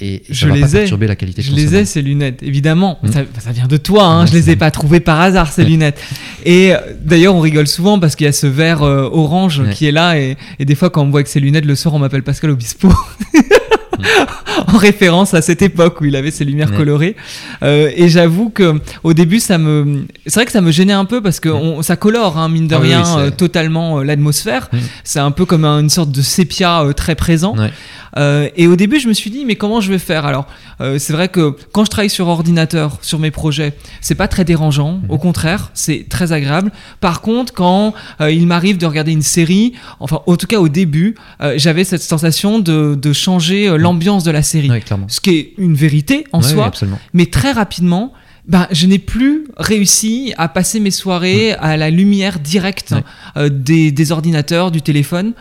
et 0.00 0.22
Je 0.30 0.40
ça 0.42 0.46
va 0.46 0.54
les 0.54 0.60
pas 0.60 0.68
ai. 0.68 0.72
perturber 0.72 1.06
la 1.08 1.16
qualité 1.16 1.42
Je 1.42 1.52
les 1.52 1.74
ai, 1.74 1.84
ces 1.84 2.00
lunettes, 2.02 2.42
évidemment. 2.42 2.98
Mm. 3.02 3.08
Ça, 3.12 3.20
ça 3.40 3.52
vient 3.52 3.66
de 3.66 3.76
toi, 3.76 4.04
hein. 4.04 4.20
Ouais, 4.22 4.26
je 4.28 4.32
les 4.34 4.50
ai 4.50 4.56
pas 4.56 4.70
trouvées 4.70 5.00
par 5.00 5.20
hasard, 5.20 5.50
ces 5.52 5.64
lunettes. 5.64 6.00
Et 6.44 6.72
euh, 6.74 6.78
d'ailleurs, 7.02 7.34
on 7.34 7.40
rigole 7.40 7.66
souvent 7.66 7.98
parce 7.98 8.14
qu'il 8.14 8.26
y 8.26 8.28
a 8.28 8.32
ce 8.32 8.46
verre 8.46 8.82
euh, 8.82 9.08
orange 9.12 9.62
qui 9.72 9.86
est 9.86 9.92
là. 9.92 10.18
Et, 10.18 10.36
et 10.60 10.64
des 10.64 10.74
fois, 10.76 10.90
quand 10.90 11.02
on 11.02 11.06
me 11.06 11.10
voit 11.10 11.20
avec 11.20 11.28
ces 11.28 11.40
lunettes 11.40 11.64
le 11.66 11.74
soir, 11.74 11.94
on 11.94 11.98
m'appelle 11.98 12.22
Pascal 12.22 12.50
Obispo. 12.50 12.92
en 14.66 14.76
référence 14.76 15.34
à 15.34 15.42
cette 15.42 15.62
époque 15.62 16.00
où 16.00 16.04
il 16.04 16.16
avait 16.16 16.30
ses 16.30 16.44
lumières 16.44 16.70
Ouais. 16.70 16.76
colorées. 16.76 17.16
Euh, 17.62 17.90
et 17.94 18.08
j'avoue 18.08 18.50
que 18.50 18.80
au 19.02 19.12
début, 19.14 19.40
ça 19.40 19.58
me, 19.58 20.04
c'est 20.26 20.34
vrai 20.34 20.46
que 20.46 20.52
ça 20.52 20.60
me 20.60 20.70
gênait 20.70 20.92
un 20.92 21.04
peu 21.04 21.20
parce 21.22 21.40
que 21.40 21.48
on- 21.48 21.82
ça 21.82 21.96
colore, 21.96 22.38
hein, 22.38 22.48
mine 22.48 22.68
de 22.68 22.74
Ah 22.74 22.78
rien, 22.78 23.02
oui, 23.02 23.22
euh, 23.22 23.30
totalement 23.30 23.98
euh, 23.98 24.04
l'atmosphère. 24.04 24.68
C'est 25.04 25.20
un 25.20 25.30
peu 25.30 25.44
comme 25.44 25.64
un- 25.64 25.80
une 25.80 25.90
sorte 25.90 26.10
de 26.10 26.22
sépia 26.22 26.84
très 26.96 27.14
présent. 27.14 27.56
Ouais. 27.56 27.70
Euh, 28.16 28.48
et 28.56 28.66
au 28.66 28.74
début, 28.74 28.98
je 28.98 29.06
me 29.06 29.12
suis 29.12 29.30
dit, 29.30 29.44
mais 29.44 29.54
comment 29.54 29.80
je 29.80 29.88
vais 29.90 29.98
faire? 29.98 30.26
Alors, 30.26 30.46
euh, 30.80 30.98
c'est 30.98 31.12
vrai 31.12 31.28
que 31.28 31.54
quand 31.72 31.84
je 31.84 31.90
travaille 31.90 32.10
sur 32.10 32.26
ordinateur, 32.26 32.98
sur 33.02 33.20
mes 33.20 33.30
projets, 33.30 33.74
c'est 34.00 34.16
pas 34.16 34.26
très 34.26 34.44
dérangeant. 34.44 35.00
Au 35.08 35.16
contraire, 35.18 35.70
c'est 35.74 36.06
très 36.08 36.32
agréable. 36.32 36.72
Par 37.00 37.20
contre, 37.20 37.52
quand 37.54 37.94
euh, 38.20 38.32
il 38.32 38.46
m'arrive 38.48 38.78
de 38.78 38.86
regarder 38.86 39.12
une 39.12 39.22
série, 39.22 39.74
enfin, 40.00 40.20
en 40.26 40.36
tout 40.36 40.48
cas 40.48 40.58
au 40.58 40.68
début, 40.68 41.14
j'avais 41.56 41.84
cette 41.84 42.02
sensation 42.02 42.58
de, 42.58 42.96
de 43.00 43.12
changer 43.12 43.68
euh, 43.68 43.76
l'ambiance 43.90 44.24
de 44.24 44.30
la 44.30 44.42
série. 44.42 44.70
Ouais. 44.70 44.82
Ce 45.08 45.20
qui 45.20 45.30
est 45.30 45.52
une 45.58 45.74
vérité 45.74 46.24
en 46.32 46.40
Ouais, 46.40 46.48
soi, 46.48 46.70
mais 47.12 47.26
très 47.26 47.52
rapidement, 47.52 48.12
ben, 48.46 48.66
je 48.70 48.86
n'ai 48.86 48.98
plus 48.98 49.44
réussi 49.56 50.32
à 50.38 50.48
passer 50.48 50.80
mes 50.80 50.90
soirées 50.90 51.52
à 51.52 51.76
la 51.76 51.90
lumière 51.90 52.38
directe 52.40 52.94
euh, 53.36 53.48
des, 53.48 53.90
des 53.92 54.12
ordinateurs, 54.12 54.70
du 54.70 54.80
téléphone. 54.80 55.32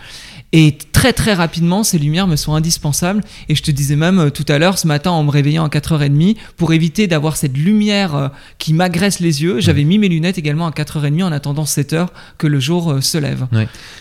Et 0.51 0.77
très 0.91 1.13
très 1.13 1.33
rapidement, 1.33 1.83
ces 1.83 1.99
lumières 1.99 2.27
me 2.27 2.35
sont 2.35 2.55
indispensables. 2.55 3.21
Et 3.49 3.55
je 3.55 3.61
te 3.61 3.69
disais 3.71 3.95
même 3.95 4.19
euh, 4.19 4.29
tout 4.29 4.45
à 4.47 4.57
l'heure, 4.57 4.79
ce 4.79 4.87
matin, 4.87 5.11
en 5.11 5.23
me 5.23 5.29
réveillant 5.29 5.63
à 5.63 5.69
4h30, 5.69 6.37
pour 6.57 6.73
éviter 6.73 7.07
d'avoir 7.07 7.37
cette 7.37 7.55
lumière 7.55 8.15
euh, 8.15 8.27
qui 8.57 8.73
m'agresse 8.73 9.19
les 9.19 9.43
yeux, 9.43 9.59
j'avais 9.59 9.83
mis 9.83 9.99
mes 9.99 10.09
lunettes 10.09 10.37
également 10.37 10.65
à 10.65 10.71
4h30 10.71 11.23
en 11.23 11.31
attendant 11.31 11.65
7h 11.65 12.07
que 12.37 12.47
le 12.47 12.59
jour 12.59 12.91
euh, 12.91 13.01
se 13.01 13.17
lève. 13.17 13.47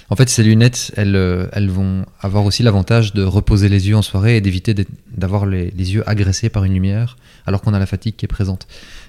En 0.09 0.17
fait, 0.17 0.29
ces 0.31 0.43
lunettes, 0.43 0.93
elles, 0.97 1.49
elles 1.53 1.71
vont 1.71 2.07
avoir 2.21 2.45
aussi 2.45 2.63
l'avantage 2.63 3.13
de 3.13 3.23
reposer 3.23 3.69
les 3.69 3.89
yeux 3.89 3.97
en 3.97 4.03
soirée 4.03 4.37
et 4.37 4.41
d'éviter 4.41 4.75
d'avoir 5.15 5.45
les, 5.45 5.71
les 5.77 5.95
yeux 5.95 6.09
agressés 6.09 6.49
par 6.49 6.65
une 6.65 6.73
lumière 6.73 7.17
alors 7.47 7.63
qu'on 7.63 7.75
a 7.75 7.79
la 7.79 7.87
fatigue 7.87 8.17
qui 8.17 8.25
est 8.25 8.29
présente. 8.29 8.67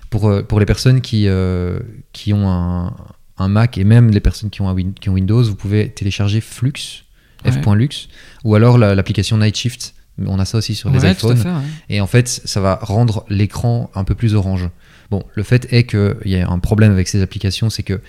Pour, 0.09 0.31
pour 0.47 0.59
les 0.59 0.65
personnes 0.65 1.01
qui, 1.01 1.27
euh, 1.27 1.79
qui 2.13 2.33
ont 2.33 2.49
un, 2.49 2.95
un 3.37 3.47
Mac 3.47 3.77
et 3.77 3.83
même 3.83 4.09
les 4.09 4.19
personnes 4.19 4.49
qui 4.49 4.61
ont, 4.61 4.69
un 4.69 4.75
qui 4.99 5.09
ont 5.09 5.13
Windows, 5.13 5.43
vous 5.43 5.55
pouvez 5.55 5.89
télécharger 5.89 6.41
Flux, 6.41 7.05
Ouais. 7.45 7.51
f.lux, 7.51 8.09
ou 8.43 8.55
alors 8.55 8.77
la- 8.77 8.95
l'application 8.95 9.37
Night 9.37 9.55
Shift. 9.55 9.93
On 10.25 10.37
a 10.39 10.43
ça 10.45 10.57
aussi 10.57 10.75
sur 10.75 10.89
les 10.89 10.99
iPhones. 11.09 11.37
fait. 11.37 11.49
Et 11.89 12.01
en 12.01 12.07
fait, 12.07 12.27
ça 12.27 12.59
va 12.59 12.75
rendre 12.81 13.25
l'écran 13.29 13.89
un 13.95 14.03
peu 14.03 14.15
plus 14.15 14.35
orange. 14.35 14.69
Bon, 15.11 15.23
le 15.33 15.43
fait 15.43 15.71
est 15.73 15.85
qu'il 15.85 16.17
y 16.25 16.35
a 16.35 16.49
un 16.49 16.59
problème 16.59 16.91
avec 16.91 17.07
ces 17.07 17.21
applications, 17.21 17.69
c'est 17.69 17.83
que 17.83 18.01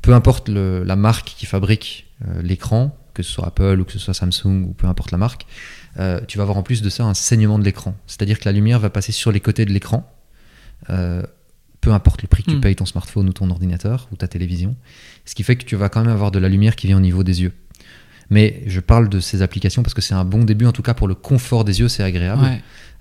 peu 0.00 0.14
importe 0.14 0.48
le- 0.48 0.82
la 0.84 0.96
marque 0.96 1.34
qui 1.36 1.44
fabrique 1.44 2.06
euh, 2.26 2.40
l'écran, 2.42 2.96
que 3.12 3.22
ce 3.22 3.30
soit 3.30 3.46
Apple 3.46 3.78
ou 3.80 3.84
que 3.84 3.92
ce 3.92 3.98
soit 3.98 4.14
Samsung 4.14 4.64
ou 4.68 4.72
peu 4.72 4.86
importe 4.86 5.10
la 5.10 5.18
marque, 5.18 5.44
euh, 5.98 6.20
tu 6.26 6.38
vas 6.38 6.42
avoir 6.42 6.56
en 6.56 6.62
plus 6.62 6.80
de 6.80 6.88
ça 6.88 7.04
un 7.04 7.12
saignement 7.14 7.58
de 7.58 7.64
l'écran. 7.64 7.94
C'est-à-dire 8.06 8.38
que 8.38 8.44
la 8.46 8.52
lumière 8.52 8.78
va 8.80 8.88
passer 8.88 9.12
sur 9.12 9.30
les 9.30 9.40
côtés 9.40 9.66
de 9.66 9.70
l'écran, 9.72 10.10
euh, 10.88 11.22
peu 11.82 11.92
importe 11.92 12.22
le 12.22 12.28
prix 12.28 12.42
que 12.42 12.50
tu 12.50 12.56
Hmm. 12.56 12.60
payes 12.62 12.76
ton 12.76 12.86
smartphone 12.86 13.28
ou 13.28 13.32
ton 13.34 13.50
ordinateur 13.50 14.08
ou 14.12 14.16
ta 14.16 14.28
télévision, 14.28 14.76
ce 15.26 15.34
qui 15.34 15.42
fait 15.42 15.56
que 15.56 15.64
tu 15.64 15.76
vas 15.76 15.88
quand 15.90 16.00
même 16.02 16.12
avoir 16.12 16.30
de 16.30 16.38
la 16.38 16.48
lumière 16.48 16.74
qui 16.76 16.86
vient 16.86 16.96
au 16.96 17.00
niveau 17.00 17.22
des 17.22 17.42
yeux. 17.42 17.52
Mais 18.30 18.62
je 18.66 18.80
parle 18.80 19.08
de 19.08 19.20
ces 19.20 19.42
applications 19.42 19.82
parce 19.82 19.94
que 19.94 20.00
c'est 20.00 20.14
un 20.14 20.24
bon 20.24 20.44
début, 20.44 20.66
en 20.66 20.72
tout 20.72 20.82
cas 20.82 20.94
pour 20.94 21.08
le 21.08 21.14
confort 21.14 21.64
des 21.64 21.80
yeux, 21.80 21.88
c'est 21.88 22.04
agréable. 22.04 22.44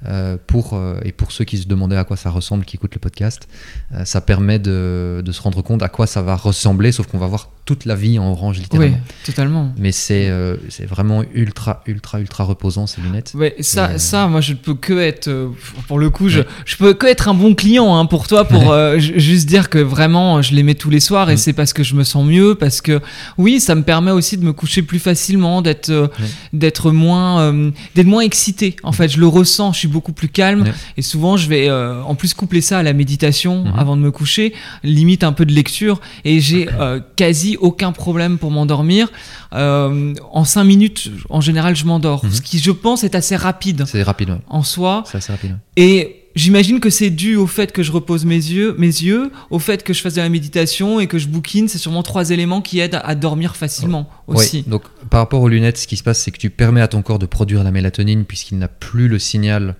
Euh, 0.07 0.37
pour, 0.47 0.75
euh, 0.75 0.97
et 1.03 1.11
pour 1.11 1.33
ceux 1.33 1.43
qui 1.43 1.57
se 1.57 1.67
demandaient 1.67 1.97
à 1.97 2.05
quoi 2.05 2.15
ça 2.15 2.29
ressemble, 2.29 2.63
qui 2.63 2.77
écoutent 2.77 2.93
le 2.95 3.01
podcast, 3.01 3.49
euh, 3.93 4.05
ça 4.05 4.21
permet 4.21 4.57
de, 4.57 5.21
de 5.25 5.31
se 5.33 5.41
rendre 5.41 5.61
compte 5.61 5.83
à 5.83 5.89
quoi 5.89 6.07
ça 6.07 6.21
va 6.21 6.37
ressembler, 6.37 6.93
sauf 6.93 7.07
qu'on 7.07 7.17
va 7.17 7.27
voir 7.27 7.49
toute 7.65 7.83
la 7.83 7.95
vie 7.95 8.17
en 8.17 8.31
orange 8.31 8.55
Oui, 8.55 8.61
littéralement. 8.63 8.97
totalement. 9.25 9.73
Mais 9.77 9.91
c'est 9.91 10.31
c'est 10.69 10.85
vraiment 10.85 11.23
ultra, 11.33 11.83
ultra, 11.85 12.19
ultra 12.21 12.43
reposant 12.45 12.87
ces 12.87 13.01
lunettes. 13.01 13.33
Ouais, 13.35 13.55
ça, 13.59 13.93
Et, 13.95 13.99
ça, 13.99 14.27
moi, 14.27 14.39
je 14.41 14.53
ne 14.53 14.57
peux 14.57 14.73
que 14.73 14.97
être, 14.97 15.51
pour 15.87 15.99
le 15.99 16.09
coup, 16.09 16.29
je, 16.29 16.39
Ouais. 16.39 16.45
je 16.65 16.77
peux 16.77 16.93
que 16.93 17.05
être 17.05 17.27
un 17.27 17.33
bon 17.35 17.53
client 17.53 17.93
hein, 17.95 18.05
pour 18.05 18.27
toi, 18.27 18.45
pour 18.45 18.73
ju- 18.97 19.19
juste 19.19 19.47
dire 19.49 19.69
que 19.69 19.77
vraiment, 19.79 20.41
je 20.41 20.55
les 20.55 20.63
mets 20.63 20.75
tous 20.75 20.89
les 20.89 21.01
soirs 21.01 21.29
et 21.29 21.33
Mm. 21.33 21.37
c'est 21.37 21.53
parce 21.53 21.73
que 21.73 21.83
je 21.83 21.93
me 21.95 22.03
sens 22.05 22.25
mieux, 22.25 22.55
parce 22.55 22.79
que 22.81 23.01
oui, 23.37 23.59
ça 23.59 23.75
me 23.75 23.83
permet 23.83 24.11
aussi 24.11 24.37
de 24.37 24.45
me 24.45 24.53
coucher 24.53 24.81
plus 24.81 24.99
facilement, 24.99 25.61
d'être, 25.61 26.09
d'être 26.53 26.91
moins, 26.91 27.53
d'être 27.95 28.07
moins 28.07 28.21
excité. 28.21 28.77
En 28.81 28.93
fait, 28.93 29.09
je 29.09 29.19
le 29.19 29.27
ressens, 29.27 29.73
je 29.73 29.79
suis 29.79 29.88
beaucoup 29.89 30.13
plus 30.13 30.29
calme 30.29 30.61
Ouais. 30.63 30.73
et 30.97 31.01
souvent, 31.01 31.37
je 31.37 31.47
vais 31.49 31.69
euh, 31.69 32.01
en 32.03 32.15
plus 32.15 32.33
coupler 32.33 32.61
ça 32.61 32.79
à 32.79 32.83
la 32.83 32.93
méditation 32.93 33.63
Mhm. 33.65 33.73
avant 33.77 33.95
de 33.97 34.01
me 34.01 34.11
coucher, 34.11 34.53
limite 34.83 35.23
un 35.23 35.31
peu 35.33 35.45
de 35.45 35.51
lecture 35.53 35.99
et 36.25 36.39
j'ai 36.39 36.69
euh, 36.79 36.99
quasi 37.15 37.57
aucun 37.59 37.91
problème 37.91 38.37
pour 38.37 38.51
m'endormir. 38.51 39.11
Euh, 39.53 40.13
en 40.31 40.43
5 40.43 40.63
minutes, 40.63 41.09
en 41.29 41.41
général, 41.41 41.75
je 41.75 41.85
m'endors, 41.85 42.23
Mhm. 42.25 42.31
ce 42.31 42.41
qui, 42.41 42.59
je 42.59 42.71
pense, 42.71 43.03
est 43.03 43.15
assez 43.15 43.35
rapide 43.35 43.83
C'est 43.87 44.03
rapide, 44.03 44.29
ouais. 44.29 44.37
en 44.47 44.63
soi. 44.63 45.03
C'est 45.07 45.17
assez 45.17 45.31
rapide. 45.31 45.51
ouais. 45.51 45.57
Et 45.83 46.18
j'imagine 46.35 46.79
que 46.79 46.89
c'est 46.89 47.09
dû 47.09 47.35
au 47.35 47.47
fait 47.47 47.71
que 47.71 47.83
je 47.83 47.91
repose 47.91 48.25
mes 48.25 48.35
yeux, 48.35 48.75
mes 48.77 48.87
yeux, 48.87 49.31
au 49.49 49.59
fait 49.59 49.83
que 49.83 49.93
je 49.93 50.01
fasse 50.01 50.13
de 50.15 50.21
la 50.21 50.29
méditation 50.29 50.99
et 50.99 51.07
que 51.07 51.17
je 51.17 51.27
bouquine. 51.27 51.67
C'est 51.67 51.77
sûrement 51.77 52.03
trois 52.03 52.29
éléments 52.29 52.61
qui 52.61 52.79
aident 52.79 52.99
à, 53.03 53.15
dormir 53.15 53.55
facilement 53.55 54.09
aussi. 54.27 54.57
Ouais, 54.57 54.63
donc 54.67 54.83
par 55.09 55.19
rapport 55.21 55.41
aux 55.41 55.47
lunettes, 55.49 55.77
ce 55.77 55.87
qui 55.87 55.97
se 55.97 56.03
passe, 56.03 56.19
c'est 56.21 56.31
que 56.31 56.37
tu 56.37 56.49
permets 56.49 56.81
à 56.81 56.87
ton 56.87 57.01
corps 57.01 57.19
de 57.19 57.25
produire 57.25 57.63
la 57.63 57.71
mélatonine 57.71 58.25
puisqu'il 58.25 58.57
n'a 58.57 58.67
plus 58.67 59.07
le 59.07 59.19
signal 59.19 59.75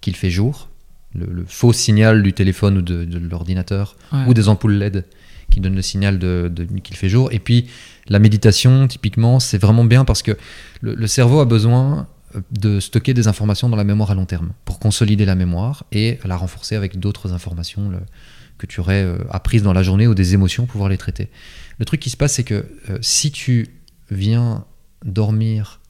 qu'il 0.00 0.16
fait 0.16 0.30
jour, 0.30 0.68
le, 1.14 1.26
le 1.26 1.44
faux 1.46 1.72
signal 1.72 2.22
du 2.22 2.32
téléphone 2.32 2.78
ou 2.78 2.82
de, 2.82 3.04
de 3.04 3.18
l'ordinateur 3.18 3.96
Ouais. 4.12 4.20
ou 4.26 4.34
des 4.34 4.48
ampoules 4.48 4.74
LED 4.74 5.04
qui 5.50 5.60
donnent 5.60 5.74
le 5.74 5.82
signal 5.82 6.18
de, 6.18 6.50
de- 6.54 6.64
qu'il 6.80 6.96
fait 6.96 7.08
jour. 7.08 7.30
Et 7.32 7.38
puis 7.40 7.66
la 8.08 8.18
méditation, 8.20 8.86
typiquement, 8.88 9.40
c'est 9.40 9.58
vraiment 9.58 9.84
bien 9.84 10.04
parce 10.04 10.22
que 10.22 10.36
le, 10.80 10.94
le 10.94 11.06
cerveau 11.06 11.40
a 11.40 11.44
besoin 11.44 12.06
de 12.52 12.80
stocker 12.80 13.14
des 13.14 13.28
informations 13.28 13.68
dans 13.68 13.76
la 13.76 13.84
mémoire 13.84 14.10
à 14.10 14.14
long 14.14 14.24
terme 14.26 14.52
pour 14.64 14.78
consolider 14.78 15.24
la 15.24 15.34
mémoire 15.34 15.84
et 15.92 16.18
la 16.24 16.36
renforcer 16.36 16.76
avec 16.76 16.98
d'autres 17.00 17.32
informations 17.32 17.88
le- 17.90 17.98
que 18.58 18.66
tu 18.66 18.80
aurais 18.80 19.02
euh, 19.02 19.16
apprises 19.30 19.62
dans 19.62 19.72
la 19.72 19.82
journée 19.82 20.06
ou 20.06 20.14
des 20.14 20.34
émotions, 20.34 20.66
pouvoir 20.66 20.88
les 20.90 20.98
traiter. 20.98 21.28
Le 21.78 21.84
truc 21.86 21.98
qui 22.00 22.10
se 22.10 22.16
passe, 22.16 22.34
c'est 22.34 22.44
que 22.44 22.66
euh, 22.90 22.98
si 23.00 23.30
tu 23.32 23.68
viens 24.10 24.64
dormir, 25.04 25.80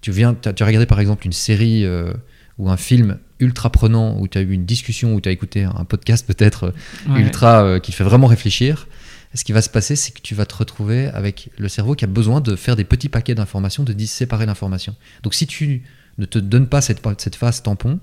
tu 0.00 0.10
viens, 0.10 0.34
t'as- 0.34 0.52
tu 0.52 0.62
as 0.62 0.66
regardé 0.66 0.86
par 0.86 1.00
exemple 1.00 1.26
une 1.26 1.32
série 1.32 1.84
euh, 1.84 2.12
ou 2.56 2.70
un 2.70 2.76
film 2.76 3.18
ultra 3.40 3.70
prenant, 3.70 4.18
où 4.18 4.26
tu 4.26 4.38
as 4.38 4.40
eu 4.40 4.50
une 4.52 4.64
discussion, 4.64 5.14
où 5.14 5.20
tu 5.20 5.28
as 5.28 5.32
écouté 5.32 5.64
un 5.64 5.84
podcast 5.84 6.26
peut-être 6.26 6.72
Ouais. 7.08 7.20
ultra 7.20 7.78
qui 7.78 7.92
fait 7.92 8.02
vraiment 8.04 8.26
réfléchir, 8.26 8.88
ce 9.34 9.44
qui 9.44 9.52
va 9.52 9.60
se 9.62 9.68
passer, 9.70 9.94
c'est 9.96 10.12
que 10.12 10.20
tu 10.22 10.34
vas 10.34 10.46
te 10.46 10.54
retrouver 10.54 11.06
avec 11.08 11.50
le 11.58 11.68
cerveau 11.68 11.94
qui 11.94 12.04
a 12.04 12.08
besoin 12.08 12.40
de 12.40 12.56
faire 12.56 12.76
des 12.76 12.84
petits 12.84 13.08
paquets 13.08 13.34
d'informations, 13.34 13.84
de 13.84 13.94
séparer 14.06 14.46
l'information. 14.46 14.94
Donc 15.22 15.34
si 15.34 15.46
tu 15.46 15.82
ne 16.18 16.24
te 16.24 16.38
donnes 16.38 16.66
pas 16.68 16.80
cette, 16.80 17.00
cette 17.18 17.36
phase 17.36 17.62
tampon, 17.62 18.00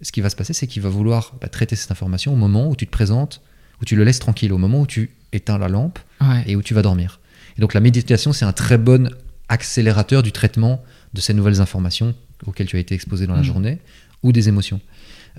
ce 0.00 0.10
qui 0.10 0.20
va 0.20 0.28
se 0.30 0.36
passer, 0.36 0.52
c'est 0.52 0.66
qu'il 0.66 0.82
va 0.82 0.88
vouloir 0.88 1.34
bah, 1.40 1.48
traiter 1.48 1.76
cette 1.76 1.90
information 1.90 2.32
au 2.32 2.36
moment 2.36 2.68
où 2.68 2.76
tu 2.76 2.86
te 2.86 2.90
présentes, 2.90 3.42
où 3.80 3.84
tu 3.84 3.94
le 3.96 4.04
laisses 4.04 4.18
tranquille, 4.18 4.52
au 4.52 4.58
moment 4.58 4.80
où 4.80 4.86
tu 4.86 5.10
éteins 5.32 5.58
la 5.58 5.68
lampe 5.68 5.98
Ouais. 6.20 6.42
et 6.46 6.56
où 6.56 6.62
tu 6.62 6.74
vas 6.74 6.82
dormir. 6.82 7.20
Et 7.56 7.60
donc 7.60 7.74
la 7.74 7.80
méditation, 7.80 8.32
c'est 8.32 8.44
un 8.44 8.52
très 8.52 8.78
bon 8.78 9.10
accélérateur 9.48 10.22
du 10.22 10.32
traitement 10.32 10.82
de 11.12 11.20
ces 11.20 11.34
nouvelles 11.34 11.60
informations 11.60 12.14
auxquelles 12.46 12.66
tu 12.66 12.76
as 12.76 12.80
été 12.80 12.94
exposé 12.94 13.26
dans 13.26 13.34
la 13.34 13.40
Mm. 13.40 13.44
journée 13.44 13.78
ou 14.22 14.32
des 14.32 14.48
émotions. 14.48 14.80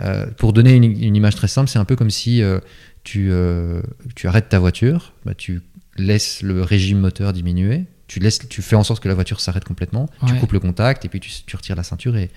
Euh, 0.01 0.25
pour 0.37 0.53
donner 0.53 0.73
une, 0.73 0.83
une 0.83 1.15
image 1.15 1.35
très 1.35 1.47
simple, 1.47 1.69
c'est 1.69 1.79
un 1.79 1.85
peu 1.85 1.95
comme 1.95 2.09
si 2.11 2.41
euh, 2.41 2.59
tu, 3.05 3.29
euh, 3.31 3.81
tu 4.15 4.27
arrêtes 4.27 4.49
ta 4.49 4.59
voiture, 4.59 5.13
bah, 5.25 5.33
tu 5.33 5.61
laisses 5.95 6.41
le 6.41 6.61
régime 6.61 6.99
moteur 6.99 7.31
diminuer, 7.31 7.85
tu, 8.07 8.19
laisses, 8.19 8.39
tu 8.49 8.61
fais 8.61 8.75
en 8.75 8.83
sorte 8.83 9.01
que 9.01 9.07
la 9.07 9.13
voiture 9.13 9.39
s'arrête 9.39 9.63
complètement, 9.63 10.09
tu 10.27 10.35
coupes 10.35 10.51
le 10.51 10.59
contact 10.59 11.05
et 11.05 11.09
puis 11.09 11.21
tu, 11.21 11.31
tu 11.45 11.55
retires 11.55 11.77
la 11.77 11.83
ceinture 11.83 12.17
et 12.17 12.29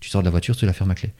tu 0.00 0.10
sors 0.10 0.20
de 0.20 0.26
la 0.26 0.30
voiture, 0.30 0.54
tu 0.54 0.66
la 0.66 0.74
fermes 0.74 0.90
à 0.90 0.94
clé. 0.94 1.12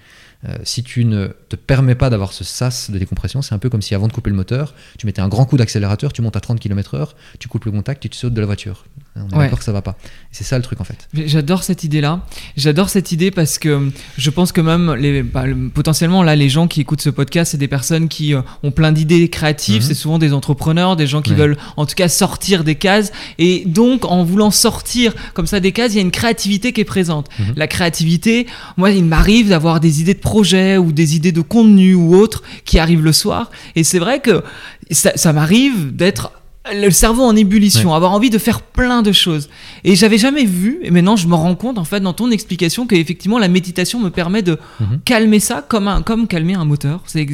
Euh, 0.44 0.58
si 0.64 0.82
tu 0.82 1.04
ne 1.04 1.28
te 1.48 1.56
permets 1.56 1.94
pas 1.94 2.10
d'avoir 2.10 2.32
ce 2.32 2.44
sas 2.44 2.90
de 2.90 2.98
décompression, 2.98 3.40
c'est 3.40 3.54
un 3.54 3.58
peu 3.58 3.70
comme 3.70 3.80
si 3.80 3.94
avant 3.94 4.08
de 4.08 4.12
couper 4.12 4.28
le 4.28 4.36
moteur, 4.36 4.74
tu 4.98 5.06
mettais 5.06 5.22
un 5.22 5.28
grand 5.28 5.46
coup 5.46 5.56
d'accélérateur, 5.56 6.12
tu 6.12 6.20
montes 6.20 6.36
à 6.36 6.40
30 6.40 6.60
km/h, 6.60 7.12
tu 7.38 7.48
coupes 7.48 7.64
le 7.64 7.70
contact 7.70 8.04
et 8.04 8.08
tu 8.08 8.18
sautes 8.18 8.34
de 8.34 8.40
la 8.40 8.46
voiture. 8.46 8.84
On 9.16 9.28
est 9.28 9.34
Ouais. 9.36 9.44
d'accord 9.44 9.58
que 9.58 9.64
ça 9.64 9.72
va 9.72 9.82
pas. 9.82 9.96
C'est 10.30 10.44
ça 10.44 10.56
le 10.58 10.62
truc 10.62 10.80
en 10.80 10.84
fait. 10.84 11.08
J'adore 11.14 11.62
cette 11.62 11.84
idée-là. 11.84 12.26
J'adore 12.56 12.90
cette 12.90 13.12
idée 13.12 13.30
parce 13.30 13.58
que 13.58 13.90
je 14.18 14.30
pense 14.30 14.52
que 14.52 14.60
même 14.60 14.94
les, 14.94 15.22
bah, 15.22 15.46
le- 15.46 15.70
potentiellement 15.70 16.22
là, 16.22 16.36
les 16.36 16.48
gens 16.50 16.68
qui 16.68 16.82
écoutent 16.82 17.00
ce 17.00 17.08
podcast, 17.10 17.52
c'est 17.52 17.58
des 17.58 17.68
personnes 17.68 18.08
qui 18.08 18.34
euh, 18.34 18.42
ont 18.62 18.70
plein 18.70 18.92
d'idées 18.92 19.28
créatives. 19.30 19.76
Mhm. 19.82 19.88
C'est 19.88 19.94
souvent 19.94 20.18
des 20.18 20.32
entrepreneurs, 20.34 20.96
des 20.96 21.06
gens 21.06 21.22
qui 21.22 21.30
Ouais. 21.30 21.36
veulent 21.36 21.56
en 21.78 21.86
tout 21.86 21.94
cas 21.94 22.08
sortir 22.08 22.62
des 22.64 22.74
cases. 22.74 23.10
Et 23.38 23.64
donc, 23.66 24.04
en 24.04 24.22
voulant 24.24 24.50
sortir 24.50 25.14
comme 25.34 25.46
ça 25.46 25.60
des 25.60 25.72
cases, 25.72 25.92
il 25.92 25.96
y 25.96 25.98
a 25.98 26.02
une 26.02 26.10
créativité 26.10 26.72
qui 26.72 26.82
est 26.82 26.84
présente. 26.84 27.28
Mhm. 27.38 27.54
La 27.56 27.66
créativité, 27.66 28.46
moi, 28.76 28.90
il 28.90 29.04
m'arrive 29.04 29.48
d'avoir 29.48 29.80
des 29.80 30.00
idées 30.02 30.14
de 30.14 30.18
projets 30.20 30.76
ou 30.76 30.92
des 30.92 31.16
idées 31.16 31.32
de 31.32 31.40
contenu 31.40 31.94
ou 31.94 32.14
autres 32.14 32.42
qui 32.66 32.78
arrivent 32.78 33.02
le 33.04 33.12
soir. 33.12 33.50
Et 33.76 33.84
c'est 33.84 33.98
vrai 33.98 34.20
que 34.20 34.42
ça, 34.90 35.12
ça 35.16 35.32
m'arrive 35.32 35.94
d'être 35.96 36.32
le 36.74 36.90
cerveau 36.90 37.22
en 37.22 37.36
ébullition, 37.36 37.94
avoir 37.94 38.12
envie 38.12 38.30
de 38.30 38.38
faire 38.38 38.60
plein 38.60 39.02
de 39.02 39.12
choses. 39.12 39.48
Et 39.84 39.94
j'avais 39.94 40.18
jamais 40.18 40.44
vu, 40.44 40.78
et 40.82 40.90
maintenant 40.90 41.16
je 41.16 41.28
me 41.28 41.34
rends 41.34 41.54
compte 41.54 41.78
en 41.78 41.84
fait 41.84 42.00
dans 42.00 42.12
ton 42.12 42.30
explication 42.30 42.86
qu'effectivement 42.86 43.38
la 43.38 43.48
méditation 43.48 44.00
me 44.00 44.10
permet 44.10 44.42
de 44.42 44.58
Mhm. 44.80 45.00
calmer 45.04 45.40
ça 45.40 45.62
comme, 45.66 45.86
un, 45.88 46.02
comme 46.02 46.26
calmer 46.26 46.54
un 46.54 46.64
moteur. 46.64 47.02
C'est, 47.06 47.26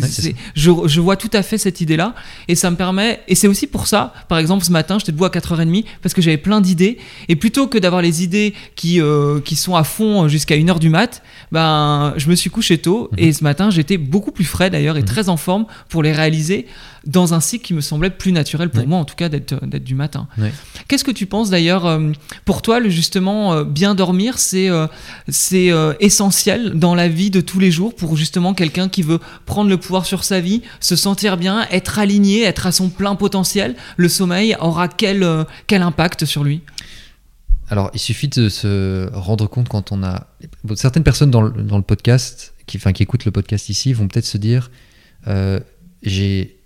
je, 0.54 0.70
je 0.86 1.00
vois 1.00 1.16
tout 1.16 1.30
à 1.32 1.42
fait 1.42 1.58
cette 1.58 1.80
idée-là, 1.80 2.14
et 2.48 2.54
ça 2.54 2.70
me 2.70 2.76
permet, 2.76 3.20
et 3.28 3.34
c'est 3.34 3.48
aussi 3.48 3.66
pour 3.66 3.86
ça, 3.86 4.12
par 4.28 4.38
exemple 4.38 4.64
ce 4.64 4.72
matin 4.72 4.98
j'étais 4.98 5.12
debout 5.12 5.24
à 5.24 5.30
4h30 5.30 5.84
parce 6.02 6.14
que 6.14 6.20
j'avais 6.20 6.36
plein 6.36 6.60
d'idées, 6.60 6.98
et 7.28 7.36
plutôt 7.36 7.66
que 7.68 7.78
d'avoir 7.78 8.02
les 8.02 8.22
idées 8.22 8.54
qui, 8.76 9.00
euh, 9.00 9.40
qui 9.40 9.56
sont 9.56 9.76
à 9.76 9.84
fond 9.84 10.28
jusqu'à 10.28 10.56
1h 10.56 10.78
du 10.78 10.88
mat, 10.90 11.22
ben 11.50 12.12
je 12.16 12.28
me 12.28 12.34
suis 12.34 12.50
couché 12.50 12.78
tôt, 12.78 13.08
Mhm. 13.12 13.18
et 13.18 13.32
ce 13.32 13.42
matin 13.44 13.70
j'étais 13.70 13.96
beaucoup 13.98 14.32
plus 14.32 14.44
frais 14.44 14.68
d'ailleurs 14.70 14.96
et 14.96 15.00
Mhm. 15.00 15.06
très 15.06 15.28
en 15.28 15.36
forme 15.36 15.66
pour 15.88 16.02
les 16.02 16.12
réaliser 16.12 16.66
dans 17.06 17.34
un 17.34 17.40
cycle 17.40 17.64
qui 17.64 17.74
me 17.74 17.80
semblait 17.80 18.10
plus 18.10 18.32
naturel 18.32 18.70
pour 18.70 18.86
moi 18.86 18.98
en 18.98 19.04
tout 19.04 19.16
cas 19.16 19.28
d'être, 19.28 19.64
d'être 19.66 19.84
du 19.84 19.94
matin. 19.94 20.28
Qu'est-ce 20.88 21.04
que 21.04 21.10
tu 21.10 21.26
penses 21.26 21.50
d'ailleurs 21.50 21.86
euh, 21.86 22.12
pour 22.44 22.62
toi 22.62 22.80
le 22.80 22.90
justement 22.90 23.54
euh, 23.54 23.64
bien 23.64 23.94
dormir 23.94 24.38
c'est 24.38 24.68
euh, 24.68 24.86
c'est 25.28 25.70
euh, 25.70 25.94
essentiel 26.00 26.78
dans 26.78 26.94
la 26.94 27.08
vie 27.08 27.30
de 27.30 27.40
tous 27.40 27.58
les 27.58 27.70
jours 27.70 27.94
pour 27.94 28.16
justement 28.16 28.54
quelqu'un 28.54 28.88
qui 28.88 29.02
veut 29.02 29.20
prendre 29.46 29.70
le 29.70 29.76
pouvoir 29.76 30.06
sur 30.06 30.24
sa 30.24 30.40
vie, 30.40 30.62
se 30.80 30.96
sentir 30.96 31.36
bien, 31.36 31.66
être 31.70 31.98
aligné, 31.98 32.42
être 32.42 32.66
à 32.66 32.72
son 32.72 32.88
plein 32.88 33.14
potentiel? 33.14 33.76
Le 33.96 34.08
sommeil 34.08 34.56
aura 34.60 34.88
quel 34.88 35.22
euh, 35.22 35.44
quel 35.66 35.82
impact 35.82 36.24
sur 36.24 36.44
lui? 36.44 36.62
Alors, 37.68 37.90
il 37.94 38.00
suffit 38.00 38.28
de 38.28 38.48
se 38.50 39.08
rendre 39.14 39.46
compte 39.46 39.68
quand 39.68 39.92
on 39.92 40.02
a. 40.02 40.26
Certaines 40.74 41.04
personnes 41.04 41.30
dans 41.30 41.40
le, 41.40 41.50
dans 41.62 41.78
le 41.78 41.82
podcast, 41.82 42.52
qui, 42.66 42.76
enfin, 42.76 42.92
qui 42.92 43.02
écoutent 43.02 43.24
le 43.24 43.30
podcast 43.30 43.70
ici, 43.70 43.92
vont 43.94 44.08
peut-être 44.08 44.26
se 44.26 44.36
dire 44.36 44.70
euh, 45.26 45.58
j'ai 46.02 46.42
euh, 46.42 46.61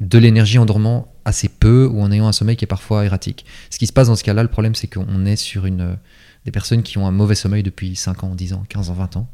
de 0.00 0.18
l'énergie 0.18 0.58
en 0.58 0.66
dormant 0.66 1.14
assez 1.24 1.48
peu 1.48 1.86
ou 1.86 2.00
en 2.00 2.10
ayant 2.10 2.26
un 2.26 2.32
sommeil 2.32 2.56
qui 2.56 2.64
est 2.64 2.66
parfois 2.66 3.04
erratique. 3.04 3.44
Ce 3.70 3.78
qui 3.78 3.86
se 3.86 3.92
passe 3.92 4.08
dans 4.08 4.16
ce 4.16 4.24
cas-là, 4.24 4.42
le 4.42 4.48
problème, 4.48 4.74
c'est 4.74 4.88
qu'on 4.88 5.24
est 5.24 5.36
sur 5.36 5.66
une, 5.66 5.96
des 6.44 6.50
personnes 6.50 6.82
qui 6.82 6.98
ont 6.98 7.06
un 7.06 7.12
mauvais 7.12 7.34
sommeil 7.34 7.62
depuis 7.62 7.96
5 7.96 8.24
ans, 8.24 8.34
10 8.34 8.54
ans, 8.54 8.64
15 8.68 8.90
ans, 8.90 8.94
20 8.94 9.16
ans. 9.16 9.30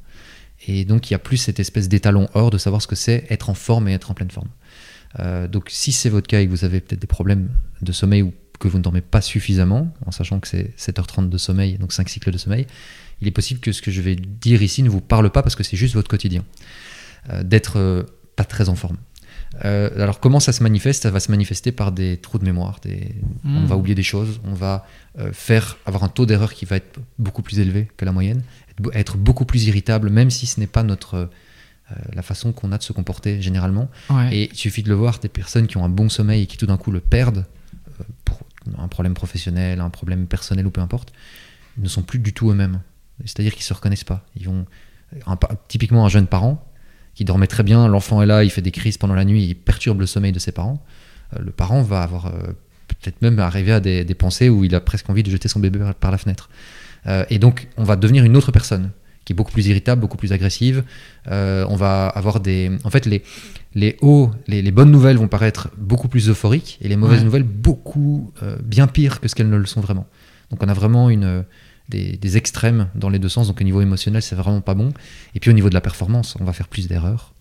Et 0.66 0.84
donc, 0.84 1.10
il 1.10 1.14
y 1.14 1.16
a 1.16 1.18
plus 1.18 1.36
cette 1.36 1.60
espèce 1.60 1.88
d'étalon 1.88 2.28
hors 2.34 2.50
de 2.50 2.58
savoir 2.58 2.82
ce 2.82 2.86
que 2.86 2.96
c'est 2.96 3.26
être 3.30 3.48
en 3.48 3.54
forme 3.54 3.88
et 3.88 3.92
être 3.92 4.10
en 4.10 4.14
pleine 4.14 4.30
forme. 4.30 4.48
Euh, 5.20 5.48
donc, 5.48 5.68
si 5.70 5.92
c'est 5.92 6.10
votre 6.10 6.26
cas 6.26 6.40
et 6.40 6.46
que 6.46 6.50
vous 6.50 6.64
avez 6.64 6.80
peut-être 6.80 7.00
des 7.00 7.06
problèmes 7.06 7.50
de 7.80 7.92
sommeil 7.92 8.22
ou 8.22 8.34
que 8.58 8.68
vous 8.68 8.78
ne 8.78 8.82
dormez 8.82 9.00
pas 9.00 9.20
suffisamment, 9.20 9.94
en 10.04 10.10
sachant 10.10 10.40
que 10.40 10.48
c'est 10.48 10.74
7h30 10.76 11.28
de 11.28 11.38
sommeil, 11.38 11.78
donc 11.78 11.92
5 11.92 12.08
cycles 12.08 12.32
de 12.32 12.38
sommeil, 12.38 12.66
il 13.20 13.28
est 13.28 13.32
possible 13.32 13.60
que 13.60 13.72
ce 13.72 13.82
que 13.82 13.90
je 13.90 14.00
vais 14.00 14.16
dire 14.16 14.62
ici 14.62 14.82
ne 14.82 14.90
vous 14.90 15.00
parle 15.00 15.30
pas 15.30 15.42
parce 15.42 15.54
que 15.54 15.62
c'est 15.62 15.76
juste 15.76 15.94
votre 15.94 16.08
quotidien, 16.08 16.44
euh, 17.30 17.42
d'être 17.42 17.78
euh, 17.78 18.02
pas 18.36 18.44
très 18.44 18.68
en 18.68 18.74
forme. 18.74 18.96
Euh, 19.64 20.02
alors 20.02 20.20
comment 20.20 20.40
ça 20.40 20.52
se 20.52 20.62
manifeste? 20.62 21.02
Ça 21.02 21.10
va 21.10 21.20
se 21.20 21.30
manifester 21.30 21.72
par 21.72 21.92
des 21.92 22.16
trous 22.16 22.38
de 22.38 22.44
mémoire. 22.44 22.78
Des... 22.82 23.14
Mm. 23.44 23.56
On 23.58 23.66
va 23.66 23.76
oublier 23.76 23.94
des 23.94 24.02
choses, 24.02 24.40
on 24.44 24.54
va 24.54 24.86
euh, 25.18 25.32
faire 25.32 25.78
avoir 25.86 26.04
un 26.04 26.08
taux 26.08 26.26
d'erreur 26.26 26.54
qui 26.54 26.64
va 26.64 26.76
être 26.76 27.00
beaucoup 27.18 27.42
plus 27.42 27.58
élevé 27.58 27.88
que 27.96 28.04
la 28.04 28.12
moyenne, 28.12 28.42
être 28.70 28.82
be- 28.82 28.94
être 28.94 29.16
beaucoup 29.16 29.44
plus 29.44 29.66
irritable, 29.66 30.10
même 30.10 30.30
si 30.30 30.46
ce 30.46 30.60
n'est 30.60 30.66
pas 30.66 30.82
notre 30.82 31.14
euh, 31.16 31.94
la 32.12 32.22
façon 32.22 32.52
qu'on 32.52 32.70
a 32.72 32.78
de 32.78 32.82
se 32.82 32.92
comporter 32.92 33.40
généralement. 33.42 33.90
Ouais. 34.10 34.34
Et 34.34 34.50
il 34.52 34.56
suffit 34.56 34.82
de 34.82 34.88
le 34.88 34.94
voir, 34.94 35.18
des 35.18 35.28
personnes 35.28 35.66
qui 35.66 35.76
ont 35.76 35.84
un 35.84 35.88
bon 35.88 36.08
sommeil 36.08 36.42
et 36.42 36.46
qui 36.46 36.56
tout 36.56 36.66
d'un 36.66 36.76
coup 36.76 36.90
le 36.90 37.00
perdent 37.00 37.46
pour 38.24 38.40
un 38.78 38.88
problème 38.88 39.14
professionnel, 39.14 39.80
un 39.80 39.90
problème 39.90 40.26
personnel 40.26 40.66
ou 40.66 40.70
peu 40.70 40.80
importe, 40.80 41.12
ne 41.78 41.88
sont 41.88 42.02
plus 42.02 42.18
du 42.18 42.32
tout 42.32 42.50
eux-mêmes. 42.50 42.80
C'est-à-dire 43.24 43.54
qu'ils 43.54 43.64
se 43.64 43.74
reconnaissent 43.74 44.04
pas. 44.04 44.24
Ils 44.36 44.44
vont 44.46 44.66
un 45.26 45.38
typiquement 45.66 46.04
un 46.04 46.08
jeune 46.10 46.26
parent 46.26 46.67
qui 47.18 47.24
dormait 47.24 47.48
très 47.48 47.64
bien, 47.64 47.88
l'enfant 47.88 48.22
est 48.22 48.26
là, 48.26 48.44
il 48.44 48.50
fait 48.50 48.62
des 48.62 48.70
crises 48.70 48.96
pendant 48.96 49.14
la 49.16 49.24
nuit, 49.24 49.42
il 49.44 49.56
perturbe 49.56 49.98
le 49.98 50.06
sommeil 50.06 50.30
de 50.30 50.38
ses 50.38 50.52
parents. 50.52 50.80
Euh, 51.34 51.40
le 51.44 51.50
parent 51.50 51.82
va 51.82 52.02
avoir 52.02 52.26
euh, 52.26 52.30
peut-être 52.86 53.20
même 53.22 53.40
arrivé 53.40 53.72
à 53.72 53.80
des, 53.80 54.04
des 54.04 54.14
pensées 54.14 54.48
où 54.48 54.62
il 54.62 54.72
a 54.72 54.80
presque 54.80 55.10
envie 55.10 55.24
de 55.24 55.30
jeter 55.30 55.48
son 55.48 55.58
bébé 55.58 55.80
par- 55.98 56.12
la 56.12 56.18
fenêtre. 56.18 56.48
Euh, 57.08 57.24
et 57.28 57.40
donc 57.40 57.66
on 57.76 57.82
va 57.82 57.96
devenir 57.96 58.22
une 58.24 58.36
autre 58.36 58.52
personne 58.52 58.90
qui 59.24 59.32
est 59.32 59.36
beaucoup 59.36 59.50
plus 59.50 59.66
irritable, 59.66 60.00
beaucoup 60.00 60.16
plus 60.16 60.32
agressive. 60.32 60.84
Euh, 61.28 61.66
on 61.68 61.74
va 61.74 62.06
avoir 62.06 62.38
des, 62.38 62.70
en 62.84 62.90
fait 62.90 63.04
les 63.04 63.24
les 63.74 63.96
hauts, 64.00 64.30
les, 64.46 64.62
les 64.62 64.70
bonnes 64.70 64.92
nouvelles 64.92 65.18
vont 65.18 65.26
paraître 65.28 65.70
beaucoup 65.76 66.06
plus 66.08 66.28
euphoriques 66.28 66.78
et 66.82 66.86
les 66.88 66.96
mauvaises 66.96 67.18
Ouais. 67.18 67.24
nouvelles 67.24 67.42
beaucoup 67.42 68.32
euh, 68.44 68.56
bien 68.62 68.86
pires 68.86 69.18
que 69.20 69.26
ce 69.26 69.34
qu'elles 69.34 69.50
ne 69.50 69.56
le 69.58 69.66
sont 69.66 69.80
vraiment. 69.80 70.06
Donc 70.50 70.62
on 70.62 70.68
a 70.68 70.72
vraiment 70.72 71.10
une, 71.10 71.44
des, 71.88 72.16
des 72.16 72.36
extrêmes 72.36 72.88
dans 72.94 73.08
les 73.08 73.18
deux 73.18 73.28
sens. 73.28 73.48
Donc 73.48 73.60
au 73.60 73.64
niveau 73.64 73.80
émotionnel, 73.80 74.22
c'est 74.22 74.36
vraiment 74.36 74.60
pas 74.60 74.74
bon. 74.74 74.92
Et 75.34 75.40
puis 75.40 75.50
au 75.50 75.54
niveau 75.54 75.68
de 75.68 75.74
la 75.74 75.80
performance, 75.80 76.36
on 76.40 76.44
va 76.44 76.52
faire 76.52 76.68
plus 76.68 76.88
d'erreurs. 76.88 77.32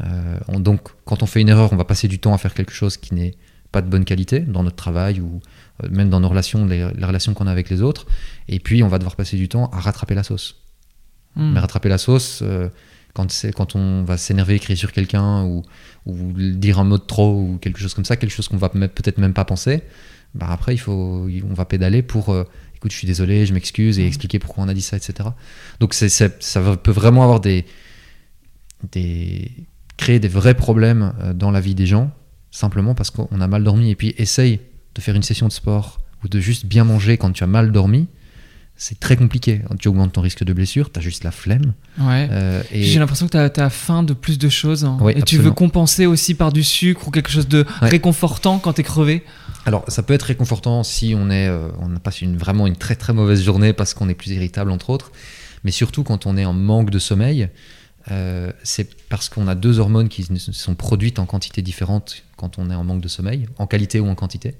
Euh, 0.00 0.38
on- 0.48 0.60
donc 0.60 0.88
quand 1.04 1.22
on 1.22 1.26
fait 1.26 1.40
une 1.40 1.48
erreur, 1.48 1.72
on 1.72 1.76
va 1.76 1.84
passer 1.84 2.08
du 2.08 2.18
temps 2.18 2.32
à 2.34 2.38
faire 2.38 2.54
quelque 2.54 2.72
chose 2.72 2.96
qui 2.96 3.14
n'est 3.14 3.34
pas 3.72 3.82
de 3.82 3.88
bonne 3.88 4.04
qualité 4.04 4.40
dans 4.40 4.62
notre 4.62 4.76
travail 4.76 5.20
ou 5.20 5.40
euh, 5.82 5.88
même 5.90 6.08
dans 6.08 6.20
nos 6.20 6.28
relations, 6.28 6.64
les, 6.66 6.88
les 6.96 7.04
relations 7.04 7.34
qu'on 7.34 7.46
a 7.46 7.50
avec 7.50 7.68
les 7.70 7.82
autres. 7.82 8.06
Et 8.48 8.60
puis 8.60 8.82
on 8.82 8.88
va 8.88 8.98
devoir 8.98 9.16
passer 9.16 9.36
du 9.36 9.48
temps 9.48 9.68
à 9.72 9.80
rattraper 9.80 10.14
la 10.14 10.22
sauce. 10.22 10.56
Mm. 11.36 11.52
Mais 11.52 11.60
rattraper 11.60 11.88
la 11.88 11.98
sauce, 11.98 12.40
euh, 12.42 12.68
quand, 13.14 13.26
quand 13.56 13.74
on 13.74 14.04
va 14.04 14.16
s'énerver, 14.16 14.58
crier 14.60 14.76
sur 14.76 14.92
quelqu'un 14.92 15.42
ou, 15.44 15.62
ou 16.06 16.32
dire 16.32 16.78
un 16.78 16.84
mot 16.84 16.98
de 16.98 17.02
trop 17.02 17.34
ou 17.34 17.58
quelque 17.60 17.80
chose 17.80 17.92
comme 17.94 18.04
ça, 18.04 18.16
quelque 18.16 18.30
chose 18.30 18.46
qu'on 18.48 18.56
va 18.58 18.68
peut-être 18.68 19.18
même 19.18 19.34
pas 19.34 19.44
penser, 19.44 19.82
bah 20.34 20.46
après 20.50 20.74
il 20.74 20.78
faut, 20.78 21.26
on 21.50 21.54
va 21.54 21.64
pédaler 21.64 22.02
pour 22.02 22.28
euh, 22.28 22.44
écoute, 22.78 22.92
je 22.92 22.96
suis 22.96 23.06
désolé, 23.06 23.44
je 23.44 23.52
m'excuse 23.52 23.98
et 23.98 24.06
expliquer 24.06 24.38
pourquoi 24.38 24.64
on 24.64 24.68
a 24.68 24.74
dit 24.74 24.82
ça, 24.82 24.96
etc. 24.96 25.30
Donc 25.80 25.94
ça 25.94 26.76
peut 26.76 26.92
vraiment 26.92 27.24
avoir 27.24 27.40
des, 27.40 27.66
des. 28.92 29.50
créer 29.96 30.20
des 30.20 30.28
vrais 30.28 30.54
problèmes 30.54 31.12
euh, 31.20 31.34
dans 31.34 31.50
la 31.50 31.60
vie 31.60 31.74
des 31.74 31.86
gens, 31.86 32.12
simplement 32.52 32.94
parce 32.94 33.10
qu'on 33.10 33.40
a 33.40 33.48
mal 33.48 33.64
dormi. 33.64 33.90
Et 33.90 33.96
puis 33.96 34.14
essaye 34.16 34.60
de 34.94 35.00
faire 35.00 35.16
une 35.16 35.24
session 35.24 35.48
de 35.48 35.52
sport 35.52 35.98
ou 36.24 36.28
de 36.28 36.38
juste 36.38 36.66
bien 36.66 36.84
manger 36.84 37.18
quand 37.18 37.32
tu 37.32 37.42
as 37.42 37.48
mal 37.48 37.72
dormi. 37.72 38.06
C'est 38.80 39.00
très 39.00 39.16
compliqué. 39.16 39.62
Tu 39.80 39.88
augmentes 39.88 40.12
ton 40.12 40.20
risque 40.20 40.44
de 40.44 40.52
blessure, 40.52 40.92
tu 40.92 41.00
as 41.00 41.02
juste 41.02 41.24
la 41.24 41.32
flemme. 41.32 41.72
Ouais. 41.98 42.28
Euh, 42.30 42.62
et 42.70 42.84
J'ai 42.84 43.00
l'impression 43.00 43.26
que 43.26 43.48
tu 43.48 43.60
as, 43.60 43.70
faim 43.70 44.04
de 44.04 44.12
plus 44.14 44.38
de 44.38 44.48
choses. 44.48 44.84
hein. 44.84 44.96
Oui, 45.00 45.14
et 45.16 45.22
tu 45.22 45.36
veux 45.36 45.50
compenser 45.50 46.06
aussi 46.06 46.34
par 46.34 46.52
du 46.52 46.62
sucre 46.62 47.08
ou 47.08 47.10
quelque 47.10 47.28
chose 47.28 47.48
de 47.48 47.66
Ouais. 47.82 47.88
réconfortant 47.88 48.60
quand 48.60 48.74
tu 48.74 48.82
es 48.82 48.84
crevé? 48.84 49.24
Alors, 49.66 49.84
ça 49.88 50.04
peut 50.04 50.14
être 50.14 50.22
réconfortant 50.22 50.84
si 50.84 51.12
on 51.16 51.28
est, 51.28 51.48
euh, 51.48 51.68
on 51.80 51.94
a 51.96 51.98
passé 51.98 52.24
une, 52.24 52.36
vraiment 52.36 52.68
une 52.68 52.76
très 52.76 52.94
très 52.94 53.12
mauvaise 53.12 53.42
journée 53.42 53.72
parce 53.72 53.94
qu'on 53.94 54.08
est 54.08 54.14
plus 54.14 54.30
irritable 54.30 54.70
entre 54.70 54.90
autres, 54.90 55.10
mais 55.64 55.72
surtout 55.72 56.04
quand 56.04 56.26
on 56.26 56.36
est 56.36 56.44
en 56.44 56.52
manque 56.54 56.90
de 56.90 57.00
sommeil, 57.00 57.48
euh, 58.12 58.52
c'est 58.62 58.88
parce 59.08 59.28
qu'on 59.28 59.48
a 59.48 59.56
deux 59.56 59.80
hormones 59.80 60.08
qui 60.08 60.24
sont 60.52 60.74
produites 60.76 61.18
en 61.18 61.26
quantité 61.26 61.62
différente 61.62 62.22
quand 62.36 62.58
on 62.58 62.70
est 62.70 62.74
en 62.76 62.84
manque 62.84 63.00
de 63.02 63.08
sommeil, 63.08 63.48
en 63.58 63.66
qualité 63.66 63.98
ou 63.98 64.06
en 64.08 64.14
quantité, 64.14 64.54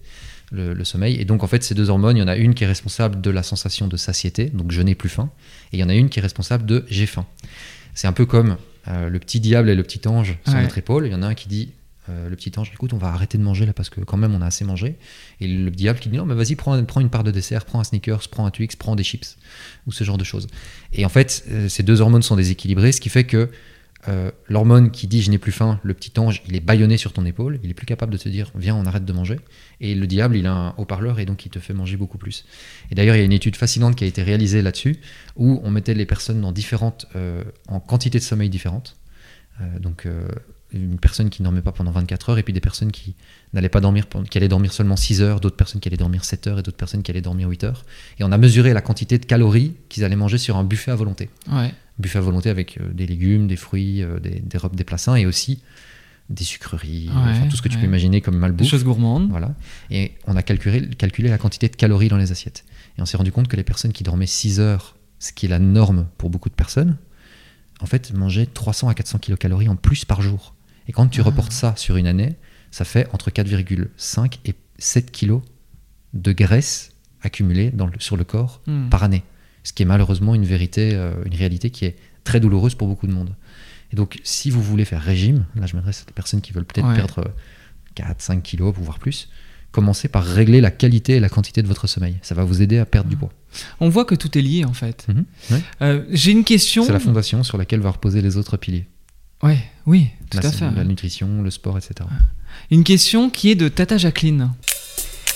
le, 0.50 0.72
le 0.74 0.84
sommeil. 0.84 1.20
Et 1.20 1.24
donc 1.24 1.42
en 1.42 1.46
fait, 1.46 1.62
ces 1.62 1.74
deux 1.74 1.90
hormones, 1.90 2.16
il 2.16 2.20
y 2.20 2.22
en 2.22 2.28
a 2.28 2.36
une 2.36 2.54
qui 2.54 2.64
est 2.64 2.68
responsable 2.68 3.20
de 3.20 3.30
la 3.30 3.42
sensation 3.42 3.86
de 3.88 3.96
satiété, 3.96 4.46
donc 4.46 4.72
je 4.72 4.80
n'ai 4.82 4.94
plus 4.94 5.08
faim, 5.08 5.30
et 5.72 5.76
il 5.76 5.80
y 5.80 5.84
en 5.84 5.88
a 5.88 5.94
une 5.94 6.08
qui 6.08 6.18
est 6.18 6.22
responsable 6.22 6.64
de 6.66 6.84
j'ai 6.88 7.06
faim. 7.06 7.26
C'est 7.94 8.06
un 8.06 8.12
peu 8.12 8.26
comme 8.26 8.56
euh, 8.88 9.08
le 9.10 9.18
petit 9.18 9.40
diable 9.40 9.68
et 9.70 9.74
le 9.74 9.82
petit 9.82 10.06
ange 10.08 10.38
sur 10.44 10.54
Ouais. 10.54 10.62
notre 10.62 10.78
épaule. 10.78 11.06
Il 11.06 11.12
y 11.12 11.14
en 11.14 11.22
a 11.22 11.26
un 11.26 11.34
qui 11.34 11.48
dit 11.48 11.72
euh, 12.08 12.30
le 12.30 12.36
petit 12.36 12.52
ange, 12.56 12.70
écoute, 12.72 12.92
on 12.94 12.98
va 12.98 13.08
arrêter 13.08 13.36
de 13.36 13.42
manger 13.42 13.66
là 13.66 13.72
parce 13.74 13.90
que 13.90 14.00
quand 14.00 14.16
même 14.16 14.34
on 14.34 14.40
a 14.40 14.46
assez 14.46 14.64
mangé. 14.64 14.96
Et 15.40 15.48
le 15.48 15.70
diable 15.70 15.98
qui 15.98 16.08
dit 16.08 16.16
non, 16.16 16.24
mais 16.24 16.34
vas-y, 16.34 16.54
prends, 16.54 16.82
prends 16.84 17.00
une 17.00 17.10
part 17.10 17.24
de 17.24 17.30
dessert, 17.30 17.64
prends 17.66 17.80
un 17.80 17.84
sneakers, 17.84 18.28
prends 18.30 18.46
un 18.46 18.50
Twix, 18.50 18.76
prends 18.76 18.96
des 18.96 19.02
chips, 19.04 19.36
ou 19.86 19.92
ce 19.92 20.04
genre 20.04 20.16
de 20.16 20.24
choses. 20.24 20.46
Et 20.94 21.04
en 21.04 21.08
fait, 21.10 21.44
euh, 21.50 21.68
ces 21.68 21.82
deux 21.82 22.00
hormones 22.00 22.22
sont 22.22 22.36
déséquilibrées, 22.36 22.92
ce 22.92 23.00
qui 23.02 23.10
fait 23.10 23.24
que 23.24 23.50
euh, 24.08 24.30
l'hormone 24.48 24.90
qui 24.90 25.06
dit 25.06 25.22
je 25.22 25.30
n'ai 25.30 25.38
plus 25.38 25.52
faim, 25.52 25.78
le 25.82 25.92
petit 25.94 26.18
ange, 26.18 26.42
il 26.48 26.56
est 26.56 26.60
bâillonné 26.60 26.96
sur 26.96 27.12
ton 27.12 27.24
épaule, 27.26 27.60
il 27.62 27.70
est 27.70 27.74
plus 27.74 27.86
capable 27.86 28.12
de 28.12 28.18
te 28.18 28.28
dire 28.28 28.50
viens, 28.54 28.74
on 28.74 28.86
arrête 28.86 29.04
de 29.04 29.12
manger. 29.12 29.38
Et 29.80 29.94
le 29.94 30.06
diable, 30.06 30.36
il 30.36 30.46
a 30.46 30.52
un 30.52 30.74
haut-parleur 30.78 31.20
et 31.20 31.26
donc 31.26 31.44
il 31.44 31.50
te 31.50 31.58
fait 31.58 31.74
manger 31.74 31.96
beaucoup 31.96 32.18
plus. 32.18 32.44
Et 32.90 32.94
d'ailleurs, 32.94 33.16
il 33.16 33.18
y 33.18 33.22
a 33.22 33.24
une 33.24 33.32
étude 33.32 33.56
fascinante 33.56 33.96
qui 33.96 34.04
a 34.04 34.06
été 34.06 34.22
réalisée 34.22 34.62
là-dessus 34.62 34.96
où 35.36 35.60
on 35.62 35.70
mettait 35.70 35.94
les 35.94 36.06
personnes 36.06 36.40
dans 36.40 36.52
différentes, 36.52 37.06
euh, 37.16 37.44
en 37.68 37.80
quantité 37.80 38.18
de 38.18 38.24
sommeil 38.24 38.48
différentes. 38.48 38.96
Euh, 39.60 39.78
donc 39.78 40.06
une 40.72 40.98
personne 40.98 41.30
qui 41.30 41.42
ne 41.42 41.44
dormait 41.44 41.62
pas 41.62 41.72
pendant 41.72 41.90
24 41.90 42.30
heures 42.30 42.38
et 42.38 42.42
puis 42.42 42.52
des 42.52 42.60
personnes 42.60 42.92
qui 42.92 43.14
n'allaient 43.52 43.68
pas 43.68 43.80
dormir, 43.80 44.04
qui 44.30 44.38
allaient 44.38 44.48
dormir 44.48 44.72
seulement 44.72 44.96
6 44.96 45.22
heures, 45.22 45.40
d'autres 45.40 45.56
personnes 45.56 45.80
qui 45.80 45.88
allaient 45.88 45.96
dormir 45.96 46.24
7 46.24 46.46
heures 46.46 46.58
et 46.58 46.62
d'autres 46.62 46.76
personnes 46.76 47.02
qui 47.02 47.10
allaient 47.10 47.22
dormir 47.22 47.48
8 47.48 47.64
heures. 47.64 47.84
Et 48.18 48.24
on 48.24 48.32
a 48.32 48.38
mesuré 48.38 48.72
la 48.72 48.82
quantité 48.82 49.18
de 49.18 49.24
calories 49.24 49.74
qu'ils 49.88 50.04
allaient 50.04 50.16
manger 50.16 50.38
sur 50.38 50.56
un 50.56 50.64
buffet 50.64 50.90
à 50.90 50.94
volonté. 50.94 51.30
Ouais. 51.50 51.72
Buffet 51.98 52.18
à 52.18 52.22
volonté 52.22 52.48
avec 52.50 52.78
euh, 52.78 52.92
des 52.92 53.06
légumes, 53.06 53.46
des 53.48 53.56
fruits, 53.56 54.02
euh, 54.02 54.20
des, 54.20 54.40
des 54.40 54.58
robes, 54.58 54.76
des 54.76 54.84
plats 54.84 54.98
et 55.18 55.26
aussi 55.26 55.62
des 56.30 56.44
sucreries, 56.44 57.08
Ouais, 57.08 57.14
enfin, 57.16 57.46
tout 57.48 57.56
ce 57.56 57.62
que 57.62 57.68
tu 57.68 57.78
peux 57.78 57.86
imaginer 57.86 58.20
comme 58.20 58.34
Des 58.34 58.40
malbouffe. 58.40 58.68
choses 58.68 58.84
gourmandes. 58.84 59.30
Voilà. 59.30 59.54
Et 59.90 60.12
on 60.26 60.36
a 60.36 60.42
calculé, 60.42 60.86
calculé 60.90 61.30
la 61.30 61.38
quantité 61.38 61.68
de 61.68 61.74
calories 61.76 62.08
dans 62.08 62.18
les 62.18 62.30
assiettes. 62.32 62.64
Et 62.98 63.02
on 63.02 63.06
s'est 63.06 63.16
rendu 63.16 63.32
compte 63.32 63.48
que 63.48 63.56
les 63.56 63.64
personnes 63.64 63.92
qui 63.92 64.04
dormaient 64.04 64.26
6 64.26 64.60
heures, 64.60 64.96
ce 65.18 65.32
qui 65.32 65.46
est 65.46 65.48
la 65.48 65.58
norme 65.58 66.06
pour 66.18 66.28
beaucoup 66.28 66.50
de 66.50 66.54
personnes, 66.54 66.98
en 67.80 67.86
fait, 67.86 68.12
mangeaient 68.12 68.44
300 68.46 68.88
à 68.90 68.94
400 68.94 69.18
kilocalories 69.20 69.68
en 69.70 69.76
plus 69.76 70.04
par 70.04 70.20
jour. 70.20 70.54
Et 70.86 70.92
quand 70.92 71.06
tu 71.08 71.20
Ah. 71.20 71.24
reportes 71.24 71.52
ça 71.52 71.74
sur 71.76 71.96
une 71.96 72.06
année, 72.06 72.34
ça 72.70 72.84
fait 72.84 73.08
entre 73.14 73.30
4,5 73.30 74.38
et 74.44 74.54
7 74.78 75.10
kilos 75.10 75.40
de 76.12 76.32
graisse 76.32 76.92
accumulée 77.22 77.70
dans 77.70 77.86
le- 77.86 77.92
sur 78.00 78.16
le 78.18 78.24
corps 78.24 78.60
Hmm. 78.66 78.88
par 78.90 79.02
année. 79.02 79.22
Ce 79.68 79.74
qui 79.74 79.82
est 79.82 79.86
malheureusement 79.86 80.34
une 80.34 80.46
vérité, 80.46 80.92
euh, 80.94 81.12
une 81.26 81.34
réalité 81.34 81.68
qui 81.68 81.84
est 81.84 81.96
très 82.24 82.40
douloureuse 82.40 82.74
pour 82.74 82.88
beaucoup 82.88 83.06
de 83.06 83.12
monde. 83.12 83.34
Et 83.92 83.96
donc, 83.96 84.18
si 84.24 84.48
vous 84.48 84.62
voulez 84.62 84.86
faire 84.86 85.02
régime, 85.02 85.44
là 85.56 85.66
je 85.66 85.76
m'adresse 85.76 86.00
à 86.02 86.04
des 86.06 86.14
personnes 86.14 86.40
qui 86.40 86.52
veulent 86.54 86.64
peut-être 86.64 86.88
Ouais. 86.88 86.94
perdre 86.94 87.18
euh, 87.18 87.28
4, 87.94 88.22
5 88.22 88.42
kilos, 88.42 88.74
voire 88.78 88.98
plus, 88.98 89.28
commencez 89.70 90.08
par 90.08 90.24
régler 90.24 90.62
la 90.62 90.70
qualité 90.70 91.16
et 91.16 91.20
la 91.20 91.28
quantité 91.28 91.60
de 91.62 91.66
votre 91.68 91.86
sommeil. 91.86 92.16
Ça 92.22 92.34
va 92.34 92.44
vous 92.44 92.62
aider 92.62 92.78
à 92.78 92.86
perdre 92.86 93.10
du 93.10 93.16
poids. 93.18 93.30
On 93.80 93.90
voit 93.90 94.06
que 94.06 94.14
tout 94.14 94.38
est 94.38 94.40
lié 94.40 94.64
en 94.64 94.72
fait. 94.72 95.06
Mhm. 95.08 95.24
Ouais. 95.50 95.62
Euh, 95.82 96.04
J'ai 96.12 96.32
une 96.32 96.44
question. 96.44 96.84
C'est 96.84 96.92
la 96.92 96.98
fondation 97.00 97.42
sur 97.42 97.58
laquelle 97.58 97.80
va 97.80 97.90
reposer 97.90 98.22
les 98.22 98.38
autres 98.38 98.56
piliers. 98.56 98.86
Ouais, 99.42 99.58
oui, 99.84 100.08
tout 100.30 100.38
la, 100.42 100.48
à 100.48 100.50
fait. 100.52 100.70
la 100.70 100.84
nutrition, 100.84 101.42
le 101.42 101.50
sport, 101.50 101.76
etc. 101.76 102.08
Une 102.70 102.84
question 102.84 103.28
qui 103.28 103.50
est 103.50 103.54
de 103.54 103.68
Tata 103.68 103.98
Jacqueline. 103.98 104.50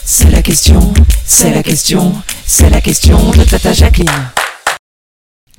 C'est 0.04 0.30
la 0.30 0.42
question, 0.42 0.92
c'est 1.24 1.52
la 1.54 1.62
question, 1.62 2.12
c'est 2.44 2.68
la 2.70 2.80
question 2.80 3.30
de 3.30 3.44
Tata 3.44 3.72
Jacqueline. 3.72 4.08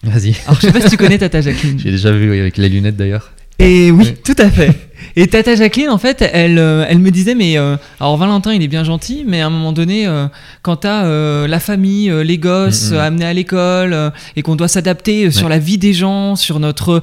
Vas-y. 0.03 0.35
Alors, 0.45 0.59
je 0.61 0.67
sais 0.67 0.73
pas 0.73 0.81
si 0.81 0.89
tu 0.89 0.97
connais 0.97 1.17
Tata 1.17 1.41
Jacqueline. 1.41 1.79
J'ai 1.79 1.91
déjà 1.91 2.11
vu 2.11 2.29
oui, 2.29 2.39
avec 2.39 2.57
les 2.57 2.69
lunettes 2.69 2.97
d'ailleurs. 2.97 3.31
Et 3.57 3.89
oui, 3.91 4.15
tout 4.23 4.35
à 4.37 4.49
fait. 4.49 4.71
Et 5.15 5.27
Tata 5.27 5.55
Jacqueline, 5.55 5.89
en 5.89 5.97
fait, 5.97 6.27
elle, 6.33 6.57
euh, 6.59 6.85
elle 6.87 6.99
me 6.99 7.11
disait, 7.11 7.35
mais 7.35 7.57
euh, 7.57 7.75
alors 7.99 8.17
Valentin, 8.17 8.53
il 8.53 8.61
est 8.63 8.67
bien 8.67 8.83
gentil, 8.83 9.23
mais 9.27 9.41
à 9.41 9.47
un 9.47 9.49
moment 9.49 9.71
donné, 9.71 10.07
euh, 10.07 10.27
quand 10.61 10.77
t'as 10.77 11.05
euh, 11.05 11.47
la 11.47 11.59
famille, 11.59 12.11
les 12.23 12.37
gosses 12.37 12.91
Mhm. 12.91 12.97
euh, 12.97 13.01
amenés 13.07 13.25
à 13.25 13.33
l'école, 13.33 14.11
et 14.35 14.41
qu'on 14.41 14.55
doit 14.55 14.67
s'adapter 14.67 15.29
sur 15.31 15.43
Ouais. 15.45 15.49
la 15.51 15.59
vie 15.59 15.77
des 15.77 15.93
gens, 15.93 16.35
sur 16.35 16.59
notre 16.59 17.01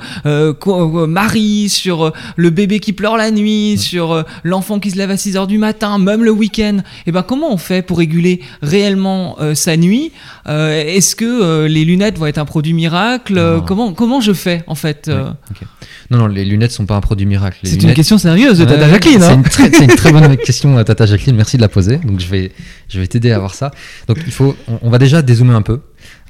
mari, 1.07 1.69
sur 1.69 2.13
le 2.37 2.51
bébé 2.51 2.81
qui 2.81 2.93
pleure 2.93 3.17
la 3.17 3.31
nuit, 3.31 3.77
sur 3.79 4.25
l'enfant 4.45 4.79
qui 4.79 4.91
se 4.91 4.97
lève 4.97 5.11
à 5.11 5.17
6 5.17 5.37
heures 5.37 5.47
du 5.47 5.59
matin, 5.59 5.99
même 5.99 6.25
le 6.25 6.31
week-end, 6.31 6.79
et 7.07 7.13
ben 7.13 7.23
comment 7.23 7.53
on 7.53 7.57
fait 7.57 7.83
pour 7.83 7.99
réguler 7.99 8.41
réellement 8.63 9.37
sa 9.55 9.77
nuit? 9.77 10.13
Est-ce 10.47 11.17
que 11.17 11.67
les 11.67 11.85
lunettes 11.85 12.19
vont 12.19 12.27
être 12.27 12.39
un 12.39 12.45
produit 12.45 12.73
miracle? 12.73 13.61
Comment, 13.67 13.93
comment 13.93 14.21
je 14.21 14.33
fais, 14.33 14.63
en 14.67 14.75
fait 14.75 15.09
Ouais. 15.11 15.67
Non, 16.11 16.19
non, 16.19 16.27
les 16.27 16.45
lunettes 16.45 16.73
sont 16.73 16.87
pas 16.87 16.97
un 16.97 17.01
produit 17.01 17.25
miracle. 17.27 17.59
Les 17.63 17.71
une 17.91 17.95
question 17.97 18.19
sérieuse 18.19 18.59
de 18.59 18.65
Tata 18.65 18.89
Jacqueline. 18.89 19.21
C'est 19.21 19.27
hein. 19.27 19.35
une, 19.37 19.43
très, 19.43 19.71
c'est 19.71 19.85
une 19.85 19.95
très 19.97 20.13
bonne 20.13 20.37
question, 20.45 20.79
euh, 20.79 20.83
Tata 20.85 21.07
Jacqueline. 21.07 21.37
Merci 21.37 21.57
de 21.57 21.63
la 21.63 21.69
poser. 21.69 21.99
Donc, 21.99 22.21
je 22.21 22.27
vais, 22.27 22.53
je 22.89 22.99
vais 23.01 23.07
t'aider 23.07 23.31
à 23.31 23.39
voir 23.39 23.55
ça. 23.55 23.71
Donc, 24.07 24.19
il 24.27 24.33
faut, 24.33 24.57
on, 24.69 24.79
on 24.83 24.91
va 24.91 24.99
déjà 24.99 25.23
dézoomer 25.23 25.55
un 25.55 25.63
peu 25.63 25.81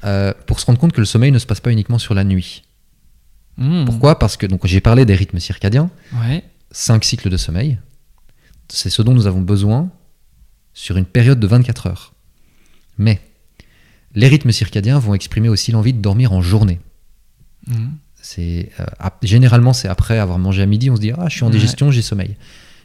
euh, 0.03 0.33
pour 0.47 0.59
se 0.59 0.65
rendre 0.65 0.79
compte 0.79 0.93
que 0.93 0.99
le 1.01 1.05
sommeil 1.05 1.31
ne 1.31 1.39
se 1.39 1.45
passe 1.45 1.59
pas 1.59 1.71
uniquement 1.71 1.99
sur 1.99 2.13
la 2.13 2.23
nuit. 2.23 2.63
Mmh. 3.57 3.85
Pourquoi? 3.85 4.17
Parce 4.17 4.37
que 4.37 4.45
donc 4.45 4.65
j'ai 4.65 4.81
parlé 4.81 5.05
des 5.05 5.13
rythmes 5.15 5.39
circadiens, 5.39 5.89
Ouais. 6.21 6.43
cinq 6.71 7.03
cycles 7.03 7.29
de 7.29 7.37
sommeil. 7.37 7.77
C'est 8.69 8.89
ce 8.89 9.01
dont 9.01 9.13
nous 9.13 9.27
avons 9.27 9.41
besoin 9.41 9.89
sur 10.73 10.97
une 10.97 11.05
période 11.05 11.39
de 11.39 11.47
24 11.47 11.87
heures. 11.87 12.13
Mais 12.97 13.21
les 14.15 14.27
rythmes 14.27 14.51
circadiens 14.51 14.99
vont 14.99 15.13
exprimer 15.13 15.49
aussi 15.49 15.71
l'envie 15.71 15.93
de 15.93 15.99
dormir 15.99 16.31
en 16.33 16.41
journée. 16.41 16.79
Mmh. 17.67 17.73
C'est 18.21 18.69
euh, 18.79 18.85
généralement 19.23 19.73
c'est 19.73 19.87
après 19.87 20.19
avoir 20.19 20.37
mangé 20.39 20.61
à 20.61 20.65
midi, 20.65 20.89
on 20.89 20.95
se 20.95 21.01
dit 21.01 21.11
ah 21.17 21.25
je 21.27 21.35
suis 21.35 21.43
en 21.43 21.47
Ouais. 21.47 21.53
digestion, 21.53 21.91
j'ai 21.91 22.01
sommeil. 22.01 22.35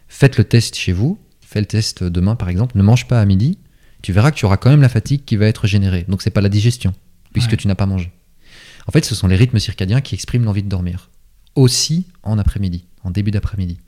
Faites 0.09 0.39
le 0.39 0.45
test 0.45 0.77
chez 0.77 0.93
vous, 0.93 1.19
faites 1.41 1.63
le 1.63 1.67
test 1.67 2.03
demain 2.05 2.37
par 2.37 2.49
exemple, 2.49 2.77
ne 2.79 2.83
mange 2.83 3.07
pas 3.07 3.21
à 3.21 3.25
midi, 3.25 3.59
tu 4.03 4.13
verras 4.13 4.31
que 4.31 4.37
tu 4.37 4.45
auras 4.47 4.57
quand 4.57 4.71
même 4.71 4.83
la 4.83 4.89
fatigue 4.89 5.25
qui 5.25 5.37
va 5.37 5.47
être 5.47 5.67
générée. 5.67 6.05
Donc 6.09 6.23
c'est 6.23 6.31
pas 6.31 6.41
la 6.41 6.49
digestion 6.49 6.95
puisque 7.33 7.51
Ouais. 7.53 7.57
tu 7.57 7.69
n'as 7.69 7.75
pas 7.75 7.87
mangé. 7.87 8.13
En 8.87 8.93
fait, 8.93 9.05
ce 9.05 9.15
sont 9.15 9.27
les 9.27 9.37
rythmes 9.37 9.59
circadiens 9.59 10.01
qui 10.01 10.15
expriment 10.15 10.45
l'envie 10.45 10.63
de 10.63 10.69
dormir. 10.69 11.11
Aussi 11.55 12.07
en 12.23 12.39
après-midi, 12.39 12.85
en 13.03 13.11
début 13.11 13.31
d'après-midi. 13.31 13.79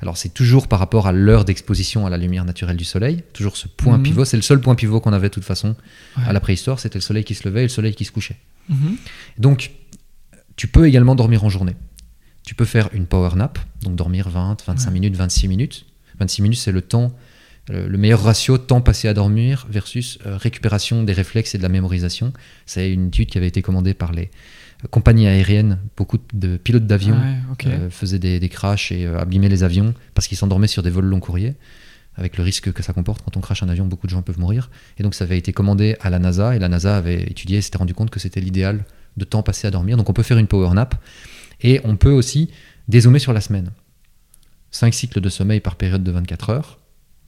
Alors 0.00 0.16
c'est 0.16 0.30
toujours 0.34 0.66
par 0.66 0.78
rapport 0.80 1.06
à 1.06 1.12
l'heure 1.12 1.44
d'exposition 1.44 2.06
à 2.06 2.10
la 2.10 2.16
lumière 2.16 2.44
naturelle 2.44 2.76
du 2.76 2.84
soleil, 2.84 3.22
toujours 3.32 3.56
ce 3.56 3.68
point 3.68 3.98
Mhm. 3.98 4.02
pivot, 4.02 4.24
c'est 4.24 4.36
le 4.36 4.42
seul 4.42 4.60
point 4.60 4.74
pivot 4.74 4.98
qu'on 5.00 5.12
avait 5.12 5.28
de 5.28 5.32
toute 5.34 5.44
façon 5.44 5.76
Ouais. 6.18 6.24
à 6.26 6.32
la 6.32 6.40
préhistoire, 6.40 6.80
c'était 6.80 6.98
le 6.98 7.02
soleil 7.02 7.22
qui 7.22 7.34
se 7.36 7.46
levait 7.48 7.60
et 7.60 7.64
le 7.64 7.68
soleil 7.68 7.94
qui 7.94 8.04
se 8.04 8.10
couchait. 8.10 8.36
Mhm. 8.68 8.96
Donc, 9.38 9.70
tu 10.56 10.66
peux 10.68 10.86
également 10.86 11.14
dormir 11.14 11.44
en 11.44 11.48
journée. 11.48 11.76
Tu 12.44 12.54
peux 12.54 12.64
faire 12.64 12.88
une 12.92 13.06
power 13.06 13.36
nap, 13.36 13.58
donc 13.82 13.94
dormir 13.96 14.28
20, 14.28 14.64
25 14.66 14.86
Ouais. 14.88 14.92
minutes, 14.94 15.16
26 15.16 15.48
minutes. 15.48 15.86
26 16.18 16.42
minutes, 16.42 16.58
c'est 16.58 16.72
le 16.72 16.82
temps, 16.82 17.12
euh, 17.70 17.86
le 17.88 17.98
meilleur 17.98 18.22
ratio 18.22 18.58
temps 18.58 18.80
passé 18.80 19.06
à 19.08 19.14
dormir 19.14 19.66
versus 19.70 20.18
euh, 20.26 20.36
récupération 20.36 21.04
des 21.04 21.12
réflexes 21.12 21.54
et 21.54 21.58
de 21.58 21.62
la 21.62 21.68
mémorisation. 21.68 22.32
C'est 22.66 22.92
une 22.92 23.08
étude 23.08 23.28
qui 23.28 23.38
avait 23.38 23.46
été 23.46 23.62
commandée 23.62 23.94
par 23.94 24.12
les 24.12 24.30
euh, 24.84 24.88
compagnies 24.90 25.28
aériennes. 25.28 25.78
Beaucoup 25.96 26.18
de 26.32 26.56
pilotes 26.56 26.86
d'avion 26.86 27.16
Ouais, 27.16 27.36
ok. 27.52 27.66
euh, 27.66 27.90
faisaient 27.90 28.18
des, 28.18 28.40
des 28.40 28.48
crashs 28.48 28.90
et 28.92 29.06
euh, 29.06 29.18
abîmaient 29.20 29.48
les 29.48 29.62
avions 29.62 29.94
parce 30.14 30.26
qu'ils 30.26 30.36
s'endormaient 30.38 30.66
sur 30.66 30.82
des 30.82 30.90
vols 30.90 31.04
long 31.06 31.20
courriers, 31.20 31.54
avec 32.16 32.36
le 32.36 32.42
risque 32.42 32.72
que 32.72 32.82
ça 32.82 32.92
comporte. 32.92 33.22
Quand 33.24 33.36
on 33.36 33.40
crache 33.40 33.62
un 33.62 33.68
avion, 33.68 33.86
beaucoup 33.86 34.06
de 34.08 34.12
gens 34.12 34.22
peuvent 34.22 34.38
mourir. 34.40 34.68
Et 34.98 35.04
donc 35.04 35.14
ça 35.14 35.24
avait 35.24 35.38
été 35.38 35.52
commandé 35.52 35.96
à 36.00 36.10
la 36.10 36.18
NASA, 36.18 36.56
et 36.56 36.58
la 36.58 36.68
NASA 36.68 36.96
avait 36.96 37.22
étudié 37.22 37.58
et 37.58 37.60
s'était 37.62 37.78
rendu 37.78 37.94
compte 37.94 38.10
que 38.10 38.18
c'était 38.20 38.40
l'idéal 38.40 38.84
de 39.16 39.24
temps 39.24 39.42
passé 39.42 39.66
à 39.66 39.70
dormir. 39.70 39.96
Donc 39.96 40.08
on 40.10 40.12
peut 40.12 40.22
faire 40.22 40.38
une 40.38 40.46
power 40.46 40.70
nap, 40.74 40.94
et 41.60 41.80
on 41.84 41.96
peut 41.96 42.12
aussi 42.12 42.50
dézoomer 42.88 43.18
sur 43.18 43.32
la 43.32 43.40
semaine. 43.40 43.70
5 44.70 44.92
cycles 44.94 45.20
de 45.20 45.28
sommeil 45.28 45.60
par 45.60 45.76
période 45.76 46.02
de 46.02 46.10
24 46.10 46.50
heures. 46.50 46.78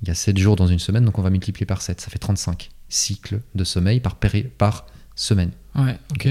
Il 0.03 0.09
y 0.09 0.11
a 0.11 0.15
7 0.15 0.37
jours 0.39 0.57
dans 0.57 0.67
une 0.67 0.79
semaine, 0.79 1.05
donc 1.05 1.19
on 1.19 1.23
va 1.23 1.31
multiplier 1.31 1.67
par 1.67 1.83
7. 1.83 2.01
Ça 2.01 2.11
fait 2.11 2.19
35 2.19 2.71
cycles 2.89 3.41
de 3.55 3.65
sommeil 3.65 4.01
par, 4.01 4.17
péri- 4.17 4.49
par 4.59 4.87
semaine. 5.15 5.51
Ouais, 5.75 5.97
ok. 6.13 6.29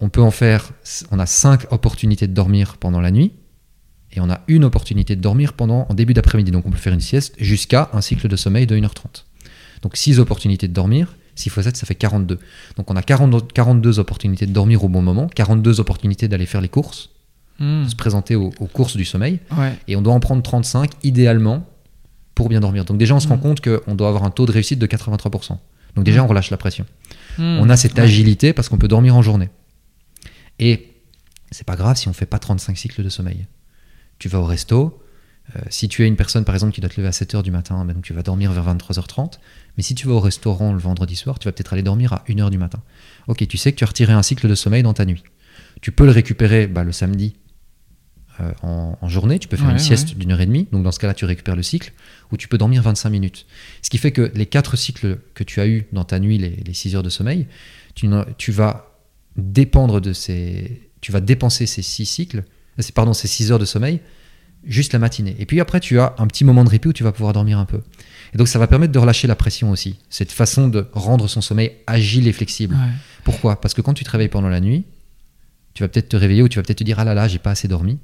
On 0.00 0.08
peut 0.08 0.22
en 0.22 0.30
faire, 0.30 0.70
on 1.10 1.18
a 1.18 1.26
5 1.26 1.72
opportunités 1.72 2.26
de 2.26 2.32
dormir 2.34 2.76
pendant 2.78 3.00
la 3.00 3.10
nuit 3.10 3.32
et 4.12 4.20
on 4.20 4.30
a 4.30 4.40
une 4.46 4.64
opportunité 4.64 5.16
de 5.16 5.20
dormir 5.20 5.54
pendant 5.54 5.86
en 5.88 5.94
début 5.94 6.14
d'après-midi. 6.14 6.50
Donc 6.50 6.66
on 6.66 6.70
peut 6.70 6.76
faire 6.76 6.92
une 6.92 7.00
sieste 7.00 7.34
jusqu'à 7.38 7.90
un 7.92 8.00
cycle 8.00 8.28
de 8.28 8.36
sommeil 8.36 8.66
de 8.66 8.76
1h30. 8.76 9.24
Donc 9.82 9.96
6 9.96 10.18
opportunités 10.20 10.68
de 10.68 10.72
dormir, 10.72 11.16
6 11.36 11.48
x 11.48 11.60
7 11.62 11.76
ça 11.76 11.86
fait 11.86 11.94
42. 11.94 12.38
Donc 12.76 12.90
on 12.90 12.96
a 12.96 13.02
40 13.02 13.52
42 13.52 13.98
opportunités 14.00 14.46
de 14.46 14.52
dormir 14.52 14.82
au 14.84 14.88
bon 14.88 15.02
moment, 15.02 15.28
42 15.28 15.78
opportunités 15.80 16.26
d'aller 16.28 16.46
faire 16.46 16.60
les 16.60 16.68
courses, 16.68 17.10
Hmm. 17.58 17.84
de 17.84 17.88
se 17.88 17.96
présenter 17.96 18.34
aux, 18.36 18.50
aux 18.60 18.66
courses 18.66 18.98
du 18.98 19.06
sommeil 19.06 19.38
Ouais. 19.56 19.72
et 19.88 19.96
on 19.96 20.02
doit 20.02 20.12
en 20.12 20.20
prendre 20.20 20.42
35 20.42 20.90
idéalement 21.04 21.66
pour 22.34 22.50
bien 22.50 22.60
dormir. 22.60 22.84
Donc 22.84 22.98
déjà 22.98 23.14
on 23.14 23.20
se 23.20 23.28
rend 23.28 23.36
Mhm. 23.36 23.42
compte 23.42 23.60
qu'on 23.62 23.94
doit 23.94 24.08
avoir 24.08 24.24
un 24.24 24.30
taux 24.30 24.44
de 24.44 24.52
réussite 24.52 24.78
de 24.78 24.84
83%. 24.86 25.58
Donc 25.94 26.04
déjà 26.04 26.22
on 26.22 26.26
relâche 26.26 26.50
la 26.50 26.58
pression. 26.58 26.84
Hmm. 27.38 27.58
On 27.60 27.70
a 27.70 27.76
cette 27.78 27.98
agilité 27.98 28.52
parce 28.52 28.68
qu'on 28.68 28.76
peut 28.76 28.88
dormir 28.88 29.16
en 29.16 29.22
journée. 29.22 29.48
Et 30.58 30.92
c'est 31.50 31.66
pas 31.66 31.76
grave 31.76 31.96
si 31.96 32.08
on 32.08 32.12
fait 32.12 32.26
pas 32.26 32.38
35 32.38 32.76
cycles 32.76 33.02
de 33.02 33.08
sommeil. 33.08 33.46
Tu 34.18 34.28
vas 34.28 34.40
au 34.40 34.44
resto, 34.44 35.02
euh, 35.54 35.60
si 35.70 35.88
tu 35.88 36.04
es 36.04 36.08
une 36.08 36.16
personne 36.16 36.44
par 36.44 36.54
exemple 36.54 36.72
qui 36.74 36.80
doit 36.80 36.90
te 36.90 36.96
lever 37.00 37.08
à 37.08 37.12
7h 37.12 37.42
du 37.42 37.50
matin, 37.50 37.84
ben, 37.84 37.94
donc 37.94 38.04
tu 38.04 38.12
vas 38.12 38.22
dormir 38.22 38.52
vers 38.52 38.64
23h30. 38.64 39.38
Mais 39.76 39.82
si 39.82 39.94
tu 39.94 40.06
vas 40.06 40.14
au 40.14 40.20
restaurant 40.20 40.72
le 40.72 40.78
vendredi 40.78 41.16
soir, 41.16 41.38
tu 41.38 41.46
vas 41.48 41.52
peut-être 41.52 41.72
aller 41.72 41.82
dormir 41.82 42.12
à 42.12 42.24
1h 42.28 42.50
du 42.50 42.58
matin. 42.58 42.82
Ok, 43.28 43.46
tu 43.46 43.56
sais 43.58 43.72
que 43.72 43.76
tu 43.76 43.84
as 43.84 43.88
retiré 43.88 44.12
un 44.12 44.22
cycle 44.22 44.48
de 44.48 44.54
sommeil 44.54 44.82
dans 44.82 44.94
ta 44.94 45.04
nuit. 45.04 45.22
Tu 45.82 45.92
peux 45.92 46.04
le 46.06 46.10
récupérer 46.12 46.66
bah, 46.66 46.84
le 46.84 46.92
samedi 46.92 47.36
euh, 48.40 48.52
en, 48.62 48.98
en 49.00 49.08
journée, 49.08 49.38
tu 49.38 49.48
peux 49.48 49.56
faire 49.56 49.66
Ouais, 49.66 49.72
une 49.72 49.78
sieste 49.78 50.10
ouais. 50.10 50.14
d'une 50.16 50.32
heure 50.32 50.40
et 50.40 50.46
demie, 50.46 50.66
donc 50.72 50.82
dans 50.82 50.92
ce 50.92 50.98
cas-là 50.98 51.14
tu 51.14 51.24
récupères 51.24 51.56
le 51.56 51.62
cycle, 51.62 51.92
ou 52.32 52.36
tu 52.36 52.48
peux 52.48 52.58
dormir 52.58 52.82
25 52.82 53.08
minutes. 53.10 53.46
Ce 53.82 53.88
qui 53.90 53.96
fait 53.98 54.12
que 54.12 54.30
les 54.34 54.44
quatre 54.46 54.76
cycles 54.76 55.18
que 55.34 55.42
tu 55.44 55.60
as 55.60 55.66
eu 55.66 55.86
dans 55.92 56.04
ta 56.04 56.18
nuit, 56.18 56.36
les, 56.38 56.50
les 56.56 56.74
6 56.74 56.96
heures 56.96 57.02
de 57.02 57.08
sommeil, 57.10 57.46
tu, 57.94 58.06
vas 58.52 58.90
dépendre 59.36 60.00
de 60.00 60.12
ces, 60.12 60.90
tu 61.00 61.12
vas 61.12 61.20
dépenser 61.20 61.66
ces 61.66 61.82
six 61.82 62.04
cycles, 62.06 62.38
euh, 62.38 62.82
c'est- 62.82 62.92
pardon, 62.94 63.12
ces 63.14 63.28
6 63.28 63.52
heures 63.52 63.58
de 63.58 63.64
sommeil 63.64 64.00
juste 64.66 64.92
la 64.92 64.98
matinée. 64.98 65.36
Et 65.38 65.46
puis 65.46 65.60
après, 65.60 65.80
tu 65.80 65.98
as 66.00 66.14
un 66.18 66.26
petit 66.26 66.44
moment 66.44 66.64
de 66.64 66.68
répit 66.70 66.88
où 66.88 66.92
tu 66.92 67.02
vas 67.04 67.12
pouvoir 67.12 67.32
dormir 67.32 67.58
un 67.58 67.64
peu. 67.64 67.80
Et 68.34 68.38
donc 68.38 68.48
ça 68.48 68.58
va 68.58 68.66
permettre 68.66 68.92
de 68.92 68.98
relâcher 68.98 69.26
la 69.28 69.36
pression 69.36 69.70
aussi. 69.70 69.98
Cette 70.10 70.32
façon 70.32 70.68
de 70.68 70.86
rendre 70.92 71.28
son 71.28 71.40
sommeil 71.40 71.72
agile 71.86 72.26
et 72.28 72.32
flexible. 72.32 72.74
Ouais. 72.74 72.90
Pourquoi? 73.24 73.60
Parce 73.60 73.74
que 73.74 73.80
quand 73.80 73.94
tu 73.94 74.04
te 74.04 74.10
réveilles 74.10 74.28
pendant 74.28 74.48
la 74.48 74.60
nuit, 74.60 74.84
Tu 75.74 75.82
vas 75.82 75.88
peut-être 75.88 76.08
te 76.08 76.16
réveiller 76.16 76.42
ou 76.42 76.48
tu 76.48 76.58
vas 76.58 76.62
peut-être 76.62 76.78
te 76.78 76.84
dire 76.84 76.98
ah 76.98 77.04
là 77.04 77.12
là, 77.14 77.28
j'ai 77.28 77.38
pas 77.38 77.50
assez 77.50 77.68
dormi. 77.68 77.98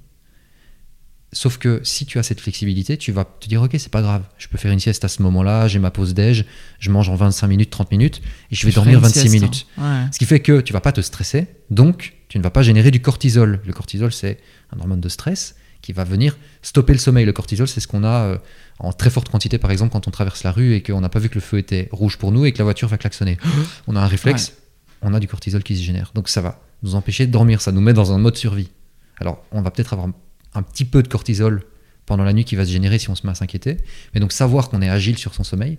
Sauf 1.34 1.56
que 1.56 1.80
si 1.82 2.04
tu 2.04 2.18
as 2.18 2.22
cette 2.22 2.40
flexibilité, 2.40 2.98
tu 2.98 3.10
vas 3.10 3.24
te 3.24 3.48
dire 3.48 3.62
ok, 3.62 3.70
c'est 3.78 3.88
pas 3.90 4.02
grave, 4.02 4.22
je 4.36 4.48
peux 4.48 4.58
faire 4.58 4.70
une 4.70 4.80
sieste 4.80 5.02
à 5.02 5.08
ce 5.08 5.22
moment-là, 5.22 5.66
j'ai 5.66 5.78
ma 5.78 5.90
pause 5.90 6.12
déj, 6.12 6.44
je 6.78 6.90
mange 6.90 7.08
en 7.08 7.14
25 7.14 7.48
minutes, 7.48 7.70
30 7.70 7.90
minutes 7.90 8.20
et 8.50 8.54
je 8.54 8.66
vais 8.66 8.70
Je 8.70 8.74
dormir 8.76 8.98
une 8.98 9.04
26 9.04 9.20
sieste, 9.20 9.34
minutes. 9.34 9.66
hein. 9.78 10.02
Ouais. 10.04 10.08
Ce 10.12 10.18
qui 10.18 10.26
fait 10.26 10.40
que 10.40 10.60
tu 10.60 10.74
vas 10.74 10.82
pas 10.82 10.92
te 10.92 11.00
stresser, 11.00 11.46
donc 11.70 12.12
tu 12.28 12.36
ne 12.36 12.42
vas 12.42 12.50
pas 12.50 12.60
générer 12.62 12.90
du 12.90 13.00
cortisol. 13.00 13.60
Le 13.64 13.72
cortisol, 13.72 14.12
c'est 14.12 14.38
un 14.76 14.80
hormone 14.80 15.00
de 15.00 15.08
stress 15.08 15.56
qui 15.82 15.92
va 15.92 16.04
venir 16.04 16.38
stopper 16.62 16.92
le 16.92 16.98
sommeil. 16.98 17.26
Le 17.26 17.32
cortisol, 17.32 17.68
c'est 17.68 17.80
ce 17.80 17.88
qu'on 17.88 18.04
a 18.04 18.22
euh, 18.22 18.38
en 18.78 18.92
très 18.92 19.10
forte 19.10 19.28
quantité, 19.28 19.58
par 19.58 19.70
exemple, 19.70 19.92
quand 19.92 20.08
on 20.08 20.10
traverse 20.10 20.44
la 20.44 20.52
rue 20.52 20.74
et 20.74 20.82
qu'on 20.82 21.00
n'a 21.00 21.08
pas 21.08 21.18
vu 21.18 21.28
que 21.28 21.34
le 21.34 21.40
feu 21.40 21.58
était 21.58 21.88
rouge 21.92 22.16
pour 22.16 22.32
nous 22.32 22.46
et 22.46 22.52
que 22.52 22.58
la 22.58 22.64
voiture 22.64 22.88
va 22.88 22.96
klaxonner. 22.96 23.36
on 23.86 23.96
a 23.96 24.00
un 24.00 24.06
réflexe, 24.06 24.54
on 25.02 25.12
a 25.12 25.20
du 25.20 25.28
cortisol 25.28 25.62
qui 25.62 25.76
se 25.76 25.82
génère. 25.82 26.12
Donc 26.14 26.28
ça 26.28 26.40
va 26.40 26.60
nous 26.82 26.94
empêcher 26.94 27.26
de 27.26 27.32
dormir, 27.32 27.60
ça 27.60 27.72
nous 27.72 27.80
met 27.80 27.92
dans 27.92 28.12
un 28.12 28.18
mode 28.18 28.36
survie. 28.36 28.70
Alors 29.18 29.44
on 29.52 29.60
va 29.60 29.70
peut-être 29.70 29.92
avoir 29.92 30.08
un 30.54 30.62
petit 30.62 30.84
peu 30.84 31.02
de 31.02 31.08
cortisol 31.08 31.64
pendant 32.06 32.24
la 32.24 32.32
nuit 32.32 32.44
qui 32.44 32.56
va 32.56 32.64
se 32.64 32.70
générer 32.70 32.98
si 32.98 33.10
on 33.10 33.14
se 33.14 33.26
met 33.26 33.32
à 33.32 33.34
s'inquiéter. 33.34 33.76
Mais 34.14 34.20
donc 34.20 34.32
savoir 34.32 34.68
qu'on 34.68 34.82
est 34.82 34.88
agile 34.88 35.18
sur 35.18 35.34
son 35.34 35.44
sommeil 35.44 35.78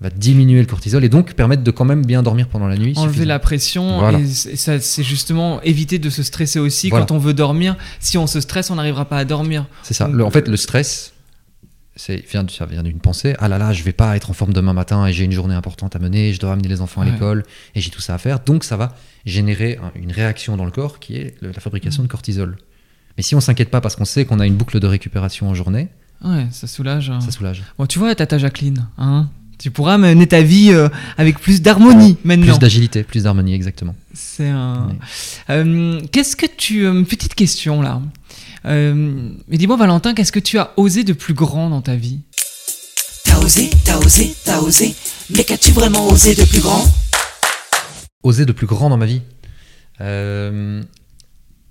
va 0.00 0.10
diminuer 0.10 0.60
le 0.60 0.66
cortisol 0.66 1.04
et 1.04 1.08
donc 1.08 1.34
permettre 1.34 1.62
de 1.62 1.70
quand 1.70 1.84
même 1.84 2.04
bien 2.04 2.22
dormir 2.22 2.48
pendant 2.48 2.66
la 2.66 2.76
nuit. 2.76 2.92
Enlever 2.96 3.24
la 3.24 3.38
pression 3.38 4.00
Voilà. 4.00 4.18
et 4.18 4.26
ça 4.56 4.78
c'est 4.80 5.02
justement 5.04 5.62
éviter 5.62 5.98
de 5.98 6.10
se 6.10 6.22
stresser 6.22 6.58
aussi 6.58 6.90
Voilà. 6.90 7.06
quand 7.06 7.14
on 7.14 7.18
veut 7.18 7.32
dormir. 7.34 7.76
Si 8.00 8.18
on 8.18 8.26
se 8.26 8.40
stresse, 8.40 8.70
on 8.70 8.74
n'arrivera 8.74 9.04
pas 9.06 9.18
à 9.18 9.24
dormir. 9.24 9.66
C'est 9.82 9.94
ça. 9.94 10.06
Donc, 10.06 10.14
Le- 10.16 10.24
en 10.24 10.30
fait, 10.30 10.48
le 10.48 10.56
stress, 10.56 11.12
c'est 11.96 12.16
vient, 12.28 12.44
ça 12.48 12.66
vient 12.66 12.82
d'une 12.82 12.98
pensée. 12.98 13.34
Ah 13.38 13.46
là 13.48 13.56
là, 13.56 13.72
je 13.72 13.82
vais 13.84 13.92
pas 13.92 14.16
être 14.16 14.30
en 14.30 14.32
forme 14.34 14.52
demain 14.52 14.72
matin 14.72 15.06
et 15.06 15.12
j'ai 15.12 15.24
une 15.24 15.32
journée 15.32 15.54
importante 15.54 15.94
à 15.94 16.00
mener, 16.00 16.32
je 16.32 16.40
dois 16.40 16.52
amener 16.52 16.68
les 16.68 16.80
enfants 16.80 17.00
à 17.02 17.04
Ouais. 17.04 17.12
l'école 17.12 17.44
et 17.76 17.80
j'ai 17.80 17.90
tout 17.90 18.00
ça 18.00 18.14
à 18.14 18.18
faire. 18.18 18.40
Donc 18.40 18.64
ça 18.64 18.76
va 18.76 18.96
générer 19.24 19.78
un- 19.82 19.92
une 19.98 20.10
réaction 20.10 20.56
dans 20.56 20.64
le 20.64 20.72
corps 20.72 20.98
qui 20.98 21.16
est 21.16 21.36
la 21.40 21.52
fabrication 21.52 22.02
Mm. 22.02 22.06
de 22.06 22.10
cortisol. 22.10 22.56
Mais 23.16 23.22
si 23.22 23.36
on 23.36 23.40
s'inquiète 23.40 23.70
pas 23.70 23.80
parce 23.80 23.94
qu'on 23.94 24.04
sait 24.04 24.24
qu'on 24.24 24.40
a 24.40 24.46
une 24.46 24.56
boucle 24.56 24.80
de 24.80 24.86
récupération 24.88 25.48
en 25.48 25.54
journée, 25.54 25.88
Ouais, 26.24 26.46
ça 26.50 26.66
soulage. 26.66 27.10
hein. 27.10 27.20
ça 27.20 27.30
soulage. 27.30 27.62
Bon, 27.78 27.86
tu 27.86 28.00
vois, 28.00 28.12
Tata 28.16 28.38
Jacqueline, 28.38 28.88
hein 28.98 29.28
tu 29.58 29.70
pourras 29.70 29.98
mener 29.98 30.26
ta 30.26 30.42
vie 30.42 30.70
euh, 30.70 30.88
avec 31.16 31.38
plus 31.38 31.62
d'harmonie 31.62 32.16
maintenant. 32.24 32.46
Plus 32.52 32.58
d'agilité, 32.58 33.02
plus 33.02 33.24
d'harmonie, 33.24 33.54
exactement. 33.54 33.94
C'est 34.12 34.48
un. 34.48 34.88
Ouais. 34.88 34.94
Euh, 35.50 36.00
qu'est-ce 36.12 36.36
que 36.36 36.46
tu. 36.46 36.86
euh, 36.86 37.02
petite 37.02 37.34
question 37.34 37.82
là. 37.82 38.00
Euh, 38.66 39.30
mais 39.48 39.58
dis-moi, 39.58 39.76
Valentin, 39.76 40.14
qu'est-ce 40.14 40.32
que 40.32 40.38
tu 40.40 40.58
as 40.58 40.72
osé 40.76 41.04
de 41.04 41.12
plus 41.12 41.34
grand 41.34 41.70
dans 41.70 41.82
ta 41.82 41.96
vie? 41.96 42.20
T'as 43.24 43.38
osé, 43.38 43.70
t'as 43.84 43.98
osé, 43.98 44.34
t'as 44.44 44.60
osé. 44.60 44.94
Mais 45.30 45.44
qu'as-tu 45.44 45.72
vraiment 45.72 46.06
osé 46.08 46.34
de 46.34 46.44
plus 46.44 46.60
grand? 46.60 46.84
Oser 48.22 48.46
de 48.46 48.52
plus 48.52 48.66
grand 48.66 48.88
dans 48.88 48.96
ma 48.96 49.06
vie? 49.06 49.22
Euh, 50.00 50.82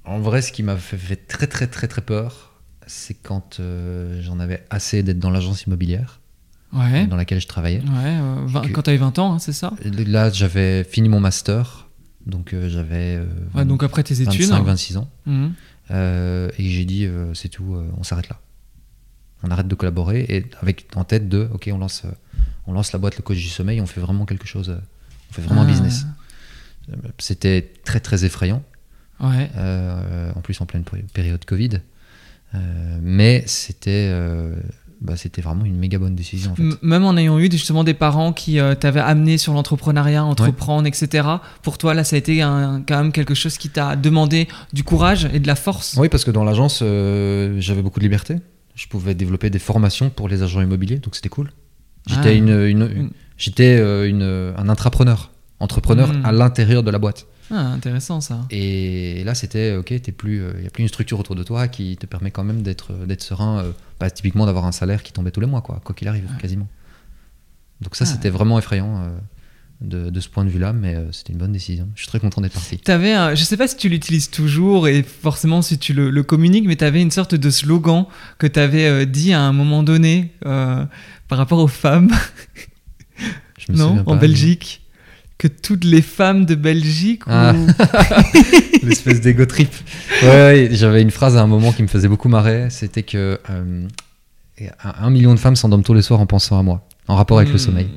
en 0.06 0.20
vrai, 0.20 0.42
ce 0.42 0.52
qui 0.52 0.64
m'a 0.64 0.76
fait, 0.78 0.98
fait 0.98 1.16
très 1.16 1.48
très 1.48 1.68
très 1.68 1.88
très 1.88 2.02
peur, 2.02 2.54
c'est 2.86 3.16
quand 3.16 3.60
euh, 3.60 4.22
j'en 4.22 4.40
avais 4.40 4.66
assez 4.70 5.04
d'être 5.04 5.20
dans 5.20 5.32
l'agence 5.32 5.64
immobilière 5.64 6.20
Ouais. 6.74 7.06
dans 7.08 7.16
laquelle 7.16 7.40
je 7.40 7.48
travaillais. 7.48 7.82
Ouais, 7.82 7.88
euh, 8.58 8.70
quand 8.74 8.82
t'avais 8.84 8.98
20 8.98 9.20
ans, 9.20 9.34
hein, 9.34 9.40
c'est 9.40 9.54
ça? 9.54 9.74
Là, 9.84 10.30
j'avais 10.32 10.84
fini 10.84 11.08
mon 11.10 11.20
master, 11.20 11.88
donc 12.26 12.54
euh, 12.54 12.68
j'avais 12.70 13.18
euh, 13.18 13.26
Ouais, 13.54 13.66
donc 13.66 13.84
après 13.84 14.04
tes 14.04 14.22
études. 14.22 14.42
25, 14.50 14.64
26 14.64 14.98
ans, 14.98 15.10
Mhm. 15.26 15.54
Euh, 15.92 16.50
et 16.58 16.70
j'ai 16.70 16.86
dit 16.86 17.06
euh, 17.06 17.34
c'est 17.34 17.50
tout, 17.50 17.76
euh, 17.76 17.86
on 17.98 18.04
s'arrête 18.04 18.30
là. 18.30 18.40
On 19.44 19.52
arrête 19.52 19.68
de 19.68 19.76
collaborer 19.76 20.22
et 20.30 20.46
avec 20.62 20.88
en 20.96 21.04
tête 21.04 21.28
de 21.28 21.50
ok, 21.54 21.70
on 21.74 21.78
lance, 21.78 22.04
euh, 22.06 22.12
on 22.68 22.72
lance 22.72 22.94
la 22.94 23.00
boîte 23.00 23.18
le 23.18 23.22
coach 23.22 23.38
du 23.38 23.50
sommeil, 23.50 23.82
on 23.82 23.86
fait 23.86 24.00
vraiment 24.00 24.26
quelque 24.26 24.48
chose, 24.48 24.70
euh, 24.70 24.78
on 25.30 25.34
fait 25.34 25.42
vraiment 25.42 25.62
un 25.62 25.66
Ah. 25.66 25.68
business. 25.68 26.06
Euh, 26.90 26.96
C'était 27.20 27.74
très 27.84 28.00
très 28.00 28.24
effrayant. 28.24 28.64
Ouais. 29.20 29.50
Euh, 29.58 30.32
en 30.36 30.40
plus 30.42 30.60
en 30.62 30.66
pleine 30.66 30.84
péri- 30.84 31.04
période 31.14 31.44
Covid. 31.44 31.82
Euh, 32.56 32.98
mais 33.02 33.44
c'était 33.48 34.10
euh, 34.12 34.56
bah, 35.04 35.18
c'était 35.18 35.42
vraiment 35.42 35.66
une 35.66 35.76
méga 35.78 36.00
bonne 36.00 36.16
décision 36.16 36.54
en 36.54 36.56
fait. 36.56 36.64
Même 36.82 37.04
en 37.04 37.16
ayant 37.18 37.38
eu 37.38 37.52
justement 37.52 37.84
des 37.84 37.94
parents 37.94 38.32
qui 38.34 38.60
euh, 38.60 38.74
t'avaient 38.74 39.02
amené 39.02 39.38
sur 39.38 39.54
l'entrepreneuriat, 39.54 40.24
entreprendre, 40.24 40.88
etc. 40.88 41.28
Pour 41.62 41.78
toi, 41.78 41.94
là, 41.94 42.04
ça 42.04 42.16
a 42.16 42.20
été 42.20 42.42
un- 42.42 42.82
quand 42.88 42.98
même 42.98 43.12
quelque 43.12 43.34
chose 43.36 43.58
qui 43.58 43.70
t'a 43.70 43.96
demandé 43.98 44.48
du 44.72 44.84
courage 44.84 45.28
et 45.34 45.40
de 45.40 45.48
la 45.48 45.56
force? 45.56 45.96
Oui, 46.00 46.08
parce 46.10 46.24
que 46.24 46.32
dans 46.32 46.44
l'agence, 46.46 46.80
euh, 46.82 47.58
j'avais 47.60 47.82
beaucoup 47.82 48.00
de 48.00 48.06
liberté. 48.06 48.38
Je 48.76 48.88
pouvais 48.88 49.14
développer 49.14 49.50
des 49.50 49.60
formations 49.60 50.10
pour 50.10 50.30
les 50.30 50.42
agents 50.42 50.62
immobiliers, 50.62 50.98
donc 50.98 51.16
c'était 51.16 51.30
cool. 51.30 51.52
J'étais 52.08 52.30
Ah. 52.30 52.32
une, 52.32 52.50
une- 52.50 52.90
Une- 52.96 53.10
j'étais 53.38 53.78
euh, 53.80 54.08
une- 54.10 54.54
un 54.58 54.70
intrapreneur, 54.70 55.32
entrepreneur 55.60 56.12
Mm. 56.14 56.26
à 56.26 56.32
l'intérieur 56.32 56.82
de 56.84 56.92
la 56.92 56.98
boîte. 57.00 57.28
Ah, 57.56 57.68
intéressant 57.68 58.20
ça. 58.20 58.46
Et 58.50 59.24
là, 59.26 59.36
c'était 59.36 59.76
ok, 59.76 59.92
il 59.92 60.02
n'y 60.02 60.10
a 60.68 60.70
plus 60.72 60.82
une 60.82 60.88
structure 60.88 61.20
autour 61.20 61.36
de 61.36 61.44
toi 61.44 61.68
qui 61.68 61.96
te 61.98 62.06
permet 62.08 62.32
quand 62.32 62.44
même 62.44 62.64
d'être, 62.64 62.94
d'être 63.06 63.22
serein, 63.22 63.60
euh, 63.60 63.72
bah, 64.00 64.10
typiquement 64.10 64.46
d'avoir 64.48 64.66
un 64.66 64.72
salaire 64.72 65.04
qui 65.04 65.14
tombait 65.14 65.32
tous 65.32 65.40
les 65.42 65.46
mois, 65.48 65.62
quoi, 65.62 65.80
quoi 65.84 65.94
qu'il 65.94 66.08
arrive, 66.08 66.24
Ouais. 66.26 66.42
quasiment. 66.42 66.68
Donc 67.82 67.96
ça, 67.96 68.06
Ah. 68.08 68.12
c'était 68.12 68.30
vraiment 68.30 68.58
effrayant 68.58 69.04
euh, 69.04 69.10
de, 69.82 70.10
de 70.10 70.20
ce 70.20 70.30
point 70.30 70.46
de 70.46 70.50
vue-là, 70.50 70.74
mais 70.74 70.96
euh, 70.96 71.12
c'était 71.12 71.34
une 71.34 71.40
bonne 71.40 71.52
décision. 71.52 71.90
Je 71.96 72.02
suis 72.02 72.08
très 72.08 72.20
content 72.20 72.40
d'être 72.42 72.54
parti. 72.54 72.78
T'avais, 72.80 73.14
un- 73.14 73.36
je 73.36 73.44
sais 73.44 73.58
pas 73.58 73.68
si 73.68 73.76
tu 73.78 73.90
l'utilises 73.90 74.30
toujours 74.32 74.88
et 74.88 75.04
forcément 75.04 75.62
si 75.62 75.78
tu 75.78 75.94
le, 75.94 76.10
le 76.10 76.24
communiques, 76.24 76.66
mais 76.66 76.78
t'avais 76.78 77.02
une 77.02 77.12
sorte 77.12 77.36
de 77.36 77.50
slogan 77.50 78.06
que 78.40 78.48
t'avais 78.48 78.86
euh, 78.86 79.06
dit 79.06 79.34
à 79.34 79.42
un 79.42 79.52
moment 79.54 79.84
donné 79.84 80.32
euh, 80.46 80.86
par 81.28 81.38
rapport 81.38 81.60
aux 81.60 81.68
femmes, 81.68 82.10
Je 83.60 83.72
me 83.72 83.78
non, 83.78 83.88
souviens 83.90 84.02
en 84.02 84.06
pas, 84.06 84.16
Belgique, 84.18 84.83
que 85.44 85.48
toutes 85.50 85.84
les 85.84 86.02
femmes 86.02 86.46
de 86.46 86.56
Belgique. 86.56 87.28
ou- 87.28 87.32
Ah. 87.32 87.54
L'espèce 88.84 89.20
d'ego 89.22 89.46
trip. 89.46 89.70
Ouais, 90.22 90.28
ouais, 90.30 90.70
j'avais 90.72 91.02
une 91.02 91.12
phrase 91.12 91.36
à 91.38 91.42
un 91.42 91.48
moment 91.48 91.72
qui 91.74 91.84
me 91.84 91.88
faisait 91.88 92.08
beaucoup 92.08 92.30
marrer. 92.30 92.68
C'était 92.70 93.04
que 93.04 93.40
euh, 93.50 93.88
un, 94.84 94.94
un 95.06 95.10
million 95.10 95.34
de 95.34 95.40
femmes 95.40 95.56
s'endorment 95.56 95.84
tous 95.84 95.94
les 95.94 96.02
soirs 96.02 96.20
en 96.22 96.26
pensant 96.26 96.58
à 96.60 96.64
moi, 96.64 96.86
en 97.08 97.16
rapport 97.16 97.38
avec 97.40 97.50
le 97.50 97.56
Hmm. 97.56 97.60
sommeil. 97.60 97.88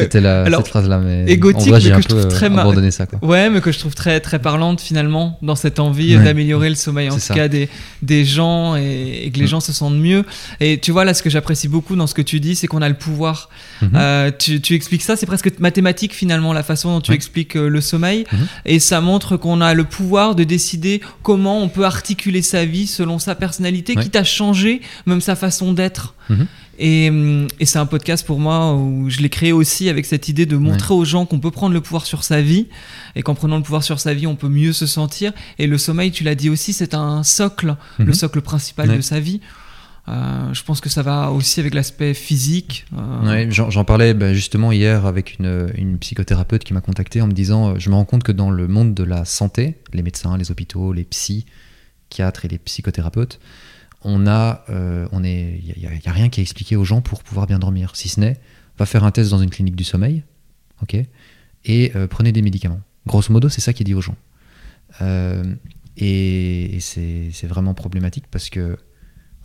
C'était 0.00 0.20
la, 0.20 0.44
cette 0.50 0.68
phrase-là, 0.68 0.98
mais 0.98 1.24
égotique, 1.30 1.68
en 1.68 1.70
vrai, 1.70 1.72
mais 1.72 1.80
j'ai 1.80 1.90
que 1.90 1.94
un 1.96 2.00
je 2.00 2.08
peu 2.08 2.14
trouve 2.20 2.28
très 2.28 2.50
euh, 2.50 2.56
abandonné 2.58 2.90
ça. 2.90 3.06
Quoi. 3.06 3.18
Ouais, 3.22 3.50
mais 3.50 3.60
que 3.60 3.72
je 3.72 3.78
trouve 3.78 3.94
très 3.94 4.20
très 4.20 4.38
parlante 4.38 4.80
finalement 4.80 5.38
dans 5.42 5.56
cette 5.56 5.78
envie 5.80 6.14
euh, 6.14 6.18
Ouais. 6.18 6.24
d'améliorer 6.24 6.68
le 6.68 6.74
sommeil, 6.74 7.08
en 7.10 7.14
tout 7.14 7.20
ça. 7.20 7.34
cas 7.34 7.48
des, 7.48 7.68
des 8.02 8.24
gens 8.24 8.76
et, 8.76 9.22
et 9.24 9.30
que 9.30 9.38
les 9.38 9.44
Mm. 9.44 9.48
gens 9.48 9.60
se 9.60 9.72
sentent 9.72 9.94
mieux. 9.94 10.24
Et 10.60 10.78
tu 10.78 10.90
vois 10.92 11.04
là, 11.04 11.14
ce 11.14 11.22
que 11.22 11.30
j'apprécie 11.30 11.68
beaucoup 11.68 11.96
dans 11.96 12.06
ce 12.06 12.14
que 12.14 12.22
tu 12.22 12.40
dis, 12.40 12.54
c'est 12.56 12.66
qu'on 12.66 12.82
a 12.82 12.88
le 12.88 12.94
pouvoir. 12.94 13.48
Mhm. 13.82 13.90
Euh, 13.94 14.30
tu, 14.38 14.60
tu 14.60 14.74
expliques 14.74 15.02
ça, 15.02 15.16
c'est 15.16 15.26
presque 15.26 15.50
mathématique 15.58 16.14
finalement 16.14 16.52
la 16.52 16.62
façon 16.62 16.92
dont 16.92 17.00
tu 17.00 17.10
Ouais. 17.10 17.16
expliques 17.16 17.56
euh, 17.56 17.68
le 17.68 17.80
sommeil, 17.80 18.24
Mhm. 18.32 18.46
et 18.66 18.78
ça 18.78 19.00
montre 19.00 19.36
qu'on 19.36 19.60
a 19.60 19.74
le 19.74 19.84
pouvoir 19.84 20.34
de 20.34 20.44
décider 20.44 21.00
comment 21.22 21.60
on 21.62 21.68
peut 21.68 21.84
articuler 21.84 22.42
sa 22.42 22.64
vie 22.64 22.86
selon 22.86 23.18
sa 23.18 23.34
personnalité, 23.34 23.94
Ouais. 23.96 24.02
quitte 24.02 24.16
à 24.16 24.24
changer 24.24 24.80
même 25.06 25.20
sa 25.20 25.34
façon 25.36 25.72
d'être. 25.72 26.14
Mhm. 26.78 26.84
Et, 26.86 27.08
hum, 27.10 27.46
et 27.60 27.66
c'est 27.66 27.78
un 27.78 27.86
podcast 27.86 28.26
pour 28.26 28.38
moi 28.40 28.74
où 28.74 29.08
je 29.10 29.20
l'ai 29.20 29.28
créé 29.30 29.52
aussi 29.52 29.88
avec 29.88 30.06
cette 30.06 30.28
idée 30.28 30.46
de 30.46 30.56
montrer 30.56 30.94
aux 30.94 31.04
gens 31.04 31.26
qu'on 31.26 31.40
peut 31.40 31.50
prendre 31.50 31.74
le 31.74 31.80
pouvoir 31.80 32.06
sur 32.06 32.24
sa 32.24 32.40
vie 32.42 32.68
et 33.16 33.22
qu'en 33.22 33.34
prenant 33.34 33.56
le 33.56 33.62
pouvoir 33.62 33.82
sur 33.82 34.00
sa 34.00 34.14
vie, 34.14 34.26
on 34.26 34.36
peut 34.36 34.48
mieux 34.48 34.72
se 34.72 34.86
sentir. 34.86 35.32
Et 35.58 35.66
le 35.66 35.78
sommeil, 35.78 36.10
tu 36.10 36.24
l'as 36.24 36.34
dit 36.34 36.50
aussi, 36.50 36.72
c'est 36.72 36.94
un 36.94 37.22
socle, 37.22 37.76
Mhm. 37.98 38.06
le 38.06 38.12
socle 38.12 38.40
principal 38.40 38.90
Ouais. 38.90 38.96
de 38.96 39.00
sa 39.02 39.20
vie. 39.20 39.40
Euh, 40.06 40.52
je 40.52 40.62
pense 40.62 40.82
que 40.82 40.90
ça 40.90 41.00
va 41.00 41.30
aussi 41.30 41.60
avec 41.60 41.72
l'aspect 41.72 42.12
physique. 42.12 42.84
euh, 42.94 43.26
Ouais, 43.26 43.48
J'en 43.50 43.84
parlais 43.84 44.12
bah, 44.12 44.34
justement 44.34 44.70
hier 44.70 45.06
avec 45.06 45.38
une, 45.38 45.70
une 45.78 45.98
psychothérapeute 45.98 46.62
qui 46.62 46.74
m'a 46.74 46.82
contacté 46.82 47.22
en 47.22 47.26
me 47.26 47.32
disant 47.32 47.70
euh, 47.70 47.74
Je 47.78 47.88
me 47.88 47.94
rends 47.94 48.04
compte 48.04 48.22
que 48.22 48.32
dans 48.32 48.50
le 48.50 48.68
monde 48.68 48.92
de 48.92 49.02
la 49.02 49.24
santé, 49.24 49.78
les 49.94 50.02
médecins, 50.02 50.36
les 50.36 50.50
hôpitaux, 50.50 50.92
les 50.92 51.04
psychiatres 51.04 52.44
et 52.44 52.48
les 52.48 52.58
psychothérapeutes, 52.58 53.40
on 54.04 54.26
a, 54.26 54.64
euh, 54.70 55.08
on 55.12 55.24
est, 55.24 55.60
il 55.64 55.82
y, 55.82 55.86
a- 55.86 56.12
rien 56.12 56.28
qui 56.28 56.40
est 56.40 56.42
expliqué 56.42 56.76
aux 56.76 56.84
gens 56.84 57.00
pour 57.00 57.22
pouvoir 57.22 57.46
bien 57.46 57.58
dormir, 57.58 57.96
si 57.96 58.08
ce 58.08 58.20
n'est 58.20 58.38
va 58.78 58.86
faire 58.86 59.04
un 59.04 59.10
test 59.10 59.30
dans 59.30 59.38
une 59.38 59.50
clinique 59.50 59.76
du 59.76 59.84
sommeil, 59.84 60.22
ok, 60.82 60.96
et 61.64 61.92
euh, 61.96 62.06
prenez 62.06 62.32
des 62.32 62.42
médicaments. 62.42 62.80
Grosso 63.06 63.32
modo, 63.32 63.48
c'est 63.48 63.60
ça 63.60 63.72
qui 63.72 63.82
est 63.82 63.84
dit 63.84 63.94
aux 63.94 64.00
gens. 64.00 64.16
Euh, 65.00 65.54
et 65.96 66.76
et 66.76 66.80
c'est 66.80 67.46
vraiment 67.46 67.72
problématique 67.74 68.24
parce 68.30 68.50
que 68.50 68.76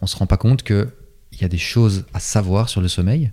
on 0.01 0.07
se 0.07 0.16
rend 0.18 0.26
pas 0.28 0.38
compte 0.38 0.64
que 0.64 0.89
il 1.32 1.41
y 1.41 1.43
a 1.45 1.47
des 1.47 1.57
choses 1.57 2.05
à 2.14 2.20
savoir 2.20 2.70
sur 2.70 2.82
le 2.82 2.88
sommeil. 2.88 3.32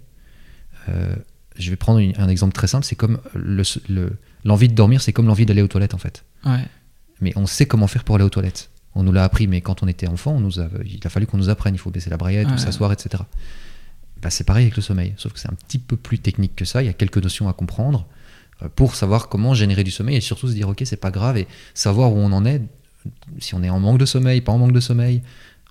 Je 1.58 1.70
vais 1.70 1.76
prendre 1.76 1.98
une- 2.00 2.12
un 2.18 2.28
exemple 2.28 2.52
très 2.52 2.66
simple, 2.66 2.84
c'est 2.84 2.96
comme 2.96 3.18
le- 3.34 3.62
le- 3.88 4.12
l'envie 4.44 4.68
de 4.68 4.74
dormir, 4.74 5.00
c'est 5.00 5.12
comme 5.12 5.26
l'envie 5.26 5.46
d'aller 5.46 5.62
aux 5.62 5.68
toilettes 5.68 5.94
en 5.94 5.98
fait. 5.98 6.24
ouais. 6.44 6.64
Mais 7.22 7.32
on 7.34 7.46
sait 7.46 7.64
comment 7.64 7.86
faire 7.86 8.04
pour 8.04 8.16
aller 8.16 8.24
aux 8.26 8.28
toilettes. 8.30 8.68
On 8.98 9.02
nous 9.02 9.12
l'a 9.12 9.24
appris, 9.24 9.46
mais 9.46 9.60
quand 9.60 9.82
on 9.82 9.88
était 9.88 10.08
enfant, 10.08 10.32
on 10.32 10.40
nous 10.40 10.58
a, 10.58 10.68
il 10.84 11.00
a 11.04 11.08
fallu 11.10 11.26
qu'on 11.26 11.36
nous 11.36 11.48
apprenne. 11.50 11.74
Il 11.74 11.78
faut 11.78 11.90
baisser 11.90 12.10
la 12.10 12.16
braillette, 12.16 12.48
Ouais. 12.48 12.54
ou 12.54 12.58
s'asseoir, 12.58 12.90
etc. 12.92 13.22
Bah, 14.22 14.30
c'est 14.30 14.44
pareil 14.44 14.64
avec 14.64 14.76
le 14.76 14.82
sommeil, 14.82 15.12
sauf 15.18 15.32
que 15.34 15.38
c'est 15.38 15.48
un 15.50 15.54
petit 15.54 15.78
peu 15.78 15.96
plus 15.96 16.18
technique 16.18 16.56
que 16.56 16.64
ça. 16.64 16.82
Il 16.82 16.86
y 16.86 16.88
a 16.88 16.94
quelques 16.94 17.18
notions 17.18 17.48
à 17.48 17.52
comprendre 17.52 18.06
euh, 18.62 18.68
pour 18.74 18.94
savoir 18.94 19.28
comment 19.28 19.52
générer 19.54 19.84
du 19.84 19.90
sommeil 19.90 20.16
et 20.16 20.20
surtout 20.22 20.48
se 20.48 20.54
dire 20.54 20.68
ok, 20.68 20.82
c'est 20.86 20.96
pas 20.96 21.10
grave 21.10 21.36
et 21.36 21.46
savoir 21.74 22.12
où 22.12 22.16
on 22.16 22.32
en 22.32 22.46
est, 22.46 22.62
si 23.38 23.54
on 23.54 23.62
est 23.62 23.68
en 23.68 23.78
manque 23.80 23.98
de 23.98 24.06
sommeil, 24.06 24.40
pas 24.40 24.52
en 24.52 24.58
manque 24.58 24.72
de 24.72 24.80
sommeil. 24.80 25.20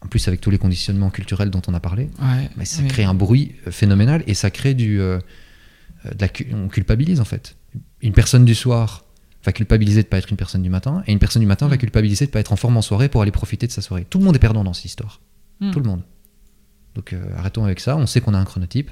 En 0.02 0.08
plus, 0.08 0.28
avec 0.28 0.40
tous 0.42 0.52
les 0.52 0.60
conditionnements 0.60 1.10
culturels 1.10 1.50
dont 1.50 1.64
on 1.68 1.74
a 1.74 1.80
parlé, 1.80 2.10
Ouais, 2.22 2.66
ça 2.66 2.84
oui. 2.84 2.88
crée 2.90 3.06
un 3.06 3.16
bruit 3.16 3.56
euh, 3.66 3.72
phénoménal 3.72 4.24
et 4.28 4.36
ça 4.36 4.52
crée 4.52 4.76
du. 4.76 5.00
euh, 5.02 5.20
de 6.06 6.22
la 6.22 6.28
cu- 6.28 6.48
on 6.54 6.68
culpabilise 6.68 7.20
en 7.20 7.26
fait. 7.26 7.56
Une 8.04 8.14
personne 8.14 8.46
du 8.46 8.54
soir 8.54 9.05
va 9.46 9.52
culpabiliser 9.52 10.02
de 10.04 10.08
pas 10.08 10.18
être 10.18 10.30
une 10.32 10.38
personne 10.38 10.62
du 10.64 10.70
matin, 10.70 11.04
et 11.08 11.12
une 11.12 11.20
personne 11.20 11.42
du 11.42 11.46
matin 11.48 11.68
va 11.68 11.76
Mm. 11.76 11.80
culpabiliser 11.80 12.26
de 12.26 12.32
pas 12.32 12.40
être 12.40 12.52
en 12.52 12.56
forme 12.56 12.78
en 12.78 12.82
soirée 12.82 13.10
pour 13.10 13.22
aller 13.22 13.32
profiter 13.32 13.68
de 13.68 13.72
sa 13.72 13.82
soirée. 13.82 14.06
Tout 14.10 14.18
le 14.20 14.26
monde 14.26 14.36
est 14.36 14.40
perdant 14.40 14.64
dans 14.64 14.74
cette 14.74 14.86
histoire. 14.86 15.22
Mm. 15.60 15.72
Tout 15.72 15.80
le 15.80 15.86
monde. 15.86 16.02
Donc 16.96 17.14
euh, 17.14 17.24
arrêtons 17.38 17.64
avec 17.64 17.80
ça. 17.80 17.96
On 17.98 18.06
sait 18.08 18.22
qu'on 18.22 18.34
a 18.34 18.38
un 18.40 18.46
chronotype. 18.46 18.90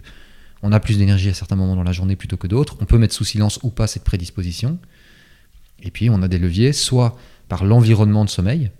On 0.62 0.72
a 0.72 0.80
plus 0.80 0.98
d'énergie 0.98 1.30
à 1.30 1.34
certains 1.34 1.56
moments 1.56 1.76
dans 1.76 1.84
la 1.84 1.92
journée 1.92 2.16
plutôt 2.16 2.38
que 2.38 2.48
d'autres. 2.48 2.78
On 2.82 2.86
peut 2.86 2.98
mettre 2.98 3.14
sous 3.14 3.26
silence 3.26 3.60
ou 3.64 3.70
pas 3.70 3.88
cette 3.88 4.04
prédisposition. 4.04 4.78
Et 5.82 5.92
puis 5.92 6.10
on 6.10 6.22
a 6.22 6.28
des 6.28 6.40
leviers, 6.40 6.72
soit 6.74 7.18
par 7.50 7.66
l'environnement 7.66 8.24
de 8.24 8.30
sommeil, 8.30 8.72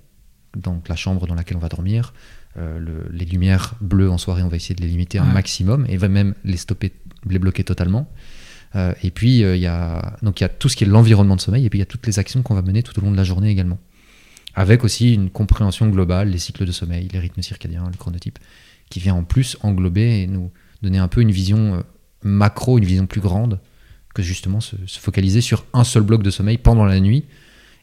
donc 0.56 0.88
la 0.88 0.96
chambre 0.96 1.28
dans 1.28 1.36
laquelle 1.36 1.58
on 1.58 1.62
va 1.62 1.68
dormir, 1.70 2.14
euh, 2.58 2.80
le- 2.80 3.08
les 3.12 3.26
lumières 3.26 3.74
bleues 3.82 4.10
en 4.12 4.18
soirée, 4.18 4.44
on 4.44 4.48
va 4.48 4.56
essayer 4.56 4.76
de 4.76 4.82
les 4.82 4.88
limiter 4.88 5.18
un 5.20 5.26
maximum 5.26 5.86
et 5.90 5.98
va 5.98 6.08
même 6.08 6.34
les 6.46 6.56
stopper, 6.58 6.94
les 7.28 7.40
bloquer 7.40 7.64
totalement. 7.64 8.08
Euh, 8.76 8.94
et 9.04 9.12
puis 9.12 9.44
euh, 9.44 9.56
il 9.56 9.62
y 9.62 9.68
a 9.68 10.18
donc 10.24 10.40
il 10.40 10.44
y 10.44 10.46
a 10.46 10.50
tout 10.50 10.68
ce 10.70 10.76
qui 10.76 10.84
est 10.84 10.88
l'environnement 10.88 11.36
de 11.36 11.42
sommeil 11.42 11.66
et 11.66 11.70
puis 11.70 11.78
il 11.78 11.82
y 11.82 11.84
a 11.84 11.86
toutes 11.88 12.08
les 12.08 12.18
actions 12.18 12.42
qu'on 12.42 12.56
va 12.56 12.62
mener 12.64 12.82
tout 12.82 12.98
au 13.00 13.02
long 13.04 13.12
de 13.12 13.18
la 13.18 13.24
journée 13.24 13.50
également. 13.50 13.78
Avec 14.56 14.84
aussi 14.84 15.14
une 15.14 15.30
compréhension 15.30 15.88
globale, 15.90 16.30
les 16.30 16.38
cycles 16.40 16.66
de 16.66 16.72
sommeil, 16.72 17.08
les 17.12 17.20
rythmes 17.20 17.42
circadiens, 17.42 17.84
le 17.92 17.98
chronotype, 17.98 18.38
qui 18.90 19.00
vient 19.00 19.16
en 19.16 19.24
plus 19.24 19.58
englober 19.62 20.22
et 20.22 20.28
nous 20.28 20.52
donner 20.82 20.98
un 21.00 21.08
peu 21.08 21.22
une 21.22 21.32
vision 21.32 21.76
euh, 21.76 21.82
macro, 22.24 22.78
une 22.78 22.86
vision 22.86 23.06
plus 23.08 23.22
grande 23.22 23.60
que 24.14 24.22
justement 24.22 24.60
se, 24.62 24.76
se 24.86 25.00
focaliser 25.00 25.42
sur 25.42 25.66
un 25.74 25.84
seul 25.84 26.04
bloc 26.04 26.22
de 26.22 26.30
sommeil 26.30 26.58
pendant 26.60 26.86
la 26.86 27.00
nuit. 27.00 27.26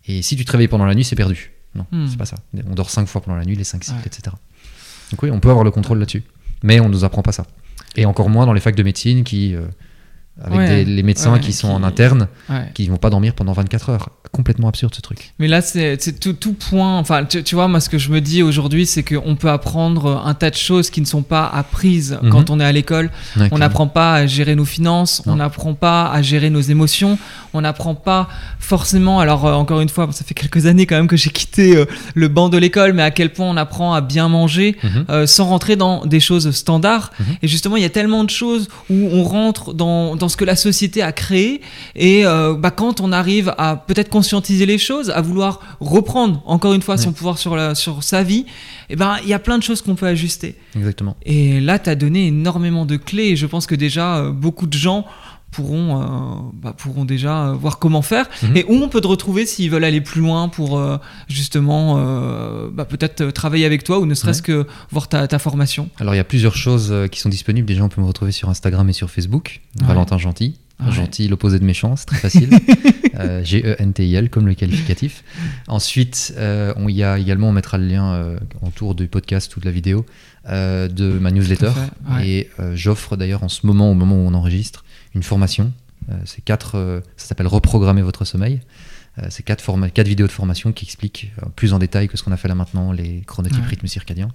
Et 0.07 0.23
si 0.23 0.37
tu 0.37 0.45
te 0.45 0.53
réveilles 0.53 0.69
pendant 0.69 0.87
la 0.87 0.95
nuit, 0.95 1.05
c'est 1.05 1.17
perdu. 1.17 1.53
Non, 1.75 1.87
Hmm. 1.93 2.07
c'est 2.09 2.17
pas 2.17 2.25
ça. 2.27 2.37
On 2.69 2.75
dort 2.75 2.91
cinq 2.91 3.07
fois 3.07 3.21
pendant 3.21 3.37
la 3.37 3.45
nuit, 3.45 3.55
les 3.57 3.65
cinq 3.65 3.85
cycles, 3.85 3.99
Ouais. 3.99 4.07
etc. 4.07 4.35
Donc 5.13 5.23
oui, 5.23 5.31
on 5.33 5.41
peut 5.41 5.51
avoir 5.51 5.65
le 5.65 5.71
contrôle 5.73 5.99
là-dessus. 5.99 6.23
Mais 6.63 6.79
on 6.81 6.89
nous 6.89 7.05
apprend 7.05 7.23
pas 7.23 7.33
ça. 7.33 7.47
Et 7.97 8.05
encore 8.07 8.29
moins 8.29 8.47
dans 8.47 8.53
les 8.53 8.61
facs 8.61 8.77
de 8.77 8.83
médecine 8.85 9.25
qui, 9.25 9.55
euh, 9.55 9.63
avec 10.43 10.59
Ouais, 10.59 10.69
des- 10.69 10.85
les 10.85 11.03
médecins 11.03 11.33
ouais, 11.33 11.41
qui 11.41 11.53
sont 11.53 11.69
qui- 11.69 11.75
en 11.75 11.83
interne, 11.83 12.29
Ouais. 12.49 12.71
qui 12.75 12.87
vont 12.89 12.97
pas 12.97 13.11
dormir 13.11 13.35
pendant 13.35 13.53
24 13.53 13.91
heures. 13.91 14.11
Complètement 14.33 14.69
absurde 14.69 14.95
ce 14.95 15.01
truc. 15.01 15.35
Mais 15.41 15.49
là, 15.49 15.61
c'est 15.61 15.99
tout, 16.21 16.33
tout 16.35 16.53
point. 16.53 16.99
Enfin, 16.99 17.25
tu, 17.25 17.43
tu 17.43 17.57
vois, 17.57 17.67
moi, 17.67 17.81
ce 17.81 17.89
que 17.89 17.99
je 17.99 18.11
me 18.11 18.21
dis 18.21 18.45
aujourd'hui, 18.45 18.87
c'est 18.87 19.03
qu'on 19.03 19.35
peut 19.35 19.51
apprendre 19.51 20.23
un 20.25 20.35
tas 20.35 20.51
de 20.51 20.55
choses 20.55 20.89
qui 20.91 21.01
ne 21.01 21.07
sont 21.07 21.23
pas 21.23 21.47
apprises 21.49 22.17
Mhm. 22.23 22.31
quand 22.31 22.49
on 22.51 22.61
est 22.61 22.65
à 22.65 22.71
l'école. 22.71 23.11
On 23.51 23.59
n'apprend 23.59 23.89
pas 23.89 24.15
à 24.15 24.27
gérer 24.27 24.55
nos 24.55 24.65
finances, 24.65 25.23
on 25.27 25.37
n'apprend 25.37 25.75
pas 25.75 26.09
à 26.13 26.23
gérer 26.23 26.49
nos 26.49 26.61
émotions, 26.61 27.19
on 27.55 27.61
n'apprend 27.63 27.95
pas 27.95 28.29
forcément. 28.59 29.21
Alors, 29.21 29.47
euh, 29.47 29.53
encore 29.55 29.81
une 29.81 29.89
fois, 29.89 30.09
ça 30.13 30.25
fait 30.25 30.35
quelques 30.35 30.67
années 30.67 30.87
quand 30.87 30.97
même 30.97 31.09
que 31.09 31.17
j'ai 31.17 31.31
quitté 31.31 31.77
euh, 31.77 31.85
le 32.15 32.29
banc 32.29 32.49
de 32.49 32.59
l'école, 32.59 32.93
mais 32.93 33.03
à 33.03 33.11
quel 33.11 33.33
point 33.33 33.47
on 33.49 33.57
apprend 33.57 33.93
à 33.95 34.01
bien 34.01 34.29
manger 34.29 34.77
Mhm. 34.83 35.05
euh, 35.11 35.27
sans 35.27 35.47
rentrer 35.47 35.77
dans 35.77 36.07
des 36.07 36.21
choses 36.21 36.51
standards. 36.53 37.11
Mhm. 37.19 37.27
Et 37.43 37.49
justement, 37.49 37.77
il 37.77 37.83
y 37.83 37.87
a 37.87 37.91
tellement 37.91 38.25
de 38.25 38.31
choses 38.31 38.69
où 38.89 38.95
on 39.13 39.25
rentre 39.25 39.75
dans, 39.75 40.17
dans 40.17 40.29
ce 40.29 40.37
que 40.37 40.45
la 40.45 40.57
société 40.57 41.03
a 41.03 41.13
créé. 41.13 41.61
Et 41.97 42.25
bah, 42.25 42.71
quand 42.71 43.01
on 43.01 43.13
arrive 43.13 43.55
à 43.59 43.77
peut-être 43.77 44.09
conscientiser 44.09 44.67
les 44.67 44.79
choses, 44.79 45.11
à 45.11 45.21
vouloir 45.21 45.61
reprendre 45.81 46.43
encore 46.47 46.73
une 46.75 46.83
fois 46.83 46.97
son 46.97 47.13
pouvoir 47.13 47.39
sur, 47.39 47.57
la, 47.57 47.75
sur 47.75 48.03
sa 48.03 48.23
vie, 48.23 48.47
et 48.89 48.97
ben 48.97 49.17
il 49.23 49.29
y 49.29 49.35
a 49.35 49.39
plein 49.39 49.59
de 49.59 49.63
choses 49.63 49.83
qu'on 49.83 49.95
peut 49.95 50.07
ajuster. 50.07 50.57
Exactement. 50.77 51.17
Et 51.25 51.61
là, 51.61 51.79
tu 51.79 51.89
as 51.91 51.95
donné 51.95 52.27
énormément 52.29 52.87
de 52.87 52.97
clés. 52.97 53.29
Et 53.31 53.37
je 53.37 53.47
pense 53.47 53.67
que 53.67 53.75
déjà, 53.75 54.23
beaucoup 54.31 54.67
de 54.67 54.77
gens 54.77 55.07
pourront, 55.51 56.01
euh, 56.01 56.05
bah, 56.55 56.75
pourront 56.77 57.05
déjà 57.05 57.49
euh, 57.49 57.53
voir 57.55 57.79
comment 57.79 58.03
faire. 58.03 58.29
Mhm. 58.43 58.57
Et 58.57 58.65
où 58.69 58.75
on 58.75 58.89
peut 58.89 59.01
te 59.01 59.07
retrouver 59.07 59.47
s'ils 59.47 59.71
veulent 59.71 59.85
aller 59.85 60.01
plus 60.01 60.21
loin 60.21 60.49
pour 60.49 60.79
euh, 60.79 60.99
justement 61.29 61.81
bah, 62.73 62.85
peut-être 62.85 63.31
travailler 63.31 63.65
avec 63.65 63.85
toi 63.85 63.99
ou 63.99 64.07
ne 64.07 64.15
serait-ce 64.15 64.43
que 64.43 64.67
voir 64.91 65.09
ta, 65.09 65.27
ta 65.27 65.39
formation. 65.39 65.89
Alors 65.99 66.15
il 66.15 66.19
y 66.19 66.21
a 66.21 66.25
plusieurs 66.25 66.57
choses 66.57 66.95
qui 67.11 67.21
sont 67.21 67.29
disponibles. 67.29 67.67
Déjà, 67.67 67.85
on 67.85 67.89
peut 67.89 68.01
me 68.01 68.07
retrouver 68.07 68.33
sur 68.33 68.49
Instagram 68.49 68.89
et 68.89 68.93
sur 68.93 69.11
Facebook. 69.11 69.61
Ouais. 69.81 69.87
Valentin 69.87 70.19
Gentil. 70.19 70.59
Ouais. 70.81 70.93
Gentil, 70.93 71.29
l'opposé 71.29 71.59
de 71.59 71.65
méchant, 71.65 71.95
c'est 71.97 72.07
très 72.07 72.17
facile. 72.17 72.51
G-E-N-T-I-L 73.45 74.31
comme 74.31 74.47
le 74.47 74.55
qualificatif. 74.55 75.25
Ensuite, 75.69 76.35
on 76.39 76.89
y 76.89 77.03
a 77.03 77.19
également, 77.19 77.51
on 77.51 77.53
mettra 77.53 77.77
le 77.77 77.87
lien 77.87 78.37
autour 78.63 78.95
du 78.95 79.09
podcast 79.09 79.55
ou 79.57 79.61
de 79.61 79.67
la 79.67 79.73
vidéo 79.73 80.07
de 80.49 81.19
ma 81.21 81.31
newsletter. 81.31 81.73
Fait. 82.19 82.27
Et 82.27 82.51
j'offre 82.75 83.17
d'ailleurs 83.17 83.43
en 83.43 83.51
ce 83.51 83.67
moment, 83.67 83.91
au 83.91 83.95
moment 83.95 84.17
où 84.17 84.27
on 84.27 84.35
enregistre, 84.35 84.85
une 85.15 85.23
formation. 85.23 85.73
Euh, 86.11 86.15
c'est 86.25 86.43
quatre, 86.43 86.77
euh, 86.77 87.01
ça 87.17 87.27
s'appelle 87.29 87.47
Reprogrammer 87.47 88.03
votre 88.03 88.25
sommeil. 88.25 88.61
Euh, 89.19 89.27
c'est 89.29 89.43
quatre, 89.43 89.61
forma- 89.63 89.91
quatre 89.91 90.09
vidéos 90.09 90.27
de 90.27 90.33
formation 90.33 90.73
qui 90.73 90.85
expliquent 90.85 91.33
plus 91.57 91.73
en 91.73 91.79
détail 91.79 92.09
que 92.09 92.17
ce 92.17 92.23
qu'on 92.23 92.33
a 92.33 92.37
fait 92.37 92.49
là 92.49 92.55
maintenant, 92.55 92.93
les 92.93 93.23
chronotypes, 93.27 93.61
Ouais. 93.63 93.69
rythmes 93.69 93.87
circadiens. 93.89 94.31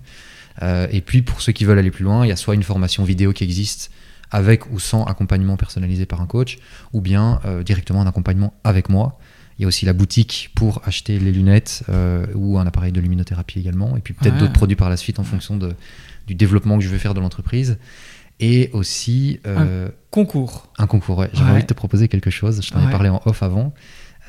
Et 0.92 1.02
puis 1.02 1.22
pour 1.22 1.42
ceux 1.42 1.52
qui 1.52 1.66
veulent 1.66 1.80
aller 1.80 1.92
plus 1.92 2.06
loin, 2.06 2.26
il 2.26 2.30
y 2.30 2.32
a 2.32 2.38
soit 2.38 2.56
une 2.56 2.64
formation 2.64 3.04
vidéo 3.04 3.34
qui 3.34 3.44
existe 3.44 3.92
avec 4.32 4.72
ou 4.72 4.80
sans 4.80 5.04
accompagnement 5.04 5.58
personnalisé 5.58 6.06
par 6.06 6.22
un 6.22 6.28
coach, 6.28 6.58
ou 6.94 7.02
bien 7.02 7.40
euh, 7.46 7.62
directement 7.62 8.02
un 8.02 8.08
accompagnement 8.08 8.54
avec 8.64 8.88
moi. 8.90 9.20
Il 9.58 9.62
y 9.62 9.66
a 9.66 9.68
aussi 9.68 9.86
la 9.86 9.94
boutique 9.94 10.52
pour 10.56 10.82
acheter 10.86 11.20
les 11.20 11.32
lunettes 11.32 11.84
euh, 11.90 12.26
ou 12.36 12.58
un 12.58 12.66
appareil 12.68 12.92
de 12.92 13.00
luminothérapie 13.02 13.60
également, 13.60 13.96
et 13.98 14.00
puis 14.02 14.14
peut-être 14.14 14.34
Ouais. 14.36 14.40
d'autres 14.40 14.54
produits 14.54 14.76
par 14.78 14.90
la 14.90 14.98
suite 14.98 15.20
en 15.20 15.24
fonction 15.24 15.58
de, 15.58 15.74
du 16.28 16.36
développement 16.36 16.78
que 16.78 16.84
je 16.84 16.90
veux 16.90 16.98
faire 16.98 17.14
de 17.14 17.20
l'entreprise. 17.20 17.78
Et 18.40 18.70
aussi 18.74 19.40
euh, 19.48 19.90
Concours. 20.12 20.68
un 20.78 20.88
concours. 20.88 21.18
ouais. 21.20 21.30
J'avais 21.34 21.46
Ouais. 21.46 21.52
envie 21.54 21.62
de 21.62 21.68
te 21.68 21.74
proposer 21.74 22.08
quelque 22.10 22.30
chose. 22.30 22.62
Je 22.62 22.70
t'en 22.72 22.86
ai 22.86 22.92
parlé 22.92 23.10
en 23.10 23.22
off 23.26 23.42
avant. 23.44 23.74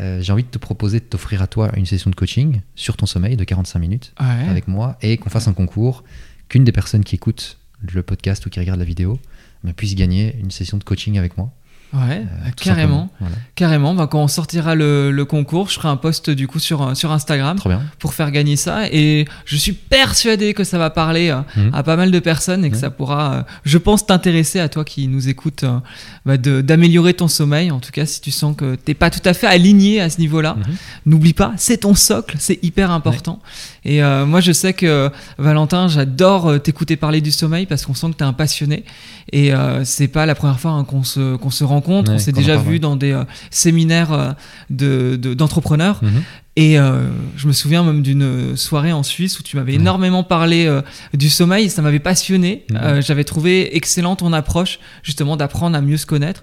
Euh, 0.01 0.21
J'ai 0.21 0.33
envie 0.33 0.45
de 0.45 0.49
te 0.49 0.59
proposer 0.59 1.01
de 1.01 1.05
t'offrir 1.05 1.43
à 1.43 1.47
toi 1.47 1.71
une 1.77 1.87
session 1.87 2.11
de 2.11 2.15
coaching 2.15 2.61
sur 2.75 2.97
ton 2.97 3.07
sommeil 3.07 3.37
de 3.37 3.45
45 3.45 3.79
minutes 3.79 4.13
Ouais. 4.21 4.49
avec 4.49 4.69
moi 4.69 4.97
et 5.03 5.17
qu'on 5.17 5.31
fasse 5.31 5.49
un 5.49 5.55
concours, 5.55 6.05
qu'une 6.49 6.65
des 6.65 6.73
personnes 6.73 7.03
qui 7.03 7.15
écoutent 7.17 7.59
le 7.81 8.03
podcast 8.03 8.45
ou 8.47 8.51
qui 8.51 8.61
regarde 8.61 8.79
la 8.79 8.85
vidéo 8.85 9.19
bah, 9.65 9.73
puisse 9.75 9.95
gagner 9.95 10.37
une 10.39 10.51
session 10.51 10.77
de 10.77 10.85
coaching 10.85 11.19
avec 11.19 11.37
moi. 11.39 11.51
Ouais, 11.93 12.23
euh, 12.27 12.49
tout 12.57 12.65
carrément. 12.65 13.09
Voilà. 13.21 13.35
Carrément. 13.55 13.95
Bah, 13.95 14.07
quand 14.11 14.21
on 14.23 14.29
sortira 14.29 14.75
le, 14.75 15.11
le 15.11 15.25
concours, 15.25 15.69
je 15.71 15.75
ferai 15.75 15.89
un 15.89 15.97
post 15.97 16.29
du 16.31 16.47
coup 16.49 16.59
sur, 16.59 16.83
euh, 16.83 16.95
sur 16.95 17.11
Instagram 17.13 17.57
Trop 17.57 17.69
bien. 17.71 17.83
pour 17.99 18.13
faire 18.13 18.31
gagner 18.31 18.57
ça. 18.57 18.89
Et 18.93 19.25
je 19.47 19.57
suis 19.57 19.73
persuadé 19.73 20.53
que 20.53 20.65
ça 20.65 20.79
va 20.79 20.91
parler 20.91 21.31
euh, 21.31 21.41
Mhm. 21.57 21.71
à 21.75 21.83
pas 21.83 21.97
mal 21.97 22.11
de 22.11 22.19
personnes 22.19 22.65
et 22.65 22.71
que 22.71 22.75
Ouais. 22.75 22.81
ça 22.81 22.91
pourra, 22.91 23.33
euh, 23.35 23.43
je 23.65 23.79
pense, 23.79 24.05
t'intéresser 24.05 24.61
à 24.61 24.69
toi 24.69 24.85
qui 24.85 25.09
nous 25.09 25.29
écoute, 25.29 25.63
euh, 25.65 25.79
bah, 26.27 26.37
d'améliorer 26.37 27.15
ton 27.15 27.29
sommeil. 27.29 27.71
En 27.71 27.81
tout 27.81 27.93
cas, 27.93 28.05
si 28.05 28.21
tu 28.21 28.31
sens 28.31 28.55
que 28.57 28.75
t'es 28.75 28.95
pas 28.95 29.09
tout 29.11 29.23
à 29.25 29.33
fait 29.33 29.47
aligné 29.47 30.01
à 30.01 30.11
ce 30.11 30.19
niveau-là, 30.21 30.57
Mhm. 30.59 30.75
n'oublie 31.07 31.33
pas, 31.35 31.53
c'est 31.57 31.79
ton 31.79 31.95
socle, 31.95 32.37
c'est 32.39 32.59
hyper 32.63 32.91
important. 32.91 33.41
Et 33.85 34.03
euh, 34.03 34.27
moi, 34.27 34.41
je 34.41 34.53
sais 34.53 34.73
que 34.75 35.11
Valentin, 35.39 35.89
j'adore 35.89 36.49
euh, 36.51 36.59
t'écouter 36.59 36.97
parler 36.97 37.21
du 37.21 37.31
sommeil 37.31 37.65
parce 37.67 37.87
qu'on 37.87 37.95
sent 37.95 38.09
que 38.09 38.17
t'es 38.17 38.25
un 38.25 38.33
passionné. 38.33 38.85
Et 39.33 39.55
euh, 39.55 39.85
c'est 39.85 40.09
pas 40.09 40.27
la 40.27 40.35
première 40.35 40.61
fois 40.61 40.73
hein, 40.73 40.85
qu'on 40.85 41.03
se, 41.03 41.37
qu'on 41.37 41.51
se 41.51 41.65
rencontre. 41.77 42.11
Ouais, 42.11 42.17
on 42.17 42.19
s'est 42.19 42.33
déjà 42.33 42.55
vu 42.73 42.79
dans 42.81 42.97
des 42.97 43.13
euh, 43.13 43.25
séminaires 43.51 44.13
euh, 44.13 44.33
de- 44.71 45.17
de- 45.17 45.35
d'entrepreneurs. 45.35 45.99
Mhm. 46.03 46.23
Et 46.59 46.79
euh, 46.79 47.09
je 47.37 47.47
me 47.49 47.53
souviens 47.53 47.85
même 47.85 48.01
d'une 48.03 48.57
soirée 48.57 48.93
en 48.93 49.03
Suisse 49.03 49.39
où 49.39 49.43
tu 49.43 49.57
m'avais 49.57 49.75
énormément 49.75 50.25
parlé 50.25 50.67
euh, 50.67 50.81
du 51.13 51.29
sommeil, 51.29 51.69
ça 51.71 51.83
m'avait 51.83 51.99
passionné. 52.01 52.65
Mhm. 52.71 52.77
Euh, 52.83 53.01
J'avais 53.03 53.25
trouvé 53.25 53.77
excellent 53.77 54.17
ton 54.17 54.33
approche, 54.33 54.79
justement, 55.03 55.37
d'apprendre 55.37 55.77
à 55.77 55.81
mieux 55.83 55.99
se 55.99 56.07
connaître. 56.07 56.43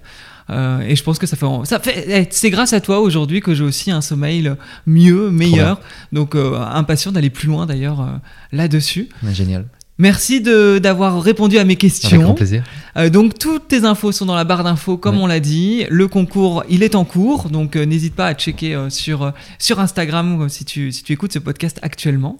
Euh, 0.50 0.80
et 0.82 0.94
je 0.94 1.02
pense 1.02 1.18
que 1.18 1.26
ça 1.26 1.36
fait, 1.36 1.46
ça 1.64 1.80
fait 1.80 2.04
eh, 2.06 2.28
c'est 2.30 2.50
grâce 2.50 2.74
à 2.74 2.80
toi 2.82 3.00
aujourd'hui 3.00 3.40
que 3.40 3.54
j'ai 3.54 3.64
aussi 3.64 3.90
un 3.90 4.02
sommeil 4.02 4.52
mieux, 4.86 5.30
meilleur. 5.30 5.80
Donc 6.12 6.34
euh, 6.34 6.60
impatient 6.60 7.12
d'aller 7.12 7.30
plus 7.30 7.48
loin 7.48 7.64
d'ailleurs 7.66 8.00
euh, 8.02 8.06
là-dessus. 8.52 9.08
Génial. 9.32 9.64
Merci 9.98 10.40
d'avoir 10.40 11.22
répondu 11.22 11.56
à 11.58 11.64
mes 11.64 11.74
Avec 11.74 11.78
grand 11.78 11.88
questions. 11.88 12.34
plaisir. 12.34 12.64
Euh, 12.96 13.10
donc 13.10 13.38
toutes 13.38 13.68
tes 13.68 13.84
infos 13.84 14.10
sont 14.12 14.26
dans 14.26 14.34
la 14.34 14.44
barre 14.44 14.64
d'infos 14.64 14.96
comme 14.96 15.18
on 15.18 15.26
l'a 15.26 15.40
dit. 15.40 15.84
Le 15.88 16.08
concours, 16.08 16.64
il 16.68 16.82
est 16.82 16.94
en 16.94 17.04
cours, 17.04 17.48
donc 17.48 17.76
euh, 17.76 17.84
n'hésite 17.84 18.14
pas 18.14 18.26
à 18.26 18.34
checker 18.34 18.74
euh, 18.74 18.90
sur 18.90 19.32
sur 19.58 19.78
Instagram 19.78 20.48
si 20.48 20.64
tu 20.64 20.90
si 20.90 21.04
tu 21.04 21.12
écoutes 21.12 21.32
ce 21.32 21.38
podcast 21.38 21.78
actuellement. 21.82 22.38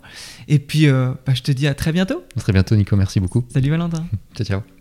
Et 0.48 0.58
puis 0.58 0.86
bah, 0.88 1.32
je 1.32 1.42
te 1.42 1.52
dis 1.52 1.66
à 1.66 1.74
très 1.74 1.92
bientôt. 1.92 2.22
À 2.36 2.40
très 2.40 2.52
bientôt, 2.52 2.74
Nico. 2.76 2.96
Merci 2.96 3.20
beaucoup. 3.20 3.44
Salut 3.52 3.70
Valentin. 3.70 4.04
Ciao, 4.36 4.46
ciao. 4.46 4.73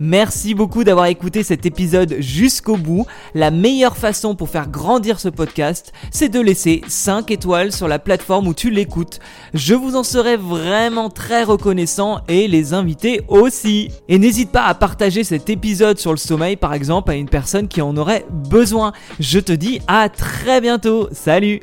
Merci 0.00 0.54
beaucoup 0.54 0.84
d'avoir 0.84 1.06
écouté 1.06 1.42
cet 1.42 1.66
épisode 1.66 2.16
jusqu'au 2.20 2.76
bout. 2.76 3.04
La 3.34 3.50
meilleure 3.50 3.96
façon 3.96 4.36
pour 4.36 4.48
faire 4.48 4.68
grandir 4.68 5.18
ce 5.18 5.28
podcast, 5.28 5.92
c'est 6.12 6.28
de 6.28 6.40
laisser 6.40 6.82
5 6.86 7.30
étoiles 7.32 7.72
sur 7.72 7.88
la 7.88 7.98
plateforme 7.98 8.46
où 8.46 8.54
tu 8.54 8.70
l'écoutes. 8.70 9.18
Je 9.54 9.74
vous 9.74 9.96
en 9.96 10.04
serai 10.04 10.36
vraiment 10.36 11.10
très 11.10 11.42
reconnaissant 11.42 12.20
et 12.28 12.46
les 12.46 12.74
invités 12.74 13.22
aussi. 13.28 13.90
Et 14.08 14.18
n'hésite 14.18 14.52
pas 14.52 14.66
à 14.66 14.74
partager 14.74 15.24
cet 15.24 15.50
épisode 15.50 15.98
sur 15.98 16.12
le 16.12 16.16
sommeil 16.16 16.56
par 16.56 16.74
exemple 16.74 17.10
à 17.10 17.14
une 17.14 17.28
personne 17.28 17.66
qui 17.66 17.82
en 17.82 17.96
aurait 17.96 18.24
besoin. 18.30 18.92
Je 19.18 19.40
te 19.40 19.52
dis 19.52 19.80
à 19.88 20.08
très 20.08 20.60
bientôt. 20.60 21.08
Salut 21.12 21.60